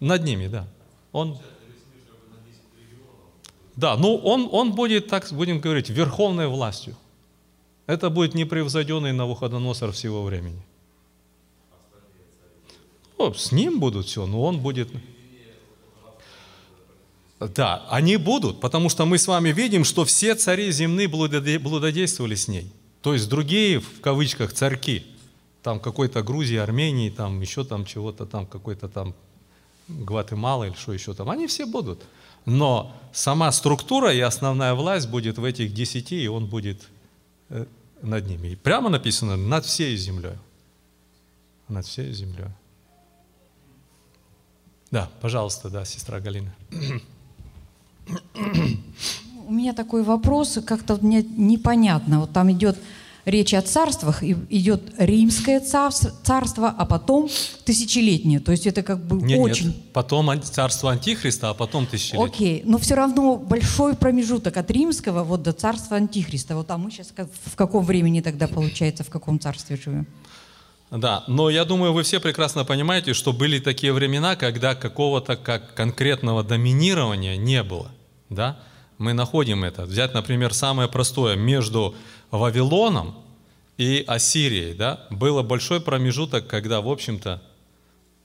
над 0.00 0.24
ними, 0.24 0.48
да. 0.48 0.66
Он, 1.12 1.38
да, 3.76 3.96
ну 3.96 4.16
он, 4.16 4.48
он 4.50 4.72
будет, 4.72 5.06
так 5.06 5.26
будем 5.32 5.60
говорить, 5.60 5.88
верховной 5.88 6.48
властью. 6.48 6.96
Это 7.86 8.10
будет 8.10 8.34
непревзойденный 8.34 9.12
Навуходоносор 9.12 9.92
всего 9.92 10.22
времени. 10.22 10.62
Ну, 13.18 13.32
с 13.32 13.50
ним 13.50 13.80
будут 13.80 14.06
все, 14.06 14.26
но 14.26 14.42
он 14.42 14.60
будет... 14.60 14.90
Да, 17.40 17.86
они 17.88 18.16
будут, 18.16 18.60
потому 18.60 18.88
что 18.88 19.06
мы 19.06 19.16
с 19.16 19.28
вами 19.28 19.50
видим, 19.50 19.84
что 19.84 20.04
все 20.04 20.34
цари 20.34 20.72
земные 20.72 21.06
блудодействовали 21.06 22.34
с 22.34 22.48
ней. 22.48 22.72
То 23.00 23.12
есть 23.12 23.28
другие, 23.28 23.78
в 23.78 24.00
кавычках, 24.00 24.52
царьки, 24.52 25.06
там 25.62 25.78
какой-то 25.78 26.22
Грузии, 26.22 26.56
Армении, 26.56 27.10
там 27.10 27.40
еще 27.40 27.64
там 27.64 27.84
чего-то 27.84 28.26
там, 28.26 28.46
какой-то 28.46 28.88
там 28.88 29.14
Гватемала 29.86 30.64
или 30.64 30.74
что 30.74 30.92
еще 30.92 31.14
там, 31.14 31.30
они 31.30 31.46
все 31.46 31.64
будут. 31.64 32.02
Но 32.44 32.92
сама 33.12 33.52
структура 33.52 34.12
и 34.12 34.20
основная 34.20 34.74
власть 34.74 35.08
будет 35.08 35.38
в 35.38 35.44
этих 35.44 35.72
десяти, 35.72 36.22
и 36.22 36.26
он 36.26 36.46
будет 36.46 36.88
э, 37.50 37.66
над 38.02 38.26
ними. 38.26 38.48
И 38.48 38.56
прямо 38.56 38.88
написано 38.88 39.36
над 39.36 39.64
всей 39.64 39.96
землей. 39.96 40.38
Над 41.68 41.86
всей 41.86 42.12
землей. 42.12 42.48
Да, 44.90 45.10
пожалуйста, 45.20 45.70
да, 45.70 45.84
сестра 45.84 46.18
Галина. 46.18 46.54
У 49.46 49.52
меня 49.52 49.72
такой 49.72 50.02
вопрос, 50.02 50.58
как-то 50.66 50.98
мне 51.00 51.22
непонятно. 51.22 52.20
Вот 52.20 52.32
там 52.32 52.50
идет 52.52 52.78
речь 53.24 53.54
о 53.54 53.62
царствах, 53.62 54.22
и 54.22 54.36
идет 54.50 54.82
римское 54.98 55.60
царство, 55.60 56.74
а 56.76 56.86
потом 56.86 57.28
тысячелетнее. 57.64 58.40
То 58.40 58.52
есть 58.52 58.66
это 58.66 58.82
как 58.82 59.04
бы 59.04 59.16
Нет, 59.20 59.38
очень... 59.38 59.66
нет, 59.66 59.92
потом 59.92 60.42
царство 60.42 60.90
Антихриста, 60.90 61.50
а 61.50 61.54
потом 61.54 61.86
тысячелетие. 61.86 62.26
Окей, 62.26 62.62
но 62.64 62.78
все 62.78 62.94
равно 62.94 63.36
большой 63.36 63.94
промежуток 63.94 64.56
от 64.56 64.70
римского 64.70 65.24
вот 65.24 65.42
до 65.42 65.52
царства 65.52 65.96
Антихриста. 65.96 66.56
Вот 66.56 66.70
а 66.70 66.78
мы 66.78 66.90
сейчас 66.90 67.12
в 67.44 67.56
каком 67.56 67.84
времени 67.84 68.20
тогда 68.20 68.48
получается, 68.48 69.04
в 69.04 69.10
каком 69.10 69.38
царстве 69.38 69.76
живем? 69.76 70.06
Да, 70.90 71.24
но 71.28 71.50
я 71.50 71.66
думаю, 71.66 71.92
вы 71.92 72.02
все 72.02 72.18
прекрасно 72.18 72.64
понимаете, 72.64 73.12
что 73.12 73.34
были 73.34 73.58
такие 73.58 73.92
времена, 73.92 74.36
когда 74.36 74.74
какого-то 74.74 75.36
как 75.36 75.74
конкретного 75.74 76.42
доминирования 76.42 77.36
не 77.36 77.62
было. 77.62 77.90
Да? 78.30 78.58
Мы 78.98 79.12
находим 79.12 79.64
это. 79.64 79.84
Взять, 79.84 80.14
например, 80.14 80.52
самое 80.52 80.88
простое. 80.88 81.36
Между 81.36 81.94
Вавилоном 82.30 83.14
и 83.76 84.04
Ассирией 84.06 84.74
да, 84.74 85.06
было 85.10 85.42
большой 85.42 85.80
промежуток, 85.80 86.46
когда, 86.48 86.80
в 86.80 86.88
общем-то, 86.88 87.40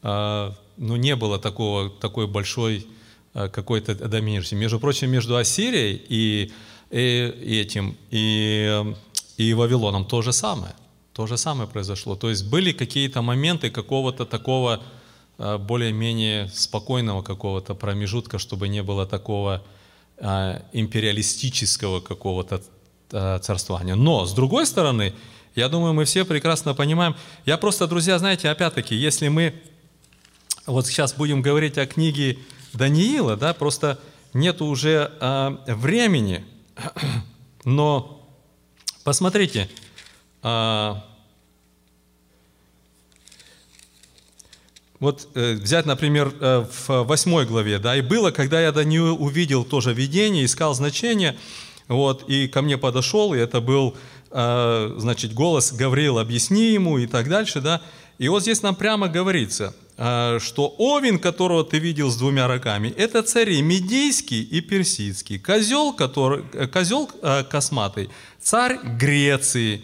э, 0.02 0.52
ну, 0.78 0.96
не 0.96 1.16
было 1.16 1.38
такого, 1.40 1.90
такой 1.90 2.28
большой 2.28 2.88
э, 3.36 3.50
какой-то 3.50 3.94
доминирования. 3.96 4.60
Между 4.60 4.80
прочим, 4.80 5.12
между 5.12 5.36
Ассирией 5.38 6.02
и, 6.10 6.52
и- 6.90 7.34
и 7.42 7.60
этим, 7.62 7.96
и, 8.12 8.94
и 9.38 9.54
Вавилоном 9.54 10.06
то 10.06 10.22
же 10.22 10.34
самое. 10.34 10.74
То 11.14 11.28
же 11.28 11.38
самое 11.38 11.70
произошло. 11.70 12.16
То 12.16 12.30
есть 12.32 12.50
были 12.50 12.72
какие-то 12.72 13.22
моменты 13.22 13.70
какого-то 13.70 14.26
такого 14.26 14.82
э, 15.38 15.58
более-менее 15.60 16.48
спокойного 16.50 17.22
какого-то 17.22 17.76
промежутка, 17.76 18.40
чтобы 18.40 18.68
не 18.68 18.82
было 18.82 19.06
такого 19.06 19.62
империалистического 20.72 22.00
какого-то 22.00 22.62
э, 23.12 23.40
царствования. 23.42 23.96
Но, 23.96 24.26
с 24.26 24.34
другой 24.34 24.66
стороны, 24.66 25.14
я 25.56 25.70
думаю, 25.70 25.94
мы 25.94 26.06
все 26.06 26.26
прекрасно 26.26 26.74
понимаем, 26.74 27.16
я 27.46 27.58
просто, 27.58 27.88
друзья, 27.88 28.18
знаете, 28.20 28.50
опять-таки, 28.50 28.96
если 28.96 29.28
мы 29.28 29.54
вот 30.66 30.88
сейчас 30.88 31.14
будем 31.14 31.42
говорить 31.42 31.78
о 31.78 31.86
книге 31.86 32.40
Даниила, 32.74 33.36
да, 33.36 33.54
просто 33.54 34.00
нет 34.34 34.62
уже 34.62 35.12
э, 35.20 35.58
времени, 35.68 36.46
но 37.66 38.26
посмотрите, 39.04 39.70
а, 40.42 41.04
Вот 45.04 45.28
э, 45.34 45.56
взять, 45.56 45.86
например, 45.86 46.34
э, 46.40 46.66
в 46.88 47.04
восьмой 47.04 47.46
главе, 47.46 47.78
да, 47.78 47.94
«И 47.98 48.00
было, 48.00 48.32
когда 48.32 48.62
я 48.62 48.72
Даниил 48.72 49.22
увидел 49.22 49.66
тоже 49.66 49.94
видение, 49.94 50.46
искал 50.46 50.74
значение, 50.76 51.36
вот, 51.90 52.24
и 52.30 52.48
ко 52.48 52.62
мне 52.62 52.78
подошел, 52.78 53.34
и 53.34 53.38
это 53.38 53.60
был, 53.60 53.98
э, 54.32 54.96
значит, 54.98 55.34
голос 55.34 55.74
Гавриил, 55.74 56.20
объясни 56.20 56.72
ему» 56.72 57.00
и 57.00 57.06
так 57.06 57.28
дальше, 57.28 57.60
да. 57.60 57.82
И 58.18 58.30
вот 58.30 58.44
здесь 58.44 58.62
нам 58.62 58.76
прямо 58.76 59.10
говорится, 59.10 59.76
э, 59.98 60.40
что 60.42 60.74
Овен, 60.78 61.20
которого 61.20 61.66
ты 61.66 61.80
видел 61.80 62.10
с 62.10 62.16
двумя 62.16 62.48
рогами, 62.48 62.88
это 62.88 63.24
цари 63.24 63.62
Медийский 63.62 64.42
и 64.42 64.62
Персидский, 64.62 65.38
козел, 65.38 65.92
который, 65.92 66.46
э, 66.54 66.66
козел 66.68 67.12
э, 67.22 67.44
косматый, 67.44 68.10
царь 68.42 68.80
Греции 68.82 69.84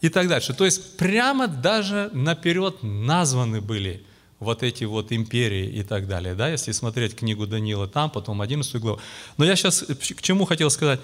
и 0.00 0.08
так 0.08 0.26
дальше. 0.26 0.54
То 0.54 0.64
есть 0.64 0.96
прямо 0.96 1.46
даже 1.46 2.10
наперед 2.12 2.82
названы 2.82 3.60
были 3.60 4.04
вот 4.38 4.62
эти 4.62 4.84
вот 4.84 5.12
империи 5.12 5.66
и 5.66 5.82
так 5.82 6.06
далее, 6.06 6.34
да, 6.34 6.48
если 6.48 6.72
смотреть 6.72 7.16
книгу 7.16 7.46
Даниила 7.46 7.88
там, 7.88 8.10
потом 8.10 8.42
11 8.42 8.76
главу. 8.80 9.00
Но 9.38 9.44
я 9.44 9.56
сейчас 9.56 9.82
к 9.82 10.22
чему 10.22 10.44
хотел 10.44 10.70
сказать. 10.70 11.00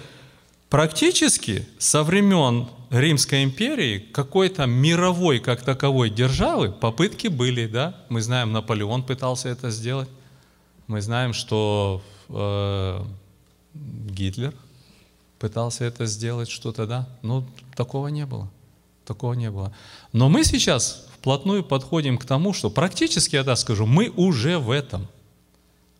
Практически 0.69 1.67
со 1.77 2.03
времен 2.03 2.67
Римской 2.89 3.43
империи 3.43 3.99
какой-то 3.99 4.65
мировой 4.65 5.39
как 5.39 5.61
таковой 5.61 6.09
державы 6.09 6.71
попытки 6.71 7.27
были, 7.27 7.67
да. 7.67 7.95
Мы 8.09 8.21
знаем, 8.21 8.51
Наполеон 8.51 9.03
пытался 9.03 9.49
это 9.49 9.69
сделать. 9.69 10.09
Мы 10.87 11.01
знаем, 11.01 11.33
что 11.33 12.01
э, 12.29 13.03
Гитлер 13.73 14.53
пытался 15.37 15.85
это 15.85 16.07
сделать, 16.07 16.49
что-то, 16.49 16.87
да. 16.87 17.07
Но 17.21 17.45
такого 17.75 18.07
не 18.07 18.25
было. 18.25 18.49
Такого 19.05 19.33
не 19.33 19.51
было. 19.51 19.75
Но 20.11 20.27
мы 20.27 20.43
сейчас 20.43 21.07
вплотную 21.23 21.63
подходим 21.63 22.17
к 22.17 22.25
тому, 22.25 22.51
что 22.51 22.69
практически, 22.69 23.37
я 23.37 23.45
так 23.45 23.57
скажу, 23.57 23.85
мы 23.85 24.09
уже 24.09 24.59
в 24.59 24.69
этом. 24.69 25.07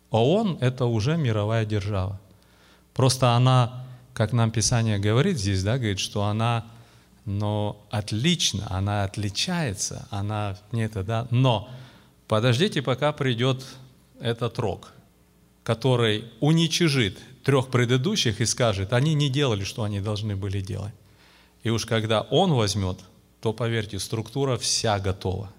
ООН– 0.09 0.57
это 0.59 0.83
уже 0.83 1.15
мировая 1.15 1.63
держава. 1.63 2.19
Просто 2.93 3.31
она, 3.31 3.85
как 4.13 4.33
нам 4.33 4.51
Писание 4.51 4.99
говорит 4.99 5.39
здесь, 5.39 5.63
да, 5.63 5.77
говорит, 5.77 5.99
что 5.99 6.25
она 6.25 6.65
но 7.23 7.85
отлично, 7.89 8.67
она 8.69 9.05
отличается, 9.05 10.09
она 10.09 10.57
не 10.73 10.83
это, 10.83 11.05
да, 11.05 11.25
но 11.31 11.69
подождите, 12.27 12.81
пока 12.81 13.13
придет 13.13 13.63
этот 14.19 14.59
рок, 14.59 14.91
который 15.63 16.25
уничижит 16.41 17.17
трех 17.45 17.69
предыдущих 17.69 18.41
и 18.41 18.45
скажет, 18.45 18.91
они 18.91 19.13
не 19.13 19.29
делали, 19.29 19.63
что 19.63 19.83
они 19.83 20.01
должны 20.01 20.35
были 20.35 20.59
делать. 20.59 20.93
И 21.63 21.69
уж 21.69 21.85
когда 21.85 22.19
он 22.23 22.51
возьмет, 22.51 22.99
то 23.43 23.51
поверьте, 23.51 23.99
структура 23.99 24.57
вся 24.57 24.99
готова 24.99 25.51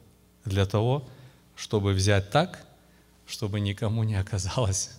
для 0.47 0.65
того, 0.65 1.07
чтобы 1.55 1.93
взять 1.93 2.31
так, 2.31 2.65
чтобы 3.27 3.61
никому 3.61 4.05
не 4.05 4.15
оказалось, 4.15 4.93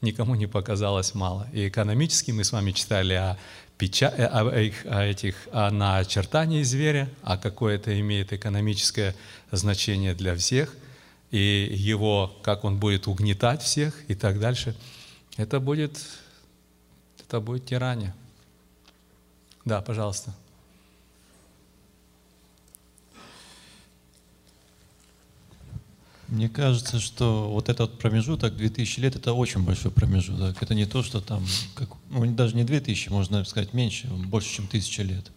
никому 0.00 0.34
не 0.34 0.46
показалось 0.46 1.14
мало. 1.14 1.46
И 1.52 1.68
экономически 1.68 2.30
мы 2.30 2.44
с 2.44 2.52
вами 2.52 2.72
читали 2.72 3.12
о, 3.12 3.38
печа... 3.76 4.08
о, 4.08 4.48
их- 4.58 4.86
о 4.86 5.02
этих, 5.04 5.46
о 5.52 5.70
начертании 5.70 6.62
зверя, 6.62 7.10
а 7.22 7.36
какое 7.36 7.74
это 7.76 8.00
имеет 8.00 8.32
экономическое 8.32 9.14
значение 9.50 10.14
для 10.14 10.34
всех, 10.34 10.74
и 11.30 11.70
его, 11.70 12.34
как 12.42 12.64
он 12.64 12.78
будет 12.78 13.08
угнетать 13.08 13.60
всех 13.60 14.08
и 14.08 14.14
так 14.14 14.40
дальше. 14.40 14.74
Это 15.36 15.60
будет, 15.60 16.00
это 17.20 17.40
будет 17.40 17.66
тирания. 17.66 18.14
Да, 19.66 19.82
пожалуйста. 19.82 20.34
Мне 26.32 26.48
кажется, 26.48 26.98
что 26.98 27.50
вот 27.50 27.68
этот 27.68 27.98
промежуток 27.98 28.56
2000 28.56 29.00
лет 29.00 29.16
это 29.16 29.34
очень 29.34 29.62
большой 29.62 29.90
промежуток. 29.90 30.62
Это 30.62 30.74
не 30.74 30.86
то, 30.86 31.02
что 31.02 31.20
там, 31.20 31.46
как, 31.74 31.90
ну, 32.08 32.24
даже 32.34 32.56
не 32.56 32.64
2000, 32.64 33.10
можно 33.10 33.44
сказать 33.44 33.74
меньше, 33.74 34.06
больше, 34.06 34.48
чем 34.48 34.64
1000 34.64 35.02
лет. 35.02 35.30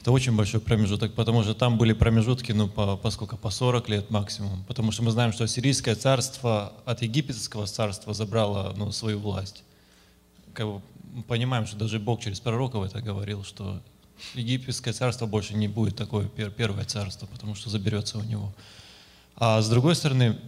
Это 0.00 0.12
очень 0.12 0.34
большой 0.34 0.60
промежуток, 0.60 1.12
потому 1.12 1.42
что 1.42 1.52
там 1.52 1.76
были 1.76 1.92
промежутки, 1.92 2.52
ну, 2.52 2.66
по, 2.66 2.96
по 2.96 3.10
сколько, 3.10 3.36
по 3.36 3.50
40 3.50 3.90
лет 3.90 4.10
максимум. 4.10 4.64
Потому 4.64 4.90
что 4.90 5.02
мы 5.02 5.10
знаем, 5.10 5.34
что 5.34 5.44
Ассирийское 5.44 5.94
царство 5.94 6.72
от 6.86 7.02
египетского 7.02 7.66
царства 7.66 8.14
забрало 8.14 8.72
ну, 8.74 8.92
свою 8.92 9.18
власть. 9.18 9.64
Как 10.54 10.66
бы 10.66 10.80
мы 11.12 11.24
понимаем, 11.24 11.66
что 11.66 11.76
даже 11.76 11.98
Бог 11.98 12.22
через 12.22 12.40
пророков 12.40 12.86
это 12.86 13.02
говорил, 13.02 13.44
что 13.44 13.82
египетское 14.32 14.94
царство 14.94 15.26
больше 15.26 15.52
не 15.52 15.68
будет 15.68 15.94
такое 15.96 16.26
пер- 16.26 16.50
первое 16.50 16.86
царство, 16.86 17.26
потому 17.26 17.54
что 17.54 17.68
заберется 17.68 18.16
у 18.16 18.22
него. 18.22 18.54
А 19.36 19.60
с 19.60 19.68
другой 19.68 19.94
стороны, 19.94 20.38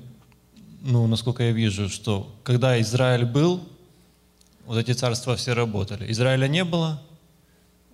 ну, 0.82 1.06
насколько 1.06 1.42
я 1.42 1.52
вижу, 1.52 1.88
что 1.88 2.34
когда 2.42 2.80
Израиль 2.80 3.24
был, 3.24 3.62
вот 4.64 4.78
эти 4.78 4.92
царства 4.92 5.36
все 5.36 5.54
работали. 5.54 6.10
Израиля 6.10 6.46
не 6.48 6.64
было, 6.64 7.02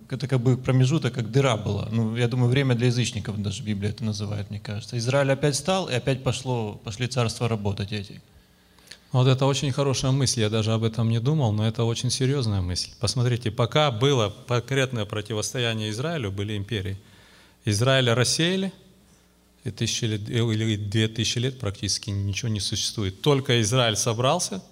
это 0.09 0.27
как 0.27 0.41
бы 0.41 0.57
промежуток, 0.57 1.13
как 1.13 1.31
дыра 1.31 1.57
была. 1.57 1.87
Ну, 1.91 2.15
я 2.15 2.27
думаю, 2.27 2.49
время 2.49 2.75
для 2.75 2.87
язычников 2.87 3.41
даже 3.41 3.63
Библия 3.63 3.89
это 3.89 4.03
называет, 4.03 4.49
мне 4.49 4.59
кажется. 4.59 4.97
Израиль 4.97 5.31
опять 5.31 5.55
стал, 5.55 5.89
и 5.89 5.93
опять 5.93 6.23
пошло, 6.23 6.79
пошли 6.83 7.07
царства 7.07 7.47
работать 7.47 7.91
эти. 7.91 8.21
Вот 9.11 9.27
это 9.27 9.45
очень 9.45 9.71
хорошая 9.71 10.11
мысль, 10.11 10.41
я 10.41 10.49
даже 10.49 10.73
об 10.73 10.83
этом 10.83 11.09
не 11.09 11.19
думал, 11.19 11.53
но 11.53 11.65
это 11.65 11.85
очень 11.85 12.09
серьезная 12.09 12.61
мысль. 12.61 12.91
Посмотрите, 12.99 13.49
пока 13.49 13.89
было 13.89 14.33
конкретное 14.47 15.05
противостояние 15.05 15.89
Израилю, 15.89 16.31
были 16.31 16.57
империи. 16.57 16.97
Израиля 17.63 18.13
рассеяли, 18.13 18.73
и 19.65 19.71
тысячи 19.71 20.05
лет, 20.05 20.29
или 20.29 20.75
две 20.75 21.07
тысячи 21.07 21.39
лет 21.39 21.59
практически 21.59 22.11
ничего 22.11 22.49
не 22.49 22.59
существует. 22.59 23.21
Только 23.21 23.59
Израиль 23.61 23.97
собрался, 23.97 24.63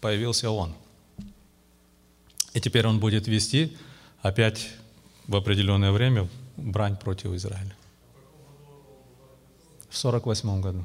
появился 0.00 0.50
он. 0.50 0.74
И 2.52 2.60
теперь 2.60 2.86
он 2.86 2.98
будет 2.98 3.28
вести 3.28 3.76
опять 4.22 4.68
в 5.28 5.36
определенное 5.36 5.92
время 5.92 6.28
брань 6.56 6.96
против 6.96 7.32
Израиля. 7.34 7.76
В 9.88 9.96
48 9.96 10.60
году. 10.60 10.84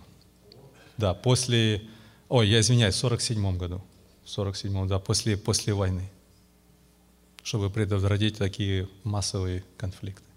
Да, 0.98 1.16
после... 1.16 1.82
Ой, 2.30 2.48
я 2.48 2.60
извиняюсь, 2.60 2.94
в 2.94 3.00
47 3.00 3.58
году. 3.58 3.82
В 4.24 4.30
47 4.30 4.88
да, 4.88 5.00
после, 5.00 5.36
после 5.36 5.74
войны. 5.74 6.10
Чтобы 7.42 7.72
предотвратить 7.72 8.38
такие 8.38 8.88
массовые 9.04 9.64
конфликты. 9.78 10.31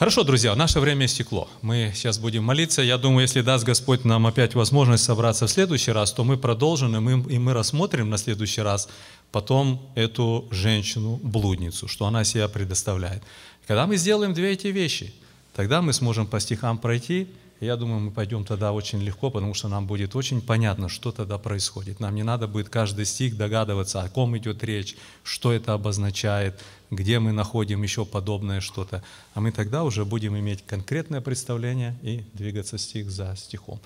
Хорошо, 0.00 0.24
друзья, 0.24 0.54
наше 0.54 0.80
время 0.80 1.04
истекло. 1.04 1.46
Мы 1.60 1.92
сейчас 1.94 2.18
будем 2.18 2.42
молиться. 2.42 2.80
Я 2.80 2.96
думаю, 2.96 3.20
если 3.20 3.42
даст 3.42 3.66
Господь 3.66 4.06
нам 4.06 4.26
опять 4.26 4.54
возможность 4.54 5.04
собраться 5.04 5.46
в 5.46 5.50
следующий 5.50 5.92
раз, 5.92 6.10
то 6.10 6.24
мы 6.24 6.38
продолжим, 6.38 6.96
и 6.96 7.00
мы, 7.00 7.30
и 7.30 7.38
мы 7.38 7.52
рассмотрим 7.52 8.08
на 8.08 8.16
следующий 8.16 8.62
раз 8.62 8.88
потом 9.30 9.92
эту 9.94 10.48
женщину-блудницу, 10.50 11.86
что 11.86 12.06
она 12.06 12.24
себя 12.24 12.48
предоставляет. 12.48 13.22
Когда 13.66 13.86
мы 13.86 13.98
сделаем 13.98 14.32
две 14.32 14.52
эти 14.52 14.68
вещи, 14.68 15.12
тогда 15.54 15.82
мы 15.82 15.92
сможем 15.92 16.26
по 16.26 16.40
стихам 16.40 16.78
пройти, 16.78 17.28
я 17.60 17.76
думаю, 17.76 18.00
мы 18.00 18.10
пойдем 18.10 18.46
тогда 18.46 18.72
очень 18.72 19.02
легко, 19.02 19.28
потому 19.28 19.52
что 19.52 19.68
нам 19.68 19.86
будет 19.86 20.16
очень 20.16 20.40
понятно, 20.40 20.88
что 20.88 21.12
тогда 21.12 21.36
происходит. 21.36 22.00
Нам 22.00 22.14
не 22.14 22.22
надо 22.22 22.48
будет 22.48 22.70
каждый 22.70 23.04
стих 23.04 23.36
догадываться, 23.36 24.00
о 24.00 24.08
ком 24.08 24.34
идет 24.38 24.64
речь, 24.64 24.96
что 25.24 25.52
это 25.52 25.74
обозначает, 25.74 26.58
где 26.90 27.18
мы 27.18 27.32
находим 27.32 27.82
еще 27.82 28.04
подобное 28.04 28.60
что-то. 28.60 29.02
А 29.34 29.40
мы 29.40 29.52
тогда 29.52 29.84
уже 29.84 30.04
будем 30.04 30.36
иметь 30.38 30.64
конкретное 30.66 31.20
представление 31.20 31.96
и 32.02 32.24
двигаться 32.34 32.78
стих 32.78 33.10
за 33.10 33.34
стихом. 33.36 33.80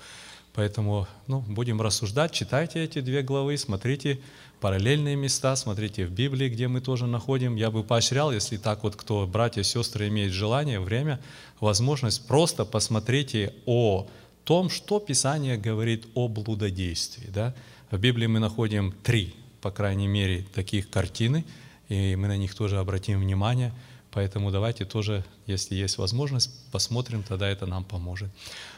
Поэтому 0.53 1.07
ну, 1.27 1.41
будем 1.41 1.81
рассуждать, 1.81 2.31
читайте 2.31 2.83
эти 2.83 3.01
две 3.01 3.21
главы, 3.21 3.57
смотрите 3.57 4.19
параллельные 4.61 5.17
места, 5.17 5.55
смотрите 5.57 6.05
в 6.05 6.11
Библии, 6.11 6.47
где 6.47 6.69
мы 6.69 6.79
тоже 6.79 7.07
находим. 7.07 7.55
Я 7.57 7.71
бы 7.71 7.83
поощрял, 7.83 8.31
если 8.31 8.55
так 8.57 8.83
вот 8.83 8.95
кто, 8.95 9.27
братья, 9.27 9.63
сестры, 9.63 10.07
имеет 10.07 10.31
желание, 10.31 10.79
время, 10.79 11.19
возможность, 11.59 12.25
просто 12.25 12.63
посмотрите 12.63 13.53
о 13.65 14.07
том, 14.45 14.69
что 14.69 14.99
Писание 14.99 15.57
говорит 15.57 16.05
о 16.15 16.29
блудодействии. 16.29 17.27
Да? 17.27 17.53
В 17.91 17.97
Библии 17.97 18.27
мы 18.27 18.39
находим 18.39 18.93
три, 19.03 19.35
по 19.59 19.71
крайней 19.71 20.07
мере, 20.07 20.45
таких 20.53 20.89
картины, 20.89 21.43
и 21.89 22.15
мы 22.15 22.27
на 22.27 22.37
них 22.37 22.55
тоже 22.55 22.79
обратим 22.79 23.19
внимание. 23.19 23.73
Поэтому 24.11 24.49
давайте 24.49 24.85
тоже, 24.85 25.25
если 25.45 25.75
есть 25.75 25.97
возможность, 25.97 26.49
посмотрим, 26.71 27.21
тогда 27.21 27.49
это 27.49 27.65
нам 27.65 27.83
поможет. 27.83 28.29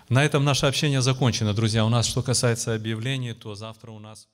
На 0.10 0.26
этом 0.26 0.44
наше 0.44 0.66
общение 0.66 1.02
закончено, 1.02 1.54
друзья. 1.54 1.86
У 1.86 1.90
нас, 1.90 2.08
что 2.08 2.24
касается 2.24 2.74
объявлений, 2.74 3.34
то 3.34 3.54
завтра 3.54 3.92
у 3.92 4.00
нас... 4.00 4.28